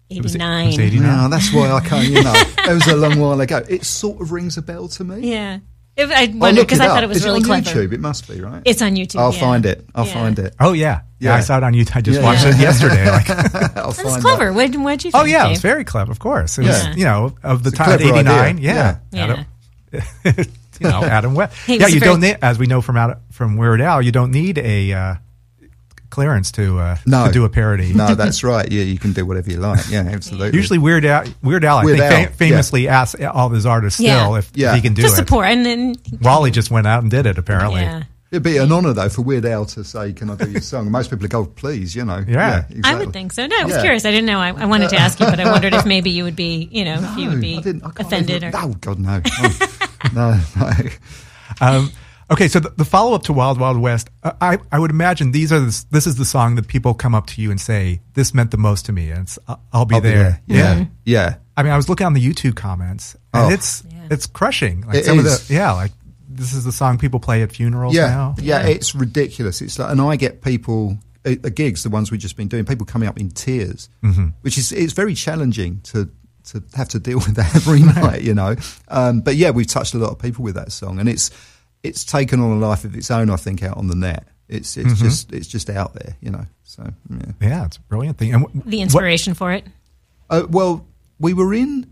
it 0.10 0.24
was, 0.24 0.34
it 0.36 0.40
nine. 0.40 0.68
was 0.68 0.80
89. 0.80 1.08
No, 1.08 1.30
that's 1.30 1.54
why 1.54 1.70
I 1.72 1.80
can't, 1.82 2.08
you 2.08 2.24
know. 2.24 2.34
It 2.36 2.74
was 2.74 2.88
a 2.88 2.96
long 2.96 3.20
while 3.20 3.40
ago. 3.40 3.64
It 3.70 3.86
sort 3.86 4.20
of 4.22 4.32
rings 4.32 4.58
a 4.58 4.62
bell 4.64 4.88
to 4.88 5.04
me. 5.04 5.30
Yeah, 5.32 5.60
If- 5.96 6.10
I 6.12 6.24
I'll 6.24 6.32
wondered 6.38 6.62
because 6.64 6.80
I 6.80 6.88
thought 6.88 7.04
it 7.04 7.08
was 7.08 7.18
Is 7.18 7.26
really 7.26 7.38
on 7.38 7.44
clever. 7.44 7.70
YouTube? 7.70 7.94
It 7.94 8.00
must 8.00 8.28
be, 8.28 8.42
right? 8.42 8.64
It's 8.66 8.82
on 8.82 8.96
YouTube. 8.96 9.20
I'll 9.20 9.34
yeah. 9.34 9.40
find 9.40 9.66
it. 9.68 9.86
I'll 9.94 10.08
Yeah. 10.08 10.14
find 10.14 10.40
it. 10.40 10.56
Oh 10.60 10.74
yeah. 10.74 11.02
yeah, 11.20 11.30
Yeah. 11.32 11.36
I 11.36 11.40
saw 11.42 11.58
it 11.58 11.64
on 11.64 11.74
YouTube. 11.74 11.96
I 11.96 12.02
just 12.02 12.20
Yeah. 12.20 12.26
watched 12.26 12.44
Yeah. 12.44 12.56
it 12.56 12.60
yesterday. 12.60 13.12
Like, 13.12 13.30
I'll 13.30 13.38
That's 13.92 14.02
find 14.02 14.22
clever. 14.22 14.52
What 14.52 14.76
what'd 14.78 15.04
you 15.04 15.12
oh, 15.14 15.20
think? 15.20 15.24
oh 15.24 15.26
yeah, 15.26 15.46
it 15.46 15.50
was 15.52 15.62
very 15.62 15.84
clever. 15.84 16.12
Of 16.12 16.18
course, 16.20 16.58
it 16.58 16.66
was, 16.66 16.86
Yeah. 16.88 16.96
you 16.96 17.04
know 17.04 17.36
of 17.44 17.62
the 17.64 17.70
It's 17.70 17.78
time 17.78 18.00
eighty 18.00 18.24
nine. 18.24 18.58
idea. 18.58 18.74
Yeah, 18.74 18.98
Yeah. 19.12 19.24
Adam- 19.26 19.46
you 20.26 20.44
know 20.82 21.04
Adam 21.04 21.34
West. 21.36 21.56
He 21.66 21.78
Yeah, 21.78 21.88
you 21.88 22.00
very- 22.00 22.12
don't 22.12 22.22
need, 22.22 22.38
as 22.42 22.58
we 22.60 22.68
know 22.68 22.82
from 22.82 22.98
out 22.98 23.20
from 23.32 23.58
Weird 23.58 23.82
Al, 23.82 24.02
you 24.02 24.12
don't 24.12 24.32
need 24.32 24.58
a 24.58 24.94
uh, 24.94 25.16
clearance 26.10 26.52
to 26.54 26.80
uh, 26.80 26.98
No. 27.06 27.28
to 27.28 27.32
do 27.32 27.46
a 27.46 27.50
parody. 27.50 27.94
No, 27.94 28.16
that's 28.16 28.44
right. 28.44 28.70
Yeah, 28.72 28.84
you 28.84 28.98
can 29.00 29.14
do 29.14 29.26
whatever 29.26 29.50
you 29.52 29.58
like. 29.58 29.90
Yeah, 29.90 30.02
absolutely. 30.02 30.58
Usually, 30.58 30.80
Weird 30.80 31.06
Al, 31.06 31.26
Weird 31.44 31.64
Al, 31.66 31.78
I 31.80 31.86
Weird 31.86 32.00
think, 32.00 32.14
Al, 32.14 32.26
fa- 32.28 32.34
famously 32.34 32.88
asks 32.88 33.22
all 33.24 33.48
of 33.48 33.54
his 33.54 33.66
artists 33.66 34.00
Yeah. 34.00 34.24
still 34.24 34.36
if, 34.36 34.52
Yeah. 34.56 34.70
if 34.72 34.76
he 34.78 34.82
can 34.82 34.94
do 34.94 35.02
to 35.04 35.08
it. 35.08 35.12
support, 35.12 35.46
and 35.48 35.66
then 35.66 35.96
Wally 36.22 36.52
just 36.52 36.72
went 36.72 36.88
out 36.88 37.02
and 37.04 37.12
did 37.12 37.26
it. 37.26 37.38
Apparently, 37.38 37.82
yeah. 37.82 38.04
It'd 38.32 38.44
be 38.44 38.58
an 38.58 38.72
honour, 38.72 38.94
though, 38.94 39.10
for 39.10 39.24
Weird 39.24 39.46
Al 39.46 39.66
to 39.66 39.84
say, 39.84 40.14
Can 40.14 40.30
I 40.30 40.36
do 40.36 40.52
your 40.52 40.62
song? 40.62 40.92
Most 40.92 41.10
people 41.10 41.28
go, 41.28 41.46
Please, 41.46 41.96
you 41.96 42.06
know. 42.06 42.24
Yeah. 42.28 42.64
I 42.70 42.72
exactly. 42.74 43.06
would 43.06 43.14
think 43.14 43.34
so. 43.34 43.48
No, 43.48 43.56
I 43.60 43.64
was 43.66 43.74
Yeah. 43.76 43.82
curious. 43.82 44.06
I 44.06 44.12
didn't 44.12 44.28
know. 44.28 44.40
I, 44.40 44.50
I 44.50 44.66
wanted 44.66 44.90
to 44.92 44.98
ask 44.98 45.20
you, 45.20 45.26
but 45.26 45.40
I 45.40 45.52
wondered 45.52 45.74
if 45.74 45.86
maybe 45.96 46.12
you 46.12 46.24
would 46.26 46.36
be, 46.36 46.70
you 46.72 46.86
know, 46.86 47.00
if 47.02 47.18
you 47.18 47.30
would 47.30 47.42
be 47.42 47.58
I 47.58 47.88
I 47.88 47.92
offended 48.02 48.44
even- 48.44 48.56
or. 48.56 48.60
Oh, 48.64 48.74
God, 48.80 49.00
no. 49.00 49.22
Oh, 49.26 49.78
no, 50.14 50.40
no. 50.60 50.72
Um, 51.62 51.92
okay, 52.32 52.48
so 52.48 52.60
the, 52.60 52.70
the 52.70 52.86
follow 52.86 53.14
up 53.16 53.24
to 53.24 53.34
Wild 53.34 53.60
Wild 53.60 53.78
West, 53.80 54.10
uh, 54.24 54.34
I 54.40 54.60
I 54.72 54.78
would 54.80 54.92
imagine 54.92 55.32
these 55.32 55.52
are 55.52 55.60
the, 55.60 55.86
this 55.92 56.06
is 56.08 56.16
the 56.16 56.26
song 56.26 56.56
that 56.56 56.68
people 56.68 56.94
come 56.94 57.16
up 57.16 57.26
to 57.28 57.42
you 57.42 57.50
and 57.52 57.60
say 57.60 58.02
this 58.14 58.34
meant 58.34 58.52
the 58.52 58.58
most 58.58 58.86
to 58.86 58.92
me, 58.92 59.10
and 59.10 59.22
it's, 59.24 59.40
I'll, 59.48 59.62
I'll 59.74 59.86
be 59.86 59.96
I'll 59.96 60.02
be 60.02 60.10
there. 60.10 60.42
there. 60.48 60.58
Yeah. 60.58 60.78
Yeah. 60.78 60.86
Yeah. 61.06 61.36
I 61.58 61.64
mean, 61.64 61.74
I 61.74 61.78
was 61.78 61.90
looking 61.90 62.06
on 62.08 62.14
the 62.14 62.26
YouTube 62.26 62.56
comments, 62.56 63.16
and 63.34 63.46
Oh. 63.46 63.50
it's 63.54 63.84
Yeah. 63.90 64.08
it's 64.12 64.28
crushing. 64.28 64.82
Like 64.82 64.98
It 64.98 65.06
some 65.06 65.20
of 65.20 65.26
the 65.26 65.46
yeah, 65.50 65.72
like 65.74 65.92
this 66.40 66.54
is 66.54 66.64
the 66.64 66.72
song 66.72 66.98
people 66.98 67.20
play 67.20 67.44
at 67.44 67.52
funerals 67.52 67.94
yeah, 67.96 68.08
now. 68.08 68.36
yeah, 68.40 68.62
it's 68.66 68.96
ridiculous. 68.96 69.62
It's 69.62 69.78
like, 69.78 69.92
and 69.92 70.02
I 70.02 70.16
get 70.16 70.42
people 70.42 70.98
at 71.26 71.44
the 71.44 71.52
gigs, 71.52 71.84
the 71.84 71.90
ones 71.90 72.12
we've 72.12 72.20
just 72.22 72.38
been 72.38 72.48
doing, 72.48 72.66
people 72.66 72.86
coming 72.86 73.08
up 73.10 73.20
in 73.20 73.30
tears, 73.30 73.90
Mm-hmm. 74.04 74.28
which 74.42 74.58
is 74.58 74.72
it's 74.72 74.94
very 74.94 75.14
challenging 75.14 75.82
to 75.92 76.10
to 76.46 76.64
have 76.76 76.90
to 76.90 77.00
deal 77.00 77.18
with 77.26 77.36
that 77.36 77.56
every 77.56 77.82
night, 77.82 78.22
you 78.24 78.34
know. 78.34 78.56
Um, 78.88 79.22
but 79.22 79.36
yeah, 79.36 79.52
we've 79.52 79.68
touched 79.68 79.94
a 79.94 79.98
lot 79.98 80.12
of 80.12 80.20
people 80.20 80.44
with 80.44 80.56
that 80.56 80.72
song, 80.72 81.00
and 81.00 81.08
it's 81.10 81.30
it's 81.84 82.04
taken 82.04 82.40
on 82.40 82.52
a 82.52 82.56
life 82.68 82.84
of 82.86 82.96
its 82.96 83.12
own. 83.12 83.30
I 83.30 83.36
think 83.36 83.62
out 83.64 83.78
on 83.78 83.88
the 83.88 83.96
net, 83.96 84.26
it's 84.48 84.78
it's 84.78 84.94
Mm-hmm. 84.94 85.04
just 85.04 85.32
it's 85.34 85.48
just 85.48 85.70
out 85.70 85.94
there, 85.94 86.16
you 86.22 86.32
know. 86.32 86.46
So 86.64 86.84
yeah. 87.10 87.32
Yeah, 87.42 87.66
it's 87.66 87.78
a 87.78 87.82
brilliant 87.82 88.18
thing. 88.18 88.34
And 88.34 88.44
wh- 88.46 88.52
The 88.66 88.78
what- 88.78 88.84
inspiration 88.84 89.34
for 89.34 89.52
it. 89.52 89.66
Uh, 90.30 90.44
well, 90.50 90.86
we 91.20 91.34
were 91.34 91.54
in 91.54 91.92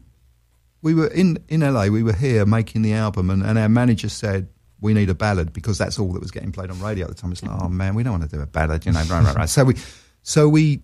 we 0.82 0.94
were 0.94 1.08
in 1.08 1.38
in 1.50 1.62
LA. 1.62 1.88
We 1.88 2.04
were 2.04 2.14
here 2.14 2.46
making 2.46 2.82
the 2.84 2.94
album, 2.94 3.30
and, 3.30 3.44
and 3.44 3.58
our 3.58 3.70
manager 3.70 4.10
said 4.10 4.48
we 4.80 4.94
need 4.94 5.10
a 5.10 5.16
ballad 5.16 5.54
because 5.54 5.78
that's 5.78 5.98
all 5.98 6.12
that 6.14 6.22
was 6.22 6.32
getting 6.32 6.52
played 6.52 6.70
on 6.70 6.80
radio 6.80 7.06
at 7.06 7.10
the 7.10 7.20
time. 7.20 7.32
It's 7.32 7.42
like, 7.44 7.60
oh 7.62 7.68
man, 7.70 7.96
we 7.96 8.04
don't 8.04 8.20
want 8.20 8.30
to 8.30 8.36
do 8.36 8.42
a 8.42 8.46
ballad, 8.46 8.86
you 8.86 8.92
know, 8.92 9.00
right, 9.04 9.24
right, 9.24 9.36
right. 9.36 9.50
So 9.50 9.64
we 9.64 9.76
so 10.22 10.48
we 10.48 10.82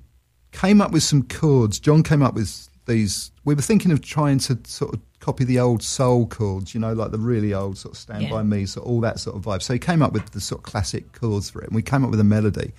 came 0.51 0.82
up 0.82 0.91
with 0.91 1.03
some 1.03 1.23
chords. 1.23 1.79
John 1.79 2.03
came 2.03 2.21
up 2.23 2.34
with 2.34 2.69
these. 2.86 3.32
We 3.45 3.53
were 3.56 3.62
thinking 3.62 3.91
of 3.91 4.01
trying 4.01 4.39
to 4.39 4.58
sort 4.65 4.93
of 4.95 5.01
copy 5.19 5.43
the 5.45 5.60
old 5.60 5.82
soul 5.84 6.27
chords, 6.27 6.73
you 6.73 6.79
know, 6.82 6.93
like 6.93 7.12
the 7.12 7.17
really 7.19 7.53
old 7.53 7.77
sort 7.77 7.93
of 7.93 7.97
Stand 7.99 8.23
Yeah. 8.23 8.29
by 8.32 8.43
Me, 8.43 8.65
so 8.65 8.82
all 8.82 8.99
that 9.01 9.19
sort 9.19 9.36
of 9.38 9.43
vibe. 9.43 9.62
So 9.62 9.73
he 9.73 9.79
came 9.79 10.01
up 10.01 10.12
with 10.12 10.29
the 10.32 10.41
sort 10.41 10.60
of 10.60 10.63
classic 10.63 11.12
chords 11.13 11.49
for 11.49 11.62
it, 11.62 11.67
and 11.67 11.75
we 11.75 11.82
came 11.84 12.03
up 12.03 12.10
with 12.10 12.19
a 12.19 12.25
melody, 12.25 12.73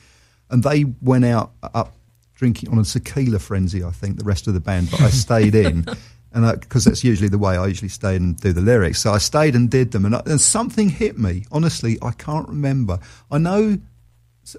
and 0.51 0.63
they 0.63 0.85
went 1.01 1.25
out 1.25 1.53
uh, 1.63 1.69
up 1.75 1.95
drinking 2.35 2.71
on 2.71 2.79
a 2.79 2.85
tequila 2.85 3.39
frenzy. 3.39 3.85
I 3.85 3.91
think 3.91 4.19
the 4.19 4.25
rest 4.25 4.47
of 4.49 4.55
the 4.55 4.61
band, 4.61 4.91
but 4.91 5.01
I 5.01 5.11
stayed 5.11 5.55
in. 5.55 5.87
And 6.35 6.61
because 6.61 6.85
that's 6.85 7.05
usually 7.05 7.29
the 7.29 7.39
way 7.39 7.57
I 7.57 7.69
usually 7.69 7.89
stay 7.89 8.17
and 8.17 8.37
do 8.37 8.53
the 8.53 8.61
lyrics, 8.61 9.01
so 9.01 9.13
I 9.13 9.19
stayed 9.19 9.55
and 9.55 9.71
did 9.71 9.93
them, 9.93 10.05
and, 10.05 10.17
I, 10.17 10.23
and 10.27 10.41
something 10.41 10.89
hit 10.89 11.17
me. 11.17 11.45
Honestly, 11.53 11.97
I 12.03 12.11
can't 12.11 12.49
remember. 12.49 12.99
I 13.31 13.39
know 13.39 13.79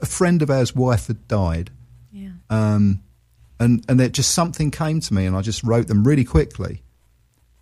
a 0.02 0.06
friend 0.06 0.42
of 0.42 0.50
ours' 0.50 0.74
wife 0.74 1.08
had 1.08 1.28
died, 1.28 1.72
Yeah. 2.14 2.30
um, 2.50 3.02
and 3.60 3.84
and 3.90 4.00
it 4.00 4.14
just 4.14 4.32
something 4.32 4.72
came 4.72 5.02
to 5.02 5.14
me, 5.14 5.26
and 5.26 5.36
I 5.36 5.42
just 5.42 5.64
wrote 5.64 5.88
them 5.88 6.06
really 6.06 6.24
quickly, 6.24 6.82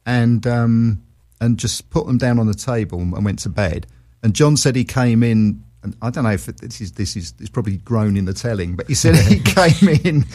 and 0.05 0.45
um, 0.45 1.01
and 1.41 1.57
just 1.57 1.89
put 1.89 2.05
them 2.05 2.17
down 2.19 2.37
on 2.39 2.45
the 2.47 2.53
table 2.53 2.99
and 2.99 3.25
went 3.25 3.39
to 3.39 3.49
bed. 3.49 3.87
And 4.21 4.33
John 4.35 4.57
said 4.57 4.75
he 4.75 4.85
came 4.85 5.23
in, 5.23 5.63
and 5.81 5.95
I 6.03 6.09
don't 6.11 6.23
know 6.23 6.31
if 6.31 6.47
it, 6.47 6.59
this 6.61 6.81
is 6.81 6.91
this 6.93 7.15
is 7.15 7.33
it's 7.39 7.49
probably 7.49 7.77
grown 7.77 8.15
in 8.15 8.25
the 8.25 8.33
telling, 8.33 8.75
but 8.75 8.87
he 8.87 8.93
said 8.95 9.15
he 9.15 9.39
came 9.43 9.89
in, 10.03 10.25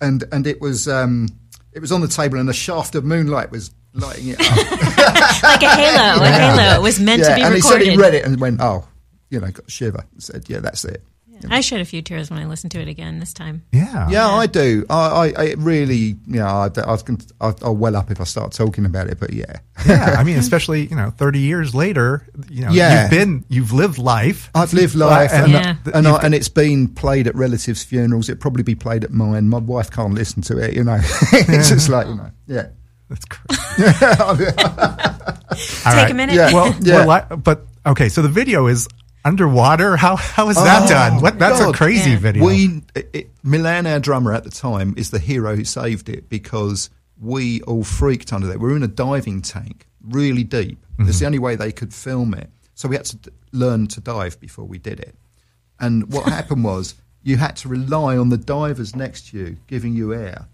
and 0.00 0.24
and 0.32 0.46
it 0.46 0.60
was 0.60 0.88
um, 0.88 1.28
it 1.72 1.80
was 1.80 1.92
on 1.92 2.00
the 2.00 2.08
table, 2.08 2.38
and 2.38 2.48
a 2.48 2.54
shaft 2.54 2.94
of 2.94 3.04
moonlight 3.04 3.50
was 3.50 3.70
lighting 3.92 4.28
it 4.28 4.40
up. 4.40 4.48
Like 5.42 5.62
a 5.62 5.68
halo. 5.68 6.22
A 6.24 6.28
halo. 6.28 6.80
It 6.80 6.82
was 6.82 6.98
meant 7.00 7.24
to 7.24 7.34
be 7.34 7.42
and 7.42 7.54
recorded. 7.54 7.80
he 7.80 7.86
said 7.86 7.92
he 7.92 7.96
read 7.96 8.14
it 8.14 8.24
and 8.24 8.40
went, 8.40 8.60
oh, 8.60 8.86
you 9.30 9.40
know, 9.40 9.50
got 9.50 9.66
a 9.66 9.70
shiver. 9.70 10.04
And 10.12 10.22
said, 10.22 10.44
yeah, 10.48 10.58
that's 10.60 10.84
it. 10.84 11.02
I 11.50 11.60
shed 11.60 11.80
a 11.80 11.84
few 11.84 12.02
tears 12.02 12.30
when 12.30 12.38
I 12.38 12.46
listened 12.46 12.72
to 12.72 12.80
it 12.80 12.88
again 12.88 13.18
this 13.20 13.32
time. 13.32 13.62
Yeah. 13.72 14.08
Yeah, 14.10 14.26
I 14.28 14.46
do. 14.46 14.84
I, 14.90 14.94
I, 14.94 15.32
I 15.36 15.44
it 15.44 15.58
really, 15.58 15.96
you 16.26 16.40
know, 16.40 16.46
I, 16.46 16.68
I 16.80 16.90
was 16.90 17.02
going 17.02 17.18
to, 17.18 17.34
I'll 17.40 17.76
well 17.76 17.96
up 17.96 18.10
if 18.10 18.20
I 18.20 18.24
start 18.24 18.52
talking 18.52 18.84
about 18.86 19.08
it, 19.08 19.18
but 19.20 19.32
yeah. 19.32 19.58
yeah. 19.86 20.16
I 20.18 20.24
mean, 20.28 20.36
especially 20.38 20.86
you 20.86 20.96
know, 20.96 21.10
thirty 21.10 21.40
years 21.40 21.74
later, 21.74 22.26
you 22.50 22.64
know, 22.64 22.70
Yeah. 22.72 23.02
you've 23.02 23.10
been, 23.10 23.44
you've 23.48 23.72
lived 23.72 23.98
life. 23.98 24.50
I've 24.54 24.72
lived 24.72 24.94
life, 24.94 25.30
and- 25.32 25.44
and, 25.44 25.52
Yeah. 25.52 25.76
and, 25.94 26.08
I, 26.08 26.16
and 26.22 26.34
it's 26.34 26.48
been 26.48 26.88
played 26.88 27.26
at 27.26 27.34
relatives' 27.34 27.82
funerals. 27.82 28.28
It'd 28.28 28.40
probably 28.40 28.62
be 28.62 28.74
played 28.74 29.04
at 29.04 29.10
mine. 29.12 29.48
My 29.48 29.58
wife 29.58 29.90
can't 29.90 30.14
listen 30.14 30.42
to 30.42 30.58
it, 30.58 30.74
you 30.74 30.84
know. 30.84 30.98
it's 31.32 31.68
just 31.70 31.88
like, 31.88 32.06
you 32.06 32.14
know, 32.14 32.30
yeah. 32.46 32.68
That's 33.08 33.24
crazy. 33.24 33.84
Take 35.84 36.10
a 36.10 36.14
minute. 36.14 36.34
Yeah. 36.34 36.52
Well, 36.52 36.74
Yeah. 36.80 37.06
well, 37.06 37.26
but 37.42 37.66
okay. 37.86 38.08
So 38.08 38.22
the 38.22 38.28
video 38.28 38.66
is 38.66 38.86
underwater. 39.24 39.96
How 39.96 40.16
how 40.16 40.48
is 40.48 40.56
that 40.56 40.84
Oh, 40.84 40.88
done? 40.88 41.22
What? 41.22 41.38
That's 41.38 41.60
God. 41.60 41.74
a 41.74 41.76
crazy 41.76 42.10
Yeah. 42.10 42.18
video. 42.18 42.44
We, 42.44 42.82
it, 42.94 43.10
it- 43.12 43.30
Milan, 43.42 43.86
our 43.86 44.00
drummer 44.00 44.32
at 44.32 44.44
the 44.44 44.50
time, 44.50 44.94
is 44.96 45.10
the 45.10 45.18
hero 45.18 45.56
who 45.56 45.64
saved 45.64 46.08
it 46.08 46.28
because 46.28 46.90
we 47.20 47.60
all 47.62 47.84
freaked 47.84 48.32
under 48.32 48.46
there. 48.46 48.58
We 48.58 48.68
were 48.68 48.76
in 48.76 48.82
a 48.82 48.88
diving 48.88 49.42
tank, 49.42 49.86
really 50.02 50.44
deep. 50.44 50.84
It's 50.98 51.06
the 51.06 51.12
mm-hmm. 51.12 51.26
only 51.26 51.38
way 51.38 51.56
they 51.56 51.72
could 51.72 51.94
film 51.94 52.34
it. 52.34 52.50
So 52.74 52.88
we 52.88 52.96
had 52.96 53.04
to 53.06 53.16
d- 53.16 53.30
learn 53.52 53.86
to 53.88 54.00
dive 54.00 54.38
before 54.40 54.64
we 54.64 54.78
did 54.78 55.00
it. 55.00 55.14
And 55.80 56.12
what 56.12 56.28
happened 56.28 56.64
was 56.64 56.94
you 57.22 57.36
had 57.36 57.56
to 57.56 57.68
rely 57.68 58.16
on 58.16 58.28
the 58.28 58.36
divers 58.36 58.94
next 58.94 59.28
to 59.30 59.38
you 59.38 59.56
giving 59.66 59.94
you 59.94 60.14
air, 60.14 60.46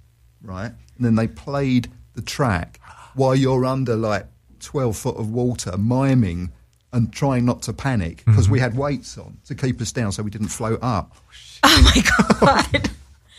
right? 0.42 0.72
And 0.96 1.04
then 1.04 1.14
they 1.14 1.28
played 1.28 1.90
the 2.14 2.22
track 2.22 2.80
while 3.14 3.34
you're 3.34 3.64
under 3.64 3.96
like 3.96 4.26
12 4.60 4.96
foot 4.96 5.16
of 5.16 5.30
water, 5.30 5.76
miming 5.76 6.52
and 6.94 7.12
trying 7.12 7.44
not 7.44 7.62
to 7.62 7.72
panic 7.72 8.24
because 8.24 8.44
mm-hmm. 8.44 8.52
we 8.52 8.60
had 8.60 8.76
weights 8.76 9.18
on 9.18 9.36
to 9.46 9.54
keep 9.54 9.80
us 9.80 9.92
down 9.92 10.12
so 10.12 10.22
we 10.22 10.30
didn't 10.30 10.48
float 10.48 10.78
up. 10.82 11.16
Oh, 11.16 11.22
oh 11.64 11.92
my 11.94 12.70
god. 12.72 12.90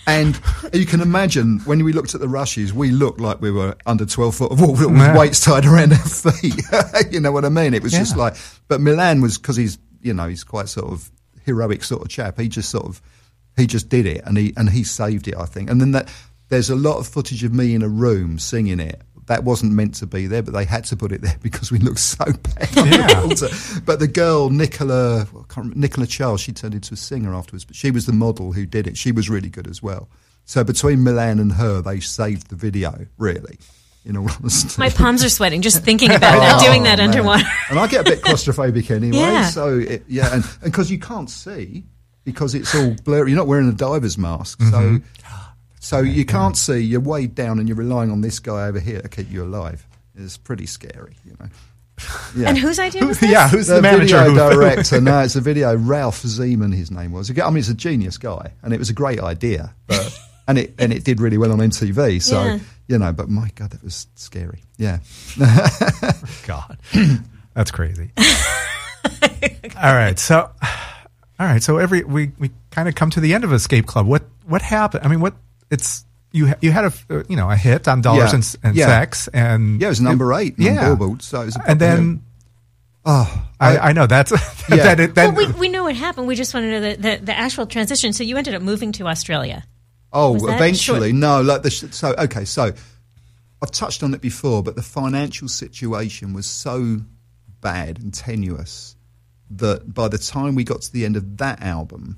And 0.08 0.40
you 0.72 0.86
can 0.86 1.02
imagine 1.02 1.60
when 1.62 1.84
we 1.84 1.92
looked 1.92 2.14
at 2.14 2.22
the 2.22 2.28
rushes, 2.28 2.74
we 2.74 2.92
looked 2.92 3.20
like 3.20 3.42
we 3.42 3.50
were 3.50 3.76
under 3.86 4.06
12 4.06 4.36
foot 4.36 4.52
of 4.52 4.62
water 4.62 4.88
with 4.88 4.98
Yeah. 4.98 5.18
weights 5.18 5.40
tied 5.40 5.66
around 5.66 5.94
our 5.94 6.00
feet. 6.00 6.62
you 7.12 7.20
know 7.20 7.32
what 7.32 7.44
I 7.44 7.50
mean? 7.50 7.74
It 7.74 7.82
was 7.82 7.94
just 7.94 8.16
like, 8.16 8.36
but 8.68 8.82
Milan 8.82 9.22
was, 9.22 9.38
because 9.38 9.56
he's, 9.56 9.80
you 10.02 10.14
know, 10.14 10.28
he's 10.28 10.44
quite 10.44 10.70
sort 10.70 10.92
of 10.92 11.10
heroic 11.44 11.84
sort 11.84 12.04
of 12.04 12.10
chap. 12.10 12.40
He 12.40 12.50
just 12.50 12.70
sort 12.70 12.86
of, 12.86 13.02
he 13.58 13.66
just 13.66 13.90
did 13.90 14.06
it 14.06 14.22
and 14.26 14.38
he, 14.38 14.54
and 14.58 14.70
he 14.70 14.84
saved 14.84 15.28
it, 15.28 15.36
I 15.36 15.46
think. 15.46 15.72
And 15.72 15.82
then 15.82 15.92
that, 15.94 16.14
there's 16.50 16.70
a 16.70 16.76
lot 16.76 17.00
of 17.00 17.08
footage 17.08 17.44
of 17.44 17.54
me 17.54 17.74
in 17.74 17.82
a 17.82 17.90
room 17.90 18.38
singing 18.38 18.80
it. 18.80 19.02
That 19.28 19.44
wasn't 19.44 19.72
meant 19.74 19.96
to 19.96 20.06
be 20.06 20.28
there, 20.28 20.44
but 20.44 20.54
they 20.54 20.66
had 20.66 20.84
to 20.86 20.96
put 20.96 21.12
it 21.12 21.22
there 21.22 21.38
because 21.42 21.72
we 21.72 21.80
looked 21.80 22.00
so 22.00 22.26
bad. 22.26 22.78
on 22.78 22.90
the 22.90 22.98
Yeah. 23.74 23.82
But 23.86 24.00
the 24.00 24.08
girl, 24.08 24.50
Nicola, 24.50 25.22
I 25.22 25.26
can't 25.26 25.58
remember, 25.58 25.80
Nicola 25.80 26.06
Charles, 26.08 26.42
she 26.42 26.52
turned 26.52 26.76
into 26.76 26.94
a 26.94 26.98
singer 26.98 27.34
afterwards, 27.34 27.66
but 27.66 27.76
she 27.76 27.90
was 27.92 28.06
the 28.06 28.14
model 28.14 28.52
who 28.54 28.66
did 28.66 28.86
it. 28.88 28.98
She 28.98 29.12
was 29.12 29.30
really 29.30 29.50
good 29.50 29.68
as 29.68 29.82
well. 29.82 30.10
So 30.46 30.64
between 30.64 31.04
Milan 31.04 31.40
and 31.40 31.54
her, 31.54 31.82
they 31.82 32.00
saved 32.02 32.50
the 32.52 32.56
video, 32.56 33.08
really, 33.18 33.58
in 34.06 34.16
all 34.16 34.30
honesty. 34.40 34.80
My 34.80 34.90
palms 34.90 35.24
are 35.24 35.30
sweating 35.30 35.64
just 35.64 35.84
thinking 35.84 36.12
about 36.12 36.38
that, 36.40 36.64
doing 36.64 36.84
that 36.84 37.00
Oh, 37.00 37.04
man. 37.08 37.10
underwater. 37.10 37.46
And 37.72 37.80
I 37.80 37.88
get 37.88 38.02
a 38.02 38.04
bit 38.12 38.22
claustrophobic 38.22 38.92
anyway. 38.92 39.18
Yeah. 39.18 39.48
So, 39.50 39.80
it, 39.80 40.04
yeah, 40.08 40.36
and 40.36 40.44
because 40.64 40.92
you 40.92 41.00
can't 41.00 41.32
see, 41.32 41.86
because 42.26 42.54
it's 42.54 42.76
all 42.76 42.96
blurry. 43.04 43.32
You're 43.32 43.38
not 43.38 43.48
wearing 43.48 43.70
a 43.70 43.74
diver's 43.74 44.18
mask. 44.20 44.60
Mm-hmm. 44.60 44.98
So, 45.86 45.98
so 45.98 46.02
you 46.02 46.26
can't 46.26 46.58
see. 46.58 46.80
You're 46.80 47.00
weighed 47.00 47.36
down 47.36 47.60
and 47.60 47.68
you're 47.70 47.78
relying 47.78 48.10
on 48.10 48.22
this 48.22 48.40
guy 48.40 48.66
over 48.68 48.80
here 48.80 49.02
to 49.02 49.08
keep 49.08 49.32
you 49.32 49.44
alive. 49.44 49.86
It's 50.16 50.36
pretty 50.36 50.66
scary, 50.66 51.16
you 51.24 51.36
know. 51.40 51.48
Yeah. 52.36 52.50
And 52.50 52.58
whose 52.58 52.78
idea 52.80 53.06
was 53.06 53.20
this? 53.22 53.30
yeah, 53.32 53.48
who's 53.48 53.68
the, 53.68 53.76
the, 53.76 53.82
manager? 53.84 54.18
video 54.24 54.50
who- 54.50 54.56
director. 54.56 55.00
no, 55.00 55.20
it's 55.20 55.36
a 55.38 55.42
video. 55.52 55.78
Ralph 55.78 56.24
Ziman, 56.24 56.74
his 56.76 56.90
name 56.92 57.12
was. 57.14 57.30
I 57.32 57.34
mean, 57.46 57.56
he's 57.58 57.70
a 57.70 57.74
genius 57.76 58.18
guy, 58.18 58.52
and 58.64 58.74
it 58.74 58.80
was 58.80 58.90
a 58.90 58.94
great 58.94 59.20
idea. 59.22 59.74
But 59.88 60.20
and 60.48 60.58
it 60.58 60.74
and 60.80 60.92
it 60.92 61.04
did 61.06 61.22
really 61.22 61.38
well 61.38 61.52
on 61.54 61.60
MTV. 61.60 62.22
So 62.22 62.44
Yeah. 62.44 62.60
you 62.88 62.98
know, 62.98 63.14
but 63.14 63.30
my 63.30 63.50
God, 63.56 63.70
that 63.72 63.82
was 63.84 64.08
scary. 64.16 64.64
Yeah. 64.78 65.00
God, 66.48 66.78
that's 67.54 67.72
crazy. 67.72 68.12
all 69.78 69.94
right, 69.96 70.18
so 70.20 70.36
all 71.40 71.46
right, 71.48 71.64
so 71.64 71.78
every 71.78 72.04
we 72.04 72.32
we 72.40 72.50
kind 72.72 72.90
of 72.90 72.96
come 72.96 73.10
to 73.12 73.20
the 73.22 73.34
end 73.34 73.44
of 73.46 73.54
Escape 73.54 73.86
Club. 73.86 74.06
What 74.08 74.24
what 74.46 74.62
happened? 74.62 75.06
I 75.06 75.08
mean, 75.08 75.22
what 75.22 75.36
it's 75.72 76.06
you 76.32 76.54
you 76.62 76.72
had 76.72 76.86
a 76.86 76.94
uh, 77.10 77.24
you 77.30 77.36
know 77.36 77.50
a 77.50 77.56
hit 77.56 77.88
on 77.88 78.02
Dollars 78.02 78.32
Yeah. 78.32 78.36
and, 78.36 78.56
and 78.64 78.76
Yeah. 78.76 78.86
Sex, 78.88 79.28
and 79.30 79.80
Yeah, 79.82 79.88
it 79.88 79.90
was 79.92 80.02
number 80.02 80.34
eight 80.34 80.56
yeah, 80.58 80.86
Billboard, 80.86 81.22
so 81.22 81.42
it 81.42 81.46
was 81.46 81.56
a 81.58 81.64
and 81.68 81.80
then. 81.80 82.22
Oh, 83.08 83.48
I, 83.60 83.78
I 83.78 83.94
know 83.94 84.08
that's 84.08 84.32
Yeah. 84.70 84.78
that. 84.78 85.00
It, 85.00 85.14
then 85.16 85.36
well, 85.36 85.46
we, 85.54 85.60
we 85.60 85.70
know 85.70 85.84
what 85.84 85.96
happened. 85.96 86.26
We 86.28 86.36
just 86.36 86.56
want 86.56 86.64
to 86.64 86.72
know 86.72 86.82
the, 86.82 86.96
the, 86.96 87.26
the 87.26 87.38
actual 87.38 87.68
transition. 87.68 88.14
So 88.14 88.24
you 88.24 88.36
ended 88.36 88.56
up 88.56 88.64
moving 88.64 88.92
to 88.94 89.06
Australia. 89.08 89.64
Oh, 90.12 90.32
Was 90.34 90.44
eventually, 90.46 91.10
short- 91.12 91.20
no. 91.20 91.42
Like 91.44 91.62
the 91.62 91.70
so, 91.70 92.16
okay, 92.18 92.46
so 92.46 92.72
I've 93.62 93.70
touched 93.72 94.02
on 94.02 94.16
it 94.16 94.22
before, 94.22 94.64
but 94.64 94.76
the 94.76 94.82
financial 94.82 95.48
situation 95.48 96.34
was 96.34 96.48
so 96.48 96.98
bad 97.62 98.00
and 98.00 98.12
tenuous 98.12 98.96
that 99.52 99.94
by 99.94 100.08
the 100.08 100.18
time 100.18 100.56
we 100.56 100.64
got 100.64 100.82
to 100.82 100.92
the 100.92 101.06
end 101.06 101.16
of 101.16 101.38
that 101.38 101.62
album, 101.62 102.18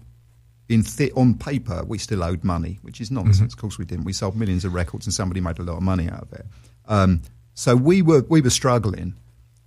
in 0.70 0.84
th- 0.84 1.14
on 1.16 1.36
paper, 1.36 1.84
we 1.88 1.98
still 1.98 2.24
owed 2.24 2.44
money, 2.44 2.80
which 2.82 3.00
is 3.00 3.10
nonsense. 3.12 3.54
Of 3.54 3.60
course, 3.60 3.78
we 3.78 3.86
didn't. 3.86 4.04
We 4.06 4.14
sold 4.14 4.36
millions 4.36 4.66
of 4.66 4.74
records, 4.74 5.06
and 5.06 5.14
somebody 5.14 5.40
made 5.42 5.60
a 5.60 5.64
lot 5.64 5.78
of 5.78 5.84
money 5.84 6.10
out 6.10 6.24
of 6.24 6.34
it. 6.34 6.46
Um, 6.88 7.22
so 7.54 7.76
we 7.76 8.02
were 8.02 8.24
we 8.30 8.42
were 8.42 8.50
struggling. 8.50 9.16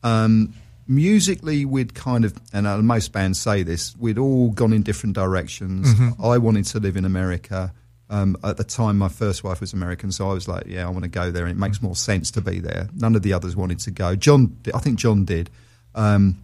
Um, 0.03 0.55
musically, 0.87 1.65
we'd 1.65 1.95
kind 1.95 2.25
of, 2.25 2.35
and 2.53 2.67
uh, 2.67 2.79
most 2.79 3.13
bands 3.13 3.41
say 3.41 3.63
this, 3.63 3.97
we'd 3.97 4.19
all 4.19 4.51
gone 4.51 4.73
in 4.73 4.83
different 4.83 5.15
directions. 5.15 5.89
I 6.23 6.39
wanted 6.39 6.67
to 6.67 6.81
live 6.81 6.97
in 6.97 7.05
America. 7.05 7.73
Um, 8.11 8.37
at 8.43 8.57
the 8.57 8.65
time, 8.65 8.99
my 8.99 9.09
first 9.09 9.45
wife 9.45 9.61
was 9.61 9.73
American, 9.73 10.11
so 10.11 10.29
I 10.29 10.35
was 10.35 10.49
like, 10.49 10.67
"Yeah, 10.67 10.85
I 10.87 10.91
want 10.91 11.05
to 11.05 11.09
go 11.09 11.31
there, 11.31 11.45
and 11.47 11.53
it 11.53 11.59
makes 11.61 11.81
more 11.81 11.95
sense 11.95 12.31
to 12.33 12.41
be 12.41 12.59
there." 12.59 12.89
None 12.95 13.15
of 13.15 13.23
the 13.23 13.33
others 13.33 13.55
wanted 13.55 13.79
to 13.81 13.91
go. 13.93 14.17
John, 14.17 14.57
I 14.75 14.81
think 14.81 14.99
John 14.99 15.25
did. 15.25 15.49
Um, 15.95 16.43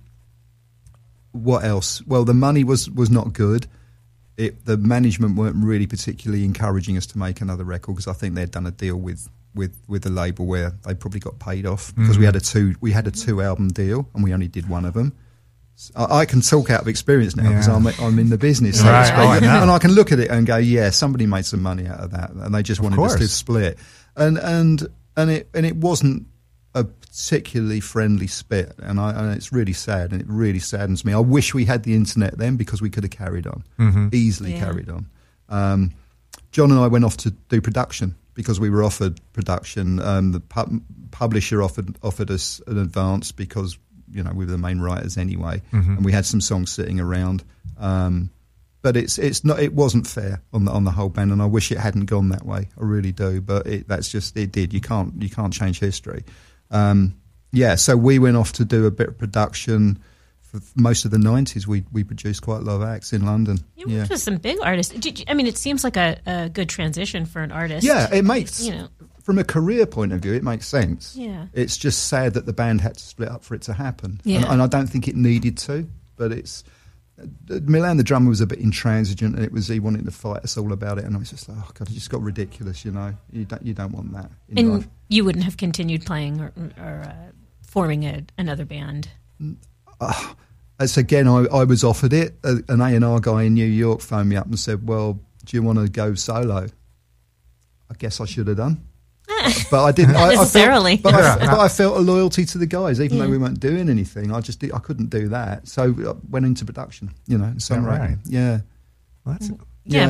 what 1.33 1.64
else? 1.64 2.03
Well, 2.07 2.25
the 2.25 2.35
money 2.35 2.62
was 2.64 2.88
was 2.88 3.11
not 3.11 3.33
good. 3.33 3.66
It, 4.37 4.64
the 4.66 4.77
management 4.77 5.37
weren't 5.37 5.57
really 5.57 5.87
particularly 5.87 6.44
encouraging 6.44 6.96
us 6.99 7.07
to 7.07 7.18
make 7.18 7.40
another 7.40 7.64
record 7.64 7.94
because 7.94 8.07
I 8.07 8.12
think 8.12 8.35
they'd 8.35 8.51
done 8.51 8.66
a 8.66 8.70
deal 8.70 8.96
with 8.96 9.29
with 9.55 9.75
with 9.88 10.03
the 10.03 10.11
label 10.11 10.44
where 10.46 10.72
they 10.87 10.94
probably 10.94 11.20
got 11.20 11.38
paid 11.38 11.64
off 11.64 11.94
because 11.94 12.18
we 12.18 12.27
had 12.27 12.37
a 12.37 12.40
two 12.40 12.75
we 12.83 12.92
had 12.92 13.07
a 13.07 13.11
two 13.11 13.40
album 13.40 13.68
deal 13.68 14.07
and 14.14 14.22
we 14.22 14.35
only 14.35 14.49
did 14.49 14.68
one 14.68 14.85
of 14.85 14.92
them. 14.92 15.14
So 15.77 15.92
I, 15.96 16.18
I 16.20 16.25
can 16.27 16.42
talk 16.42 16.68
out 16.70 16.83
of 16.83 16.88
experience 16.88 17.35
now 17.37 17.49
because 17.49 17.66
Yeah. 17.68 17.77
I'm 17.77 17.87
I'm 17.87 18.18
in 18.18 18.29
the 18.29 18.37
business, 18.38 18.81
so 18.81 18.87
Right. 18.87 19.40
know. 19.42 19.62
and 19.62 19.70
I 19.70 19.79
can 19.79 19.92
look 19.92 20.12
at 20.12 20.18
it 20.18 20.31
and 20.31 20.46
go, 20.46 20.57
yeah, 20.57 20.90
somebody 20.90 21.27
made 21.27 21.46
some 21.46 21.62
money 21.62 21.87
out 21.87 22.01
of 22.01 22.11
that, 22.12 22.31
and 22.31 22.55
they 22.55 22.62
just 22.62 22.81
wanted 22.81 22.99
us 22.99 23.14
to 23.14 23.29
split, 23.29 23.79
and 24.16 24.37
and 24.38 24.87
and 25.16 25.31
it 25.31 25.49
and 25.55 25.64
it 25.64 25.77
wasn't 25.77 26.27
particularly 27.16 27.81
friendly 27.81 28.26
spit, 28.26 28.74
and, 28.79 29.00
I, 29.00 29.11
and 29.12 29.35
it's 29.35 29.50
really 29.50 29.72
sad, 29.72 30.12
and 30.12 30.20
it 30.20 30.26
really 30.29 30.59
saddens 30.59 31.02
me. 31.05 31.14
I 31.14 31.18
wish 31.18 31.55
we 31.55 31.64
had 31.64 31.83
the 31.83 31.94
internet 31.94 32.37
then 32.37 32.57
because 32.57 32.83
we 32.83 32.90
could 32.90 33.05
have 33.05 33.11
carried 33.11 33.46
on, 33.46 33.64
Mm-hmm. 33.79 34.09
easily 34.12 34.52
Yeah. 34.52 34.61
carried 34.61 34.90
on. 34.90 35.07
Um, 35.48 35.92
John 36.52 36.70
and 36.70 36.79
I 36.81 36.88
went 36.88 37.05
off 37.07 37.16
to 37.18 37.31
do 37.48 37.61
production 37.62 38.14
because 38.35 38.61
we 38.61 38.68
were 38.68 38.83
offered 38.85 39.18
production. 39.33 39.98
Um, 40.00 40.33
the 40.33 40.40
pub- 40.40 40.83
publisher 41.11 41.62
offered 41.62 41.96
offered 42.02 42.31
us 42.31 42.61
an 42.66 42.79
advance 42.79 43.33
because 43.33 43.79
you 44.11 44.22
know 44.22 44.33
we 44.35 44.44
were 44.44 44.50
the 44.52 44.59
main 44.59 44.81
writers 44.81 45.16
anyway, 45.16 45.62
and 45.72 46.05
we 46.05 46.12
had 46.12 46.26
some 46.26 46.40
songs 46.42 46.70
sitting 46.70 47.00
around. 47.00 47.44
Um, 47.79 48.31
but 48.83 48.96
it's 48.96 49.18
it's 49.18 49.42
not 49.44 49.59
it 49.61 49.72
wasn't 49.72 50.07
fair 50.07 50.42
on 50.52 50.64
the 50.66 50.70
on 50.72 50.85
the 50.85 50.90
whole 50.90 51.09
band, 51.09 51.33
and 51.33 51.40
I 51.42 51.46
wish 51.46 51.72
it 51.72 51.79
hadn't 51.79 52.07
gone 52.07 52.29
that 52.31 52.44
way. 52.44 52.68
I 52.79 52.85
really 52.85 53.12
do, 53.12 53.40
but 53.40 53.66
it, 53.66 53.88
that's 53.88 54.09
just 54.11 54.37
it 54.37 54.52
did. 54.52 54.72
You 54.74 54.81
can't 54.81 55.14
you 55.22 55.31
can't 55.31 55.52
change 55.52 55.79
history. 55.81 56.24
Um, 56.70 57.14
yeah, 57.52 57.74
so 57.76 57.96
we 57.96 58.18
went 58.18 58.37
off 58.37 58.52
to 58.55 58.64
do 58.64 58.87
a 58.87 58.90
bit 58.90 59.09
of 59.09 59.18
production 59.18 59.98
for 60.42 60.61
most 60.74 61.05
of 61.05 61.11
the 61.11 61.18
nineties. 61.18 61.66
We 61.66 61.85
we 61.92 62.05
produced 62.05 62.42
quite 62.42 62.59
a 62.59 62.64
lot 62.64 62.76
of 62.76 62.83
acts 62.83 63.12
in 63.12 63.24
London. 63.24 63.59
You 63.76 63.87
yeah, 63.88 63.98
worked 64.00 64.11
with 64.11 64.20
some 64.20 64.37
big 64.38 64.59
artists. 64.62 64.92
Did 64.94 65.18
you, 65.20 65.24
I 65.29 65.35
mean, 65.35 65.46
it 65.46 65.57
seems 65.59 65.85
like 65.85 65.96
a, 65.96 66.18
a 66.26 66.48
good 66.48 66.68
transition 66.68 67.24
for 67.26 67.42
an 67.42 67.52
artist. 67.52 67.87
yeah, 67.87 68.12
it 68.12 68.24
makes 68.24 68.62
You 68.64 68.72
know. 68.72 68.88
from 69.22 69.38
a 69.38 69.44
career 69.44 69.87
point 69.87 70.12
of 70.12 70.20
view, 70.20 70.35
it 70.35 70.42
makes 70.44 70.66
sense. 70.66 71.16
Yeah. 71.16 71.46
it's 71.52 71.76
just 71.76 72.09
sad 72.09 72.35
that 72.35 72.46
the 72.46 72.52
band 72.52 72.81
had 72.81 72.96
to 72.98 73.05
split 73.05 73.29
up 73.29 73.42
for 73.44 73.55
it 73.55 73.62
to 73.62 73.72
happen, 73.72 74.20
and, 74.24 74.33
Yeah. 74.33 74.52
and 74.52 74.61
I 74.62 74.66
don't 74.66 74.87
think 74.88 75.09
it 75.09 75.16
needed 75.16 75.57
to. 75.59 75.88
But 76.16 76.33
it's 76.33 76.64
Milan, 77.48 77.96
the 77.96 78.02
drummer, 78.02 78.29
was 78.29 78.40
a 78.40 78.46
bit 78.46 78.58
intransigent, 78.58 79.37
and 79.37 79.44
it 79.44 79.52
was 79.52 79.69
he 79.69 79.81
wanting 79.81 80.04
to 80.04 80.10
fight 80.10 80.44
us 80.44 80.56
all 80.58 80.73
about 80.73 80.98
it, 80.98 81.04
and 81.04 81.17
I 81.17 81.19
was 81.19 81.31
just 81.31 81.48
like, 81.48 81.58
oh 81.58 81.71
god, 81.73 81.88
it 81.88 81.94
just 81.94 82.10
got 82.10 82.21
ridiculous, 82.23 82.85
you 82.85 82.90
know. 82.92 83.14
You 83.33 83.44
don't 83.44 83.64
you 83.64 83.75
don't 83.75 83.92
want 83.92 84.12
that 84.12 84.31
in 84.48 84.58
and 84.58 84.75
life. 84.75 84.88
you 85.08 85.25
wouldn't 85.25 85.44
have 85.44 85.56
continued 85.56 86.04
playing 86.04 86.40
or, 86.40 86.52
or 86.79 87.02
uh, 87.06 87.33
forming 87.67 88.04
a, 88.04 88.25
another 88.37 88.64
band. 88.64 89.08
It's 90.79 90.98
again, 90.98 91.27
I, 91.27 91.46
I 91.46 91.64
was 91.64 91.83
offered 91.83 92.12
it. 92.12 92.35
An 92.44 92.81
A 92.81 92.94
and 92.94 93.04
R 93.04 93.19
guy 93.19 93.44
in 93.44 93.54
New 93.54 93.64
York 93.64 94.00
phoned 94.02 94.29
me 94.29 94.37
up 94.37 94.46
and 94.46 94.58
said, 94.58 94.87
"Well, 94.87 95.19
do 95.44 95.56
you 95.56 95.62
want 95.62 95.79
to 95.79 95.88
go 95.88 96.14
solo?" 96.14 96.67
I 97.88 97.94
guess 97.98 98.21
I 98.21 98.27
should 98.27 98.48
have 98.48 98.58
done, 98.58 98.87
but 99.71 99.85
I 99.85 99.92
didn't. 99.92 100.17
I, 100.17 100.29
I 100.29 100.35
necessarily. 100.35 100.97
felt, 100.99 101.15
but, 101.15 101.25
I, 101.25 101.37
but 101.47 101.59
I 101.61 101.69
felt 101.69 101.97
a 101.97 102.01
loyalty 102.01 102.44
to 102.47 102.59
the 102.59 102.67
guys, 102.67 103.01
even 103.01 103.17
Yeah. 103.19 103.25
though 103.25 103.31
we 103.31 103.38
weren't 103.38 103.61
doing 103.61 103.88
anything. 103.88 104.33
I 104.33 104.40
just 104.40 104.61
did, 104.61 104.73
I 104.73 104.79
couldn't 104.79 105.11
do 105.11 105.29
that, 105.29 105.67
so 105.69 105.94
I 106.07 106.13
went 106.31 106.47
into 106.47 106.65
production. 106.65 107.11
You 107.27 107.38
know, 107.38 107.53
songwriting. 107.57 107.87
right? 107.99 108.19
Yeah, 108.25 108.61
Well, 109.25 109.37
Yeah, 109.40 109.59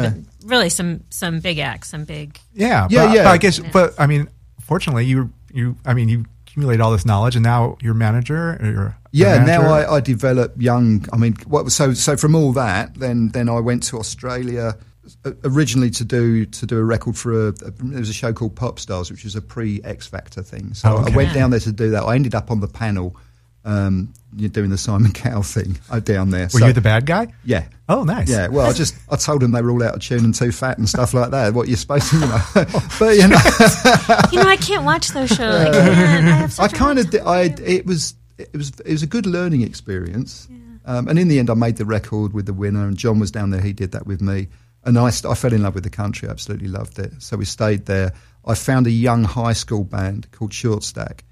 Yeah. 0.03 0.11
but 0.11 0.49
really 0.49 0.69
some 0.71 1.01
some 1.11 1.41
big 1.41 1.59
acts, 1.59 1.89
some 1.91 2.05
big. 2.05 2.39
yeah, 2.55 2.87
Yeah, 2.91 3.07
but, 3.07 3.15
yeah. 3.15 3.23
but 3.25 3.31
I 3.31 3.39
guess, 3.39 3.59
but 3.59 3.95
I 3.99 4.07
mean, 4.07 4.29
fortunately, 4.61 5.05
you 5.07 5.31
you 5.53 5.77
I 5.85 5.95
mean, 5.95 6.09
you 6.09 6.25
accumulate 6.47 6.81
all 6.81 6.93
this 6.93 7.05
knowledge, 7.05 7.37
and 7.37 7.43
now 7.43 7.77
you're 7.83 7.95
manager. 7.95 8.57
Or 8.61 8.67
you're 8.67 8.97
Yeah, 9.13 9.39
manager? 9.45 9.63
now 9.63 9.73
I, 9.75 9.97
I 9.97 10.01
develop 10.01 10.55
young. 10.61 11.05
I 11.13 11.17
mean, 11.19 11.35
what, 11.47 11.65
was 11.65 11.75
so 11.75 11.93
so 11.95 12.17
from 12.17 12.35
all 12.35 12.53
that, 12.55 12.95
then 12.99 13.29
then 13.29 13.49
I 13.49 13.61
went 13.61 13.83
to 13.85 13.99
Australia 13.99 14.61
uh, 14.69 14.73
originally 15.45 15.91
to 15.91 16.05
do 16.05 16.45
to 16.47 16.67
do 16.67 16.79
a 16.79 16.85
record 16.85 17.17
for 17.17 17.33
a, 17.33 17.49
a 17.49 17.71
there 17.71 17.99
was 18.01 18.09
a 18.11 18.13
show 18.15 18.33
called 18.33 18.57
Pop 18.57 18.79
Stars, 18.79 19.11
which 19.11 19.25
was 19.25 19.37
a 19.37 19.43
pre 19.43 19.81
X 19.85 20.07
Factor 20.07 20.43
thing. 20.43 20.75
So 20.75 20.89
Oh, 20.91 20.97
okay. 21.03 21.13
I 21.13 21.17
went 21.17 21.35
down 21.35 21.51
there 21.51 21.61
to 21.61 21.73
do 21.73 21.91
that. 21.91 22.03
I 22.05 22.15
ended 22.15 22.35
up 22.35 22.51
on 22.51 22.61
the 22.61 22.69
panel. 22.69 23.17
Um, 23.65 24.13
you're 24.37 24.49
doing 24.49 24.71
the 24.71 24.79
Simon 24.79 25.11
Cowell 25.13 25.43
thing 25.43 25.77
uh, 25.91 25.99
down 25.99 26.31
there. 26.31 26.45
were 26.45 26.61
So- 26.61 26.67
you 26.69 26.73
the 26.73 26.81
bad 26.81 27.05
guy? 27.05 27.33
Yeah. 27.45 27.65
Oh, 27.89 28.05
nice. 28.05 28.29
Yeah, 28.31 28.47
well, 28.47 28.69
I 28.71 28.73
just 28.73 28.95
I 29.11 29.17
told 29.17 29.43
them 29.43 29.51
they 29.51 29.61
were 29.63 29.71
all 29.71 29.83
out 29.83 29.95
of 29.97 30.01
tune 30.03 30.25
and 30.25 30.33
too 30.35 30.53
fat 30.53 30.79
and 30.79 30.89
stuff 30.89 31.15
like 31.15 31.31
that. 31.33 31.53
What 31.53 31.67
you're 31.67 31.77
supposed 31.77 32.11
to, 32.11 32.17
you 32.17 32.27
know, 32.27 32.41
but 33.01 33.17
you 33.17 33.27
know, 33.27 33.39
You 34.33 34.43
know, 34.45 34.49
I 34.51 34.57
can't 34.61 34.85
watch 34.85 35.09
those 35.09 35.31
shows. 35.31 35.41
I 35.67 35.71
can't. 35.73 36.61
I 36.61 36.65
I 36.65 36.69
kind 36.69 36.99
hard 36.99 37.15
of, 37.15 37.27
I 37.27 37.41
it 37.65 37.87
was, 37.87 38.15
it 38.39 38.53
was, 38.57 38.71
it 38.81 38.93
was 38.93 39.03
a 39.03 39.07
good 39.09 39.27
learning 39.27 39.63
experience. 39.63 40.47
Um, 40.85 41.09
and 41.09 41.19
in 41.19 41.27
the 41.27 41.41
end, 41.41 41.51
I 41.51 41.55
made 41.55 41.77
the 41.79 41.85
record 41.85 42.33
with 42.33 42.47
the 42.47 42.53
winner, 42.55 42.87
and 42.87 42.97
John 42.97 43.19
was 43.19 43.33
down 43.33 43.51
there. 43.51 43.61
He 43.61 43.73
did 43.73 43.91
that 43.93 44.07
with 44.07 44.21
me, 44.21 44.47
and 44.87 44.99
I, 44.99 45.09
I 45.09 45.35
fell 45.35 45.53
in 45.53 45.63
love 45.63 45.75
with 45.75 45.85
the 45.85 45.91
country. 45.91 46.29
I 46.29 46.31
absolutely 46.31 46.69
loved 46.69 46.99
it. 46.99 47.13
So 47.19 47.37
we 47.37 47.45
stayed 47.45 47.87
there. 47.87 48.13
I 48.47 48.55
found 48.55 48.87
a 48.87 48.91
young 48.91 49.25
high 49.25 49.53
school 49.53 49.85
band 49.85 50.31
called 50.31 50.55
Short 50.55 50.85
Stack, 50.85 51.25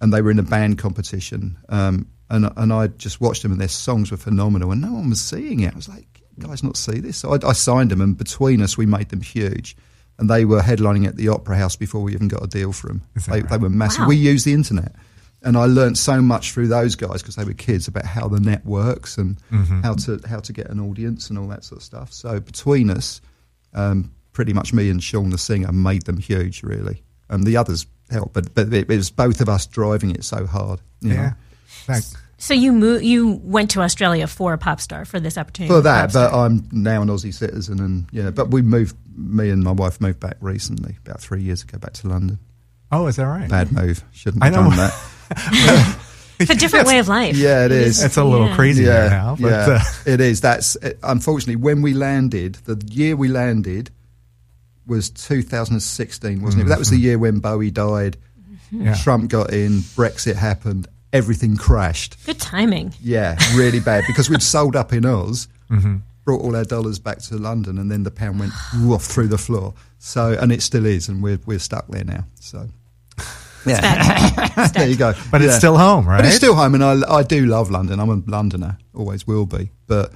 and 0.00 0.12
they 0.12 0.22
were 0.22 0.30
in 0.30 0.38
a 0.38 0.42
band 0.42 0.78
competition. 0.78 1.58
Um, 1.68 2.08
and 2.30 2.50
and 2.56 2.72
I 2.72 2.86
just 2.88 3.20
watched 3.20 3.42
them, 3.42 3.52
and 3.52 3.60
their 3.60 3.68
songs 3.68 4.10
were 4.10 4.16
phenomenal, 4.16 4.72
and 4.72 4.80
no 4.80 4.94
one 4.94 5.10
was 5.10 5.20
seeing 5.20 5.60
it. 5.60 5.74
I 5.74 5.76
was 5.76 5.88
like, 5.88 6.06
guys, 6.38 6.62
not 6.62 6.78
see 6.78 7.00
this? 7.00 7.18
So 7.18 7.34
I, 7.34 7.48
I 7.48 7.52
signed 7.52 7.90
them, 7.90 8.00
and 8.00 8.16
between 8.16 8.62
us, 8.62 8.78
we 8.78 8.86
made 8.86 9.10
them 9.10 9.20
huge. 9.20 9.76
And 10.18 10.28
they 10.28 10.44
were 10.44 10.60
headlining 10.60 11.06
at 11.06 11.16
the 11.16 11.28
Opera 11.28 11.56
House 11.56 11.74
before 11.74 12.02
we 12.02 12.14
even 12.14 12.28
got 12.28 12.44
a 12.44 12.46
deal 12.46 12.72
for 12.72 12.88
them. 12.88 13.02
They, 13.26 13.40
right? 13.40 13.48
they 13.48 13.56
were 13.58 13.70
massive. 13.70 14.02
Wow. 14.02 14.08
We 14.08 14.16
used 14.16 14.46
the 14.46 14.52
internet, 14.52 14.94
and 15.44 15.56
I 15.56 15.66
learned 15.66 15.98
so 15.98 16.20
much 16.22 16.52
through 16.52 16.68
those 16.68 16.94
guys 16.94 17.22
because 17.22 17.36
they 17.36 17.44
were 17.44 17.52
kids 17.54 17.88
about 17.88 18.04
how 18.06 18.28
the 18.28 18.40
net 18.40 18.64
works 18.64 19.18
and 19.18 19.36
how 19.82 19.94
to 19.94 20.20
how 20.28 20.40
to 20.40 20.52
get 20.52 20.68
an 20.70 20.80
audience 20.80 21.30
and 21.30 21.38
all 21.38 21.48
that 21.48 21.64
sort 21.64 21.80
of 21.80 21.84
stuff. 21.84 22.12
So 22.12 22.40
between 22.40 22.90
us, 22.90 23.20
um, 23.74 24.12
pretty 24.32 24.52
much 24.52 24.72
me 24.72 24.88
and 24.90 25.02
Shaun 25.02 25.30
the 25.30 25.38
singer 25.38 25.72
made 25.72 26.02
them 26.06 26.18
huge, 26.18 26.62
really, 26.62 27.02
and 27.28 27.44
the 27.44 27.56
others 27.56 27.86
helped. 28.10 28.32
But 28.34 28.54
but 28.54 28.72
it, 28.72 28.88
was 28.88 29.10
both 29.10 29.40
of 29.40 29.48
us 29.48 29.66
driving 29.66 30.10
it 30.12 30.24
so 30.24 30.46
hard. 30.46 30.80
you 31.00 31.10
know. 31.10 31.14
Yeah. 31.14 31.32
Like, 31.88 32.04
So 32.38 32.54
you 32.54 32.72
moved. 32.72 33.04
You 33.04 33.40
went 33.42 33.70
to 33.72 33.80
Australia 33.82 34.26
for 34.26 34.52
a 34.52 34.58
pop 34.58 34.80
star 34.80 35.04
for 35.04 35.18
this 35.20 35.38
opportunity. 35.38 35.72
For 35.74 35.80
that, 35.82 36.12
but 36.12 36.32
I'm 36.32 36.68
now 36.72 37.02
an 37.02 37.08
Aussie 37.08 37.34
citizen, 37.34 37.80
and 37.80 38.06
yeah. 38.12 38.30
But 38.30 38.50
we 38.50 38.62
moved. 38.62 38.96
Me 39.16 39.50
and 39.50 39.62
my 39.62 39.72
wife 39.72 40.00
moved 40.00 40.20
back 40.20 40.36
recently, 40.40 40.96
about 41.04 41.20
three 41.20 41.42
years 41.42 41.62
ago, 41.62 41.78
back 41.78 41.92
to 41.94 42.08
London. 42.08 42.38
oh, 42.90 43.06
is 43.06 43.16
that 43.16 43.24
right? 43.26 43.48
Bad 43.48 43.70
move. 43.72 44.02
Shouldn't 44.12 44.42
I 44.42 44.46
have 44.46 44.54
know. 44.54 44.70
done 44.70 44.76
that. 44.78 44.94
it's 46.38 46.50
a 46.50 46.54
different 46.54 46.86
way 46.86 46.98
of 46.98 47.08
life. 47.08 47.36
Yeah, 47.36 47.64
it 47.66 47.72
is. 47.72 48.02
It's 48.02 48.16
a 48.16 48.24
little 48.24 48.48
Yeah. 48.48 48.56
crazy 48.56 48.84
yeah, 48.84 49.00
right 49.02 49.10
now, 49.10 49.36
but 49.40 49.48
yeah, 49.48 49.78
uh, 49.80 49.84
it 50.06 50.20
is. 50.20 50.40
That's 50.40 50.76
it, 50.76 50.98
unfortunately 51.02 51.56
when 51.56 51.82
we 51.82 51.94
landed. 51.94 52.56
The 52.64 52.82
year 52.90 53.16
we 53.16 53.28
landed 53.28 53.90
was 54.86 55.10
2016, 55.10 56.42
wasn't 56.42 56.64
it? 56.64 56.68
That 56.68 56.78
was 56.78 56.90
the 56.90 56.96
year 56.98 57.18
when 57.18 57.38
Bowie 57.38 57.70
died. 57.70 58.16
yeah. 58.70 58.94
Trump 58.94 59.30
got 59.30 59.52
in. 59.52 59.78
Brexit 59.96 60.34
happened. 60.36 60.88
Everything 61.12 61.56
crashed. 61.56 62.16
Good 62.26 62.40
timing. 62.40 62.94
Yeah, 63.00 63.36
really 63.54 63.80
bad 63.80 64.04
because 64.06 64.30
we'd 64.30 64.42
sold 64.42 64.74
up 64.76 64.92
in 64.92 65.04
Oz, 65.04 65.46
Mm-hmm. 65.70 65.96
brought 66.24 66.40
all 66.42 66.54
our 66.56 66.64
dollars 66.64 66.98
back 66.98 67.18
to 67.18 67.36
London, 67.36 67.78
and 67.78 67.90
then 67.90 68.02
the 68.02 68.10
pound 68.10 68.40
went 68.40 68.52
woof 68.80 69.02
through 69.02 69.28
the 69.28 69.38
floor. 69.38 69.74
So, 69.98 70.32
and 70.40 70.50
it 70.52 70.62
still 70.62 70.84
is, 70.86 71.08
and 71.08 71.22
we're 71.22 71.38
we're 71.46 71.58
stuck 71.58 71.86
there 71.88 72.04
now. 72.04 72.24
So, 72.40 72.68
yeah, 73.66 74.68
there 74.74 74.88
you 74.88 74.96
go. 74.96 75.14
But 75.30 75.42
it's 75.42 75.56
still 75.56 75.76
home, 75.76 76.06
right? 76.08 76.18
But 76.18 76.26
it's 76.26 76.36
still 76.36 76.54
home, 76.54 76.74
and 76.74 76.82
I, 76.84 77.00
I 77.18 77.22
do 77.22 77.46
love 77.46 77.70
London. 77.70 78.00
I'm 78.00 78.10
a 78.10 78.22
Londoner, 78.30 78.78
always 78.94 79.26
will 79.26 79.46
be. 79.46 79.70
But 79.86 80.12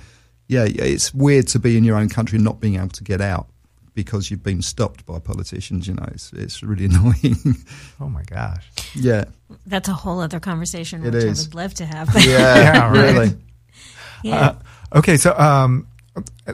yeah, 0.48 0.64
yeah, 0.64 0.84
it's 0.84 1.12
weird 1.14 1.48
to 1.48 1.58
be 1.58 1.76
in 1.76 1.84
your 1.84 1.96
own 1.96 2.08
country 2.08 2.36
and 2.36 2.44
not 2.44 2.60
being 2.60 2.76
able 2.76 2.88
to 2.90 3.04
get 3.04 3.20
out 3.20 3.48
because 3.94 4.30
you've 4.30 4.42
been 4.42 4.60
stopped 4.62 5.06
by 5.06 5.18
politicians. 5.18 5.88
You 5.88 5.94
know, 5.94 6.06
it's 6.12 6.32
it's 6.32 6.62
really 6.62 6.84
annoying. 6.90 7.36
Oh 8.00 8.08
my 8.08 8.22
gosh. 8.24 8.64
yeah, 8.94 9.24
That's 9.66 9.88
a 9.88 9.94
whole 9.94 10.20
other 10.20 10.40
conversation, 10.40 11.04
It 11.04 11.14
which 11.14 11.24
I 11.24 11.28
would 11.28 11.54
love 11.54 11.74
to 11.74 11.86
have. 11.86 12.08
yeah, 12.14 12.22
Yeah, 12.24 12.90
really. 12.92 13.30
yeah. 14.22 14.36
Uh, 14.92 14.98
okay, 14.98 15.16
so 15.16 15.36
um, 15.38 15.86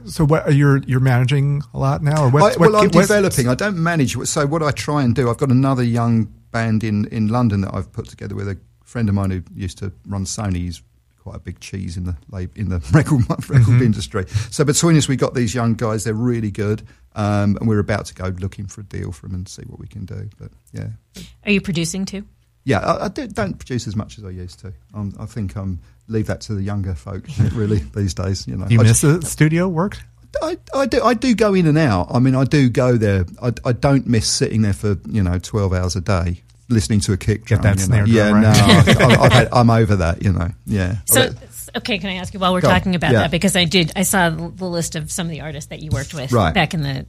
so 0.06 0.24
what 0.24 0.54
you're 0.54 0.78
you're 0.78 1.00
managing 1.00 1.62
a 1.74 1.78
lot 1.78 2.02
now, 2.02 2.24
or 2.24 2.30
what? 2.30 2.56
I, 2.56 2.60
well, 2.60 2.76
I'm 2.76 2.84
what- 2.90 2.92
developing. 2.92 3.48
I 3.48 3.54
don't 3.54 3.76
manage. 3.82 4.16
So 4.26 4.46
what 4.46 4.62
I 4.62 4.70
try 4.70 5.02
and 5.02 5.14
do, 5.14 5.28
I've 5.30 5.38
got 5.38 5.50
another 5.50 5.82
young 5.84 6.32
band 6.52 6.84
in, 6.84 7.06
in 7.06 7.28
London 7.28 7.62
that 7.62 7.74
I've 7.74 7.90
put 7.92 8.08
together 8.08 8.34
with 8.34 8.48
a 8.48 8.56
friend 8.84 9.08
of 9.08 9.14
mine 9.14 9.30
who 9.30 9.42
used 9.54 9.78
to 9.78 9.92
run 10.06 10.24
Sony. 10.24 10.56
He's 10.58 10.82
quite 11.20 11.36
a 11.36 11.40
big 11.40 11.60
cheese 11.60 11.96
in 11.96 12.04
the 12.04 12.16
in 12.56 12.68
the 12.68 12.78
record 12.92 13.20
record 13.28 13.56
Mm-hmm. 13.62 13.82
industry. 13.82 14.26
So 14.50 14.64
between 14.64 14.96
us, 14.96 15.08
we 15.08 15.16
got 15.16 15.34
these 15.34 15.54
young 15.54 15.74
guys. 15.74 16.04
They're 16.04 16.14
really 16.14 16.50
good, 16.50 16.82
um, 17.14 17.56
and 17.58 17.68
we're 17.68 17.78
about 17.78 18.06
to 18.06 18.14
go 18.14 18.26
looking 18.40 18.66
for 18.66 18.80
a 18.80 18.84
deal 18.84 19.12
for 19.12 19.26
them 19.26 19.34
and 19.36 19.48
see 19.48 19.62
what 19.66 19.78
we 19.80 19.86
can 19.86 20.04
do. 20.04 20.28
But 20.38 20.50
yeah, 20.72 20.88
Are 21.44 21.50
you 21.52 21.60
producing 21.60 22.04
too? 22.04 22.24
yeah, 22.64 22.78
I, 22.80 23.06
I 23.06 23.08
do, 23.08 23.26
don't 23.26 23.54
produce 23.58 23.86
as 23.88 23.96
much 23.96 24.18
as 24.18 24.24
I 24.24 24.30
used 24.30 24.60
to. 24.60 24.72
Um, 24.94 25.12
I 25.18 25.26
think 25.26 25.56
um, 25.56 25.80
leave 26.08 26.26
that 26.28 26.40
to 26.42 26.54
the 26.54 26.62
younger 26.62 26.94
folk 26.94 27.24
really 27.52 27.78
these 27.78 28.14
days. 28.14 28.46
You 28.46 28.56
know, 28.56 28.66
you 28.68 28.78
I 28.80 28.82
miss 28.84 29.00
just- 29.00 29.20
the 29.22 29.26
studio 29.26 29.68
work? 29.68 29.98
I, 30.42 30.56
I 30.74 30.86
do 30.86 31.02
I 31.02 31.14
do 31.14 31.34
go 31.34 31.54
in 31.54 31.66
and 31.66 31.76
out. 31.76 32.08
I 32.10 32.18
mean, 32.18 32.34
I 32.34 32.44
do 32.44 32.68
go 32.70 32.96
there. 32.96 33.26
I, 33.42 33.52
I 33.64 33.72
don't 33.72 34.06
miss 34.06 34.28
sitting 34.28 34.62
there 34.62 34.72
for 34.72 34.96
you 35.08 35.22
know 35.22 35.38
twelve 35.38 35.72
hours 35.72 35.96
a 35.96 36.00
day 36.00 36.40
listening 36.68 37.00
to 37.00 37.12
a 37.12 37.16
kick 37.18 37.44
Get 37.44 37.60
drum. 37.60 37.62
that 37.62 37.76
you 37.76 37.84
snare 37.84 38.06
know. 38.06 38.12
drum, 38.12 38.42
Yeah, 38.42 38.48
right? 38.48 38.98
no, 38.98 39.04
I, 39.20 39.24
I've 39.26 39.32
had, 39.32 39.48
I'm 39.52 39.68
over 39.70 39.96
that. 39.96 40.22
You 40.22 40.32
know, 40.32 40.48
yeah. 40.64 40.96
So, 41.04 41.28
okay, 41.76 41.98
can 41.98 42.08
I 42.08 42.14
ask 42.14 42.32
you 42.32 42.40
while 42.40 42.54
we're 42.54 42.62
Go 42.62 42.68
on. 42.68 42.74
talking 42.74 42.94
about 42.94 43.12
Yeah. 43.12 43.18
that 43.22 43.30
because 43.30 43.56
I 43.56 43.64
did 43.64 43.92
I 43.94 44.02
saw 44.04 44.30
the 44.30 44.48
the 44.48 44.66
list 44.66 44.96
of 44.96 45.12
some 45.12 45.26
of 45.26 45.30
the 45.30 45.42
artists 45.42 45.68
that 45.68 45.80
you 45.80 45.90
worked 45.90 46.14
with 46.14 46.32
Right. 46.32 46.54
back 46.54 46.72
in 46.72 46.82
the 46.82 47.04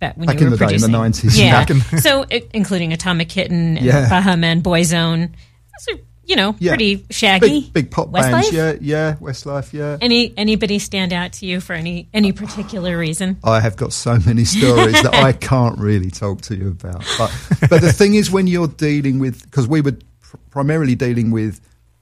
back 0.00 0.16
when 0.16 0.26
Back 0.26 0.40
you 0.40 0.46
in 0.46 0.50
were 0.50 0.56
the 0.56 0.66
day, 0.66 0.74
in 0.74 0.80
the 0.80 0.88
90s. 0.88 1.38
Yeah, 1.38 1.52
Back 1.64 1.70
in- 1.70 2.00
so 2.00 2.24
including 2.52 2.92
Atomic 2.92 3.28
Kitten, 3.28 3.76
and 3.76 3.86
Yeah. 3.86 4.08
Baha 4.08 4.36
Men, 4.36 4.62
Boyzone. 4.62 5.30
Those 5.88 5.96
are 5.96 6.00
you 6.28 6.36
know 6.36 6.54
yeah. 6.58 6.72
pretty 6.72 7.04
shaggy, 7.10 7.62
big, 7.62 7.72
big 7.72 7.90
pop 7.90 8.08
Westlife? 8.08 8.30
bands. 8.30 8.52
Yeah, 8.52 8.74
yeah, 8.80 9.16
Westlife. 9.16 9.72
Yeah. 9.72 9.96
Any 10.00 10.34
anybody 10.36 10.78
stand 10.78 11.12
out 11.12 11.32
to 11.34 11.46
you 11.46 11.60
for 11.60 11.72
any 11.72 12.08
any 12.12 12.32
particular 12.32 12.96
reason? 12.96 13.38
I 13.42 13.60
have 13.60 13.76
got 13.76 13.92
so 13.92 14.18
many 14.18 14.44
stories 14.44 15.02
that 15.02 15.14
I 15.14 15.32
can't 15.32 15.78
really 15.78 16.10
talk 16.10 16.42
to 16.42 16.54
you 16.54 16.68
about. 16.68 17.04
But, 17.16 17.32
but 17.70 17.80
the 17.80 17.92
thing 17.92 18.14
is, 18.14 18.30
when 18.30 18.46
you're 18.46 18.68
dealing 18.68 19.18
with, 19.18 19.42
because 19.44 19.66
we 19.66 19.80
were 19.80 19.96
pr- 20.20 20.36
primarily 20.50 20.94
dealing 20.94 21.30
with 21.30 21.60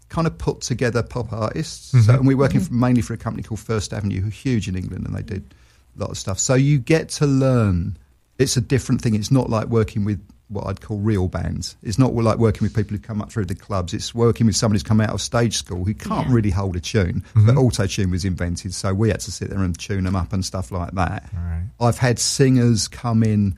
kind 0.08 0.26
of 0.26 0.36
put 0.38 0.60
together 0.60 1.02
pop 1.02 1.32
artists, 1.32 1.90
so, 1.90 1.98
mm-hmm. 1.98 2.10
and 2.10 2.26
we're 2.26 2.36
working 2.36 2.60
mm-hmm. 2.60 2.74
for, 2.74 2.74
mainly 2.74 3.02
for 3.02 3.14
a 3.14 3.16
company 3.16 3.44
called 3.44 3.60
First 3.60 3.92
Avenue, 3.92 4.20
who 4.20 4.28
are 4.28 4.30
huge 4.30 4.68
in 4.68 4.76
England, 4.76 5.06
and 5.06 5.14
they 5.14 5.22
did 5.22 5.54
a 5.96 6.00
lot 6.00 6.10
of 6.10 6.18
stuff. 6.18 6.38
So 6.38 6.54
you 6.54 6.78
get 6.78 7.08
to 7.10 7.26
learn. 7.26 7.96
It's 8.38 8.56
a 8.56 8.60
different 8.60 9.00
thing. 9.00 9.14
It's 9.14 9.30
not 9.30 9.48
like 9.48 9.68
working 9.68 10.04
with 10.04 10.20
what 10.48 10.66
I'd 10.66 10.80
call 10.80 10.98
real 10.98 11.28
bands. 11.28 11.76
It's 11.82 11.98
not 11.98 12.14
like 12.14 12.38
working 12.38 12.62
with 12.62 12.74
people 12.74 12.96
who 12.96 13.02
come 13.02 13.20
up 13.20 13.32
through 13.32 13.46
the 13.46 13.54
clubs. 13.54 13.92
It's 13.92 14.14
working 14.14 14.46
with 14.46 14.56
somebody 14.56 14.76
who's 14.76 14.82
come 14.84 15.00
out 15.00 15.10
of 15.10 15.20
stage 15.20 15.56
school 15.56 15.84
who 15.84 15.94
can't 15.94 16.28
Yeah. 16.28 16.34
really 16.34 16.50
hold 16.50 16.76
a 16.76 16.80
tune. 16.80 17.24
But 17.34 17.40
mm-hmm. 17.40 17.58
auto 17.58 17.86
tune 17.86 18.10
was 18.10 18.24
invented, 18.24 18.72
so 18.72 18.94
we 18.94 19.08
had 19.08 19.20
to 19.20 19.32
sit 19.32 19.50
there 19.50 19.62
and 19.62 19.76
tune 19.76 20.04
them 20.04 20.14
up 20.14 20.32
and 20.32 20.44
stuff 20.44 20.70
like 20.70 20.92
that. 20.92 21.28
Right. 21.34 21.64
I've 21.80 21.98
had 21.98 22.18
singers 22.18 22.86
come 22.88 23.22
in 23.22 23.56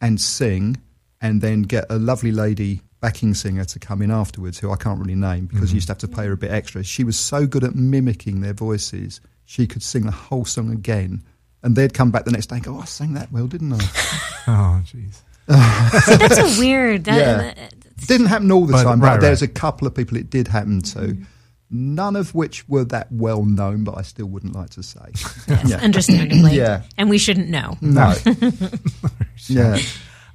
and 0.00 0.20
sing, 0.20 0.76
and 1.20 1.40
then 1.40 1.62
get 1.62 1.86
a 1.88 1.98
lovely 1.98 2.32
lady 2.32 2.82
backing 3.00 3.34
singer 3.34 3.64
to 3.64 3.78
come 3.78 4.02
in 4.02 4.10
afterwards, 4.10 4.58
who 4.58 4.70
I 4.70 4.76
can't 4.76 4.98
really 4.98 5.14
name 5.14 5.46
because 5.46 5.60
you 5.60 5.66
mm-hmm. 5.68 5.76
used 5.76 5.86
to 5.88 5.92
have 5.92 5.98
to 5.98 6.08
pay 6.08 6.26
her 6.26 6.32
a 6.32 6.36
bit 6.36 6.50
extra. 6.50 6.82
She 6.82 7.04
was 7.04 7.18
so 7.18 7.46
good 7.46 7.64
at 7.64 7.74
mimicking 7.74 8.40
their 8.40 8.52
voices, 8.52 9.20
she 9.44 9.66
could 9.66 9.82
sing 9.82 10.04
the 10.06 10.12
whole 10.12 10.44
song 10.44 10.72
again. 10.72 11.22
And 11.62 11.76
they'd 11.76 11.94
come 11.94 12.10
back 12.10 12.24
the 12.24 12.30
next 12.32 12.46
day 12.46 12.56
and 12.56 12.64
go, 12.64 12.76
oh, 12.76 12.80
I 12.80 12.84
sang 12.84 13.14
that 13.14 13.32
well, 13.32 13.46
didn't 13.46 13.72
I? 13.72 13.78
Oh, 14.46 14.82
jeez. 14.84 15.22
See, 15.48 16.16
that's 16.16 16.38
a 16.38 16.60
weird. 16.60 17.04
That, 17.04 17.16
Yeah. 17.18 17.36
that- 17.36 17.74
didn't 18.06 18.26
happen 18.26 18.52
all 18.52 18.66
the 18.66 18.72
But- 18.72 18.82
time, 18.84 19.00
right, 19.00 19.14
but 19.14 19.20
there's 19.22 19.40
right. 19.40 19.50
a 19.50 19.52
couple 19.52 19.86
of 19.86 19.94
people 19.94 20.16
it 20.18 20.28
did 20.28 20.48
happen 20.48 20.82
to. 20.82 21.16
None 21.70 22.16
of 22.16 22.34
which 22.34 22.68
were 22.68 22.84
that 22.86 23.10
well 23.10 23.44
known, 23.44 23.82
but 23.84 23.96
I 23.96 24.02
still 24.02 24.26
wouldn't 24.26 24.54
like 24.54 24.70
to 24.70 24.82
say. 24.82 25.00
yes, 25.14 25.62
Yeah. 25.66 25.76
understandably. 25.78 26.54
Yeah. 26.56 26.82
and 26.98 27.08
we 27.08 27.16
shouldn't 27.18 27.48
know. 27.48 27.78
No. 27.80 28.14
yeah. 29.48 29.78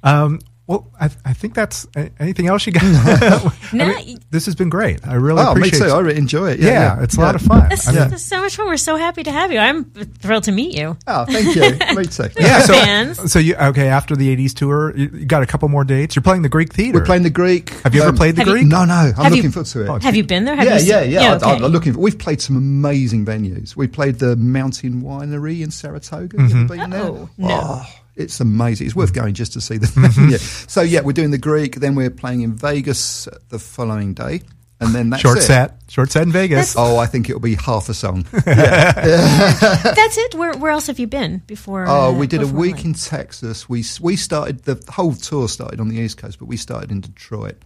Um, 0.02 0.40
Well, 0.70 0.86
I, 1.00 1.06
I 1.24 1.32
think 1.32 1.54
that's 1.54 1.84
a- 1.96 2.10
anything 2.20 2.46
else 2.46 2.64
you 2.64 2.72
got. 2.72 2.82
I 2.84 3.50
No, 3.72 3.86
mean, 3.88 4.18
this 4.30 4.46
has 4.46 4.54
been 4.54 4.68
great. 4.68 5.04
I 5.04 5.14
really 5.14 5.42
Oh, 5.42 5.50
appreciate 5.50 5.80
too. 5.80 5.86
it. 5.86 5.90
I 5.92 5.98
really 5.98 6.16
enjoy 6.18 6.52
it. 6.52 6.60
Yeah, 6.60 6.66
Yeah, 6.68 6.96
yeah. 6.96 7.02
it's 7.02 7.16
a 7.16 7.20
lot 7.20 7.34
of 7.34 7.42
fun. 7.42 7.68
This, 7.68 7.88
I 7.88 7.92
mean, 7.92 8.10
this 8.10 8.20
is 8.22 8.26
so 8.28 8.40
much 8.40 8.54
fun. 8.54 8.66
We're 8.68 8.76
so 8.76 8.94
happy 8.94 9.24
to 9.24 9.32
have 9.32 9.50
you. 9.50 9.58
I'm 9.58 9.84
thrilled 10.20 10.44
to 10.44 10.52
meet 10.52 10.78
you. 10.78 10.96
Oh, 11.08 11.24
thank 11.24 11.56
you. 11.56 11.62
me 11.96 12.04
too. 12.06 12.28
yeah, 12.38 12.60
so, 12.60 12.72
fans. 12.74 13.32
so 13.32 13.40
you 13.40 13.56
okay 13.56 13.88
after 13.88 14.14
the 14.14 14.34
'80s 14.36 14.54
tour? 14.54 14.96
You, 14.96 15.10
you 15.12 15.26
got 15.26 15.42
a 15.42 15.46
couple 15.46 15.68
more 15.68 15.82
dates. 15.82 16.14
You're 16.14 16.22
playing 16.22 16.42
the 16.42 16.48
Greek 16.48 16.72
Theater. 16.72 17.00
We're 17.00 17.04
playing 17.04 17.24
the 17.24 17.30
Greek. 17.30 17.70
Have 17.82 17.94
you 17.96 18.02
ever 18.02 18.10
Um, 18.10 18.16
played 18.16 18.36
the 18.36 18.42
Have 18.42 18.46
you- 18.48 18.54
Greek? 18.54 18.66
No, 18.68 18.84
no. 18.84 18.94
I'm 18.94 19.12
Have 19.14 19.32
you- 19.32 19.36
looking 19.38 19.50
forward 19.50 19.66
to 19.66 19.82
it. 19.84 19.88
Oh, 19.88 19.98
Have 19.98 20.14
you 20.14 20.22
been 20.22 20.44
there? 20.44 20.54
Have 20.54 20.64
yeah, 20.66 20.78
you 20.78 20.84
yeah, 20.86 21.02
seen- 21.02 21.10
yeah. 21.10 21.34
okay. 21.34 21.46
I, 21.50 21.54
am 21.56 21.62
looking. 21.72 21.98
We've 21.98 22.16
played 22.18 22.40
some 22.40 22.56
amazing 22.56 23.26
venues. 23.26 23.74
We 23.74 23.88
played 23.88 24.20
the 24.20 24.36
Mountain 24.36 25.02
Winery 25.02 25.62
in 25.62 25.72
Saratoga. 25.72 26.40
Have 26.40 26.50
you 26.50 26.56
ever 26.64 26.76
been 26.76 26.90
there? 26.90 27.02
Oh, 27.02 27.28
no. 27.38 27.82
It's 28.20 28.40
amazing. 28.40 28.86
It's 28.86 28.96
worth 28.96 29.12
going 29.12 29.34
just 29.34 29.52
to 29.54 29.60
see 29.60 29.76
the 29.78 29.86
Mm-hmm. 29.86 30.06
venue. 30.22 30.38
So 30.38 30.82
yeah, 30.82 31.00
we're 31.00 31.12
doing 31.12 31.30
the 31.30 31.38
Greek. 31.38 31.76
Then 31.76 31.94
we're 31.94 32.10
playing 32.10 32.42
in 32.42 32.54
Vegas 32.54 33.28
the 33.48 33.58
following 33.58 34.14
day, 34.14 34.42
and 34.80 34.94
then 34.94 35.10
that's 35.10 35.22
Short 35.22 35.38
it. 35.38 35.42
set, 35.42 35.80
short 35.88 36.10
set 36.10 36.22
in 36.22 36.32
Vegas. 36.32 36.74
Oh, 36.78 36.96
I 36.98 37.06
think 37.06 37.28
it'll 37.28 37.40
be 37.40 37.54
half 37.56 37.88
a 37.88 37.94
song. 37.94 38.26
yeah. 38.46 38.92
That's 39.94 40.16
it. 40.18 40.34
Where, 40.34 40.56
where 40.56 40.70
else 40.70 40.86
have 40.86 40.98
you 40.98 41.06
been 41.06 41.38
before? 41.46 41.86
Oh, 41.88 42.08
uh, 42.08 42.12
we 42.12 42.26
did 42.26 42.42
a 42.42 42.46
week 42.46 42.76
Link? 42.76 42.84
in 42.86 42.94
Texas. 42.94 43.68
We 43.68 43.84
we 44.00 44.16
started 44.16 44.64
the 44.64 44.82
whole 44.90 45.14
tour 45.14 45.48
started 45.48 45.80
on 45.80 45.88
the 45.88 45.98
East 45.98 46.16
Coast, 46.18 46.38
but 46.38 46.46
we 46.46 46.56
started 46.56 46.90
in 46.90 47.00
Detroit. 47.00 47.56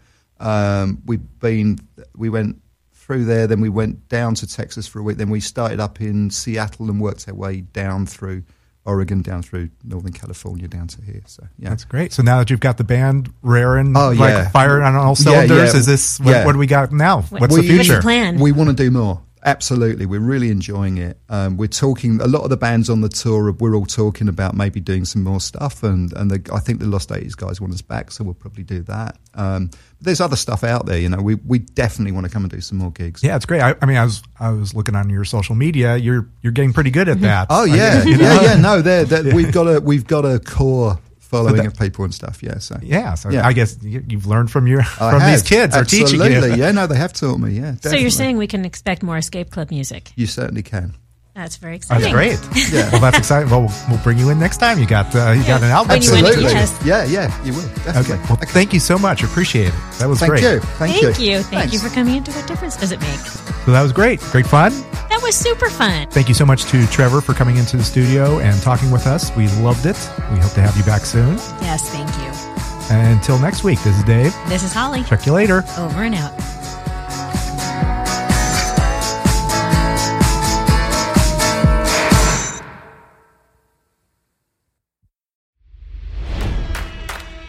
Um, 0.41 1.03
we've 1.07 1.23
been 1.41 1.79
we 2.17 2.29
went 2.29 2.61
through 2.93 3.25
there, 3.27 3.47
then 3.47 3.61
we 3.61 3.69
went 3.69 4.09
down 4.09 4.35
to 4.35 4.47
Texas 4.47 4.87
for 4.89 4.99
a 4.99 5.03
week. 5.03 5.19
Then 5.19 5.31
we 5.31 5.39
started 5.41 5.79
up 5.79 6.01
in 6.01 6.31
Seattle 6.31 6.89
and 6.91 7.01
worked 7.01 7.29
our 7.29 7.35
way 7.35 7.61
down 7.61 8.07
through 8.07 8.43
Oregon, 8.87 9.23
down 9.23 9.43
through 9.43 9.71
Northern 9.83 10.13
California, 10.13 10.69
down 10.69 10.89
to 10.89 11.03
here. 11.03 11.23
So 11.27 11.47
yeah, 11.59 11.71
That's 11.71 11.85
great. 11.85 12.13
So 12.13 12.23
now 12.23 12.39
that 12.39 12.51
you've 12.51 12.61
got 12.61 12.77
the 12.77 12.85
band 12.85 13.33
raring, 13.43 13.97
Oh, 13.97 14.11
like 14.11 14.19
yeah. 14.31 14.49
firing 14.51 14.85
on 14.85 14.95
all 14.95 15.15
cylinders, 15.17 15.73
yeah. 15.73 15.79
is 15.81 15.87
this 15.87 16.21
what, 16.21 16.31
Yeah. 16.31 16.45
what 16.45 16.53
do 16.53 16.59
we 16.59 16.67
got 16.67 16.93
now? 16.93 17.23
What's 17.23 17.31
We- 17.33 17.39
the 17.39 17.41
what's 17.41 17.57
the 17.57 17.63
future? 17.63 18.01
plan? 18.03 18.39
We 18.39 18.53
want 18.53 18.69
to 18.71 18.75
do 18.77 18.91
more. 18.91 19.23
Absolutely, 19.47 20.07
we're 20.07 20.21
really 20.21 20.51
enjoying 20.51 20.97
it. 20.97 21.19
Um, 21.29 21.59
we're 21.59 21.67
talking. 21.69 22.19
A 22.23 22.27
lot 22.27 22.45
of 22.45 22.51
the 22.51 22.57
bands 22.57 22.89
on 22.89 23.03
the 23.03 23.11
tour, 23.11 23.53
we're 23.53 23.75
all 23.75 23.85
talking 23.85 24.29
about 24.29 24.55
maybe 24.55 24.81
doing 24.81 25.05
some 25.05 25.23
more 25.23 25.41
stuff, 25.41 25.83
and 25.83 26.11
and 26.15 26.31
the, 26.31 26.51
I 26.51 26.61
think 26.61 26.81
the 26.81 26.87
Lost 26.87 27.13
Eighties 27.13 27.35
guys 27.35 27.61
want 27.61 27.75
us 27.75 27.83
back, 27.83 28.11
so 28.11 28.25
we'll 28.25 28.33
probably 28.33 28.65
do 28.65 28.83
that. 28.85 29.19
Um, 29.35 29.67
but 29.69 29.79
there's 30.01 30.23
other 30.23 30.37
stuff 30.37 30.65
out 30.65 30.87
there, 30.87 30.99
you 30.99 31.11
know. 31.11 31.21
We 31.21 31.35
we 31.35 31.59
definitely 31.59 32.13
want 32.13 32.25
to 32.27 32.33
come 32.33 32.45
and 32.45 32.51
do 32.51 32.63
some 32.63 32.79
more 32.79 32.91
gigs. 32.91 33.23
Yeah, 33.23 33.37
it's 33.37 33.45
great. 33.45 33.61
I, 33.61 33.75
I 33.83 33.87
mean, 33.87 33.99
I 33.99 34.05
was 34.05 34.23
I 34.41 34.51
was 34.51 34.75
looking 34.75 34.97
on 34.97 35.11
your 35.11 35.25
social 35.27 35.55
media. 35.55 35.97
You're 35.97 36.27
you're 36.41 36.53
getting 36.53 36.73
pretty 36.73 36.91
good 36.91 37.11
at 37.11 37.21
that. 37.21 37.49
Oh 37.51 37.65
I- 37.71 37.77
yeah, 37.77 38.03
you 38.05 38.17
know? 38.17 38.25
yeah, 38.25 38.43
yeah. 38.43 38.55
No, 38.57 38.81
they're, 38.81 39.05
they're, 39.05 39.35
we've 39.35 39.53
got 39.53 39.67
a 39.69 39.79
we've 39.79 40.07
got 40.07 40.25
a 40.25 40.39
core 40.41 40.99
following 41.39 41.57
that- 41.57 41.67
of 41.67 41.79
people 41.79 42.05
and 42.05 42.15
stuff. 42.15 42.43
Yeah, 42.43 42.59
so 42.59 42.79
Yeah, 42.83 43.15
so 43.15 43.31
Yeah. 43.31 43.47
I 43.47 43.53
guess 43.53 43.77
you- 43.83 44.05
you've 44.09 44.27
learned 44.27 44.51
from 44.51 44.67
your 44.67 44.81
I 44.83 45.11
from 45.11 45.21
these 45.21 45.41
have. 45.41 45.45
kids. 45.45 45.77
Are 45.77 45.85
teaching 45.85 46.21
Absolutely, 46.21 46.51
you. 46.51 46.57
Yeah, 46.65 46.71
no, 46.73 46.87
they 46.87 46.97
have 46.97 47.13
taught 47.13 47.39
me. 47.39 47.53
Yeah, 47.53 47.75
So 47.83 47.95
you're 47.97 48.11
saying 48.11 48.37
we 48.39 48.47
can 48.47 48.65
expect 48.65 49.03
more 49.03 49.17
Escape 49.19 49.51
Club 49.51 49.71
music? 49.71 50.13
you 50.17 50.27
certainly 50.27 50.63
can. 50.63 50.95
That's 51.37 51.57
very 51.57 51.75
exciting. 51.75 52.03
That's 52.15 52.15
great. 52.15 52.39
Yeah. 52.73 52.93
Well, 52.93 53.01
that's 53.01 53.19
exciting. 53.19 53.51
Well, 53.51 53.63
we'll- 53.63 53.75
we'll 53.89 53.99
bring 54.05 54.19
you 54.19 54.31
in 54.31 54.39
next 54.39 54.59
time. 54.59 54.79
You 54.79 54.87
got 54.87 55.07
uh, 55.17 55.33
you 55.33 55.43
got 55.43 55.65
an 55.65 55.71
album. 55.71 55.89
When 55.99 56.01
you 56.03 56.13
win 56.13 56.25
it, 56.27 56.45
Absolutely. 56.55 56.89
Yeah, 56.89 57.05
yeah, 57.07 57.45
you 57.45 57.53
will. 57.55 57.63
Definitely. 57.85 58.15
Okay. 58.15 58.23
Well, 58.29 58.39
thank 58.53 58.73
you 58.73 58.79
so 58.79 58.97
much. 58.99 59.25
Appreciate 59.25 59.67
it. 59.69 59.75
That 59.99 60.09
was 60.09 60.21
great. 60.21 60.41
Thank 60.41 60.43
great. 60.43 60.55
you. 60.55 60.61
Thank, 60.79 60.95
Thank 61.03 61.19
you. 61.19 61.31
you. 61.33 61.43
Thank 61.43 61.73
you 61.73 61.81
for 61.81 61.89
coming 61.89 62.15
into 62.15 62.31
What 62.31 62.47
Difference 62.47 62.77
Does 62.77 62.93
It 62.93 63.01
Make? 63.01 63.44
So 63.65 63.71
that 63.73 63.83
was 63.83 63.93
great. 63.93 64.21
Great 64.21 64.47
fun. 64.47 64.73
That 65.09 65.21
was 65.23 65.35
super 65.35 65.71
fun. 65.71 66.07
Thank 66.11 66.29
you 66.29 66.35
so 66.35 66.45
much 66.45 66.65
to 66.67 66.87
Trevor 66.89 67.23
for 67.23 67.33
coming 67.33 67.57
into 67.57 67.79
the 67.79 67.83
studio 67.83 68.39
and 68.41 68.61
talking 68.61 68.91
with 68.91 69.07
us. 69.07 69.35
We 69.37 69.49
loved 69.63 69.87
it. 69.87 69.97
We 70.31 70.39
hope 70.39 70.53
to 70.53 70.61
have 70.61 70.77
you 70.77 70.85
back 70.85 71.07
soon. 71.07 71.37
Yes, 71.63 71.89
thank 71.89 72.11
you. 72.19 72.95
And 72.95 73.17
until 73.17 73.39
next 73.39 73.65
week, 73.65 73.83
this 73.83 73.97
is 73.97 74.05
Dave. 74.05 74.35
This 74.49 74.63
is 74.63 74.73
Holly. 74.75 75.03
Check 75.05 75.25
you 75.25 75.33
later. 75.33 75.65
Over 75.79 76.03
and 76.03 76.15
out. 76.15 76.33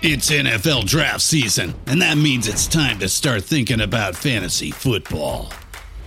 It's 0.07 0.29
NFL 0.31 0.85
draft 0.85 1.21
season, 1.21 1.73
and 1.87 2.01
that 2.01 2.15
means 2.15 2.47
it's 2.47 2.67
time 2.67 2.99
to 2.99 3.09
start 3.09 3.43
thinking 3.43 3.81
about 3.81 4.15
fantasy 4.15 4.69
football. 4.69 5.51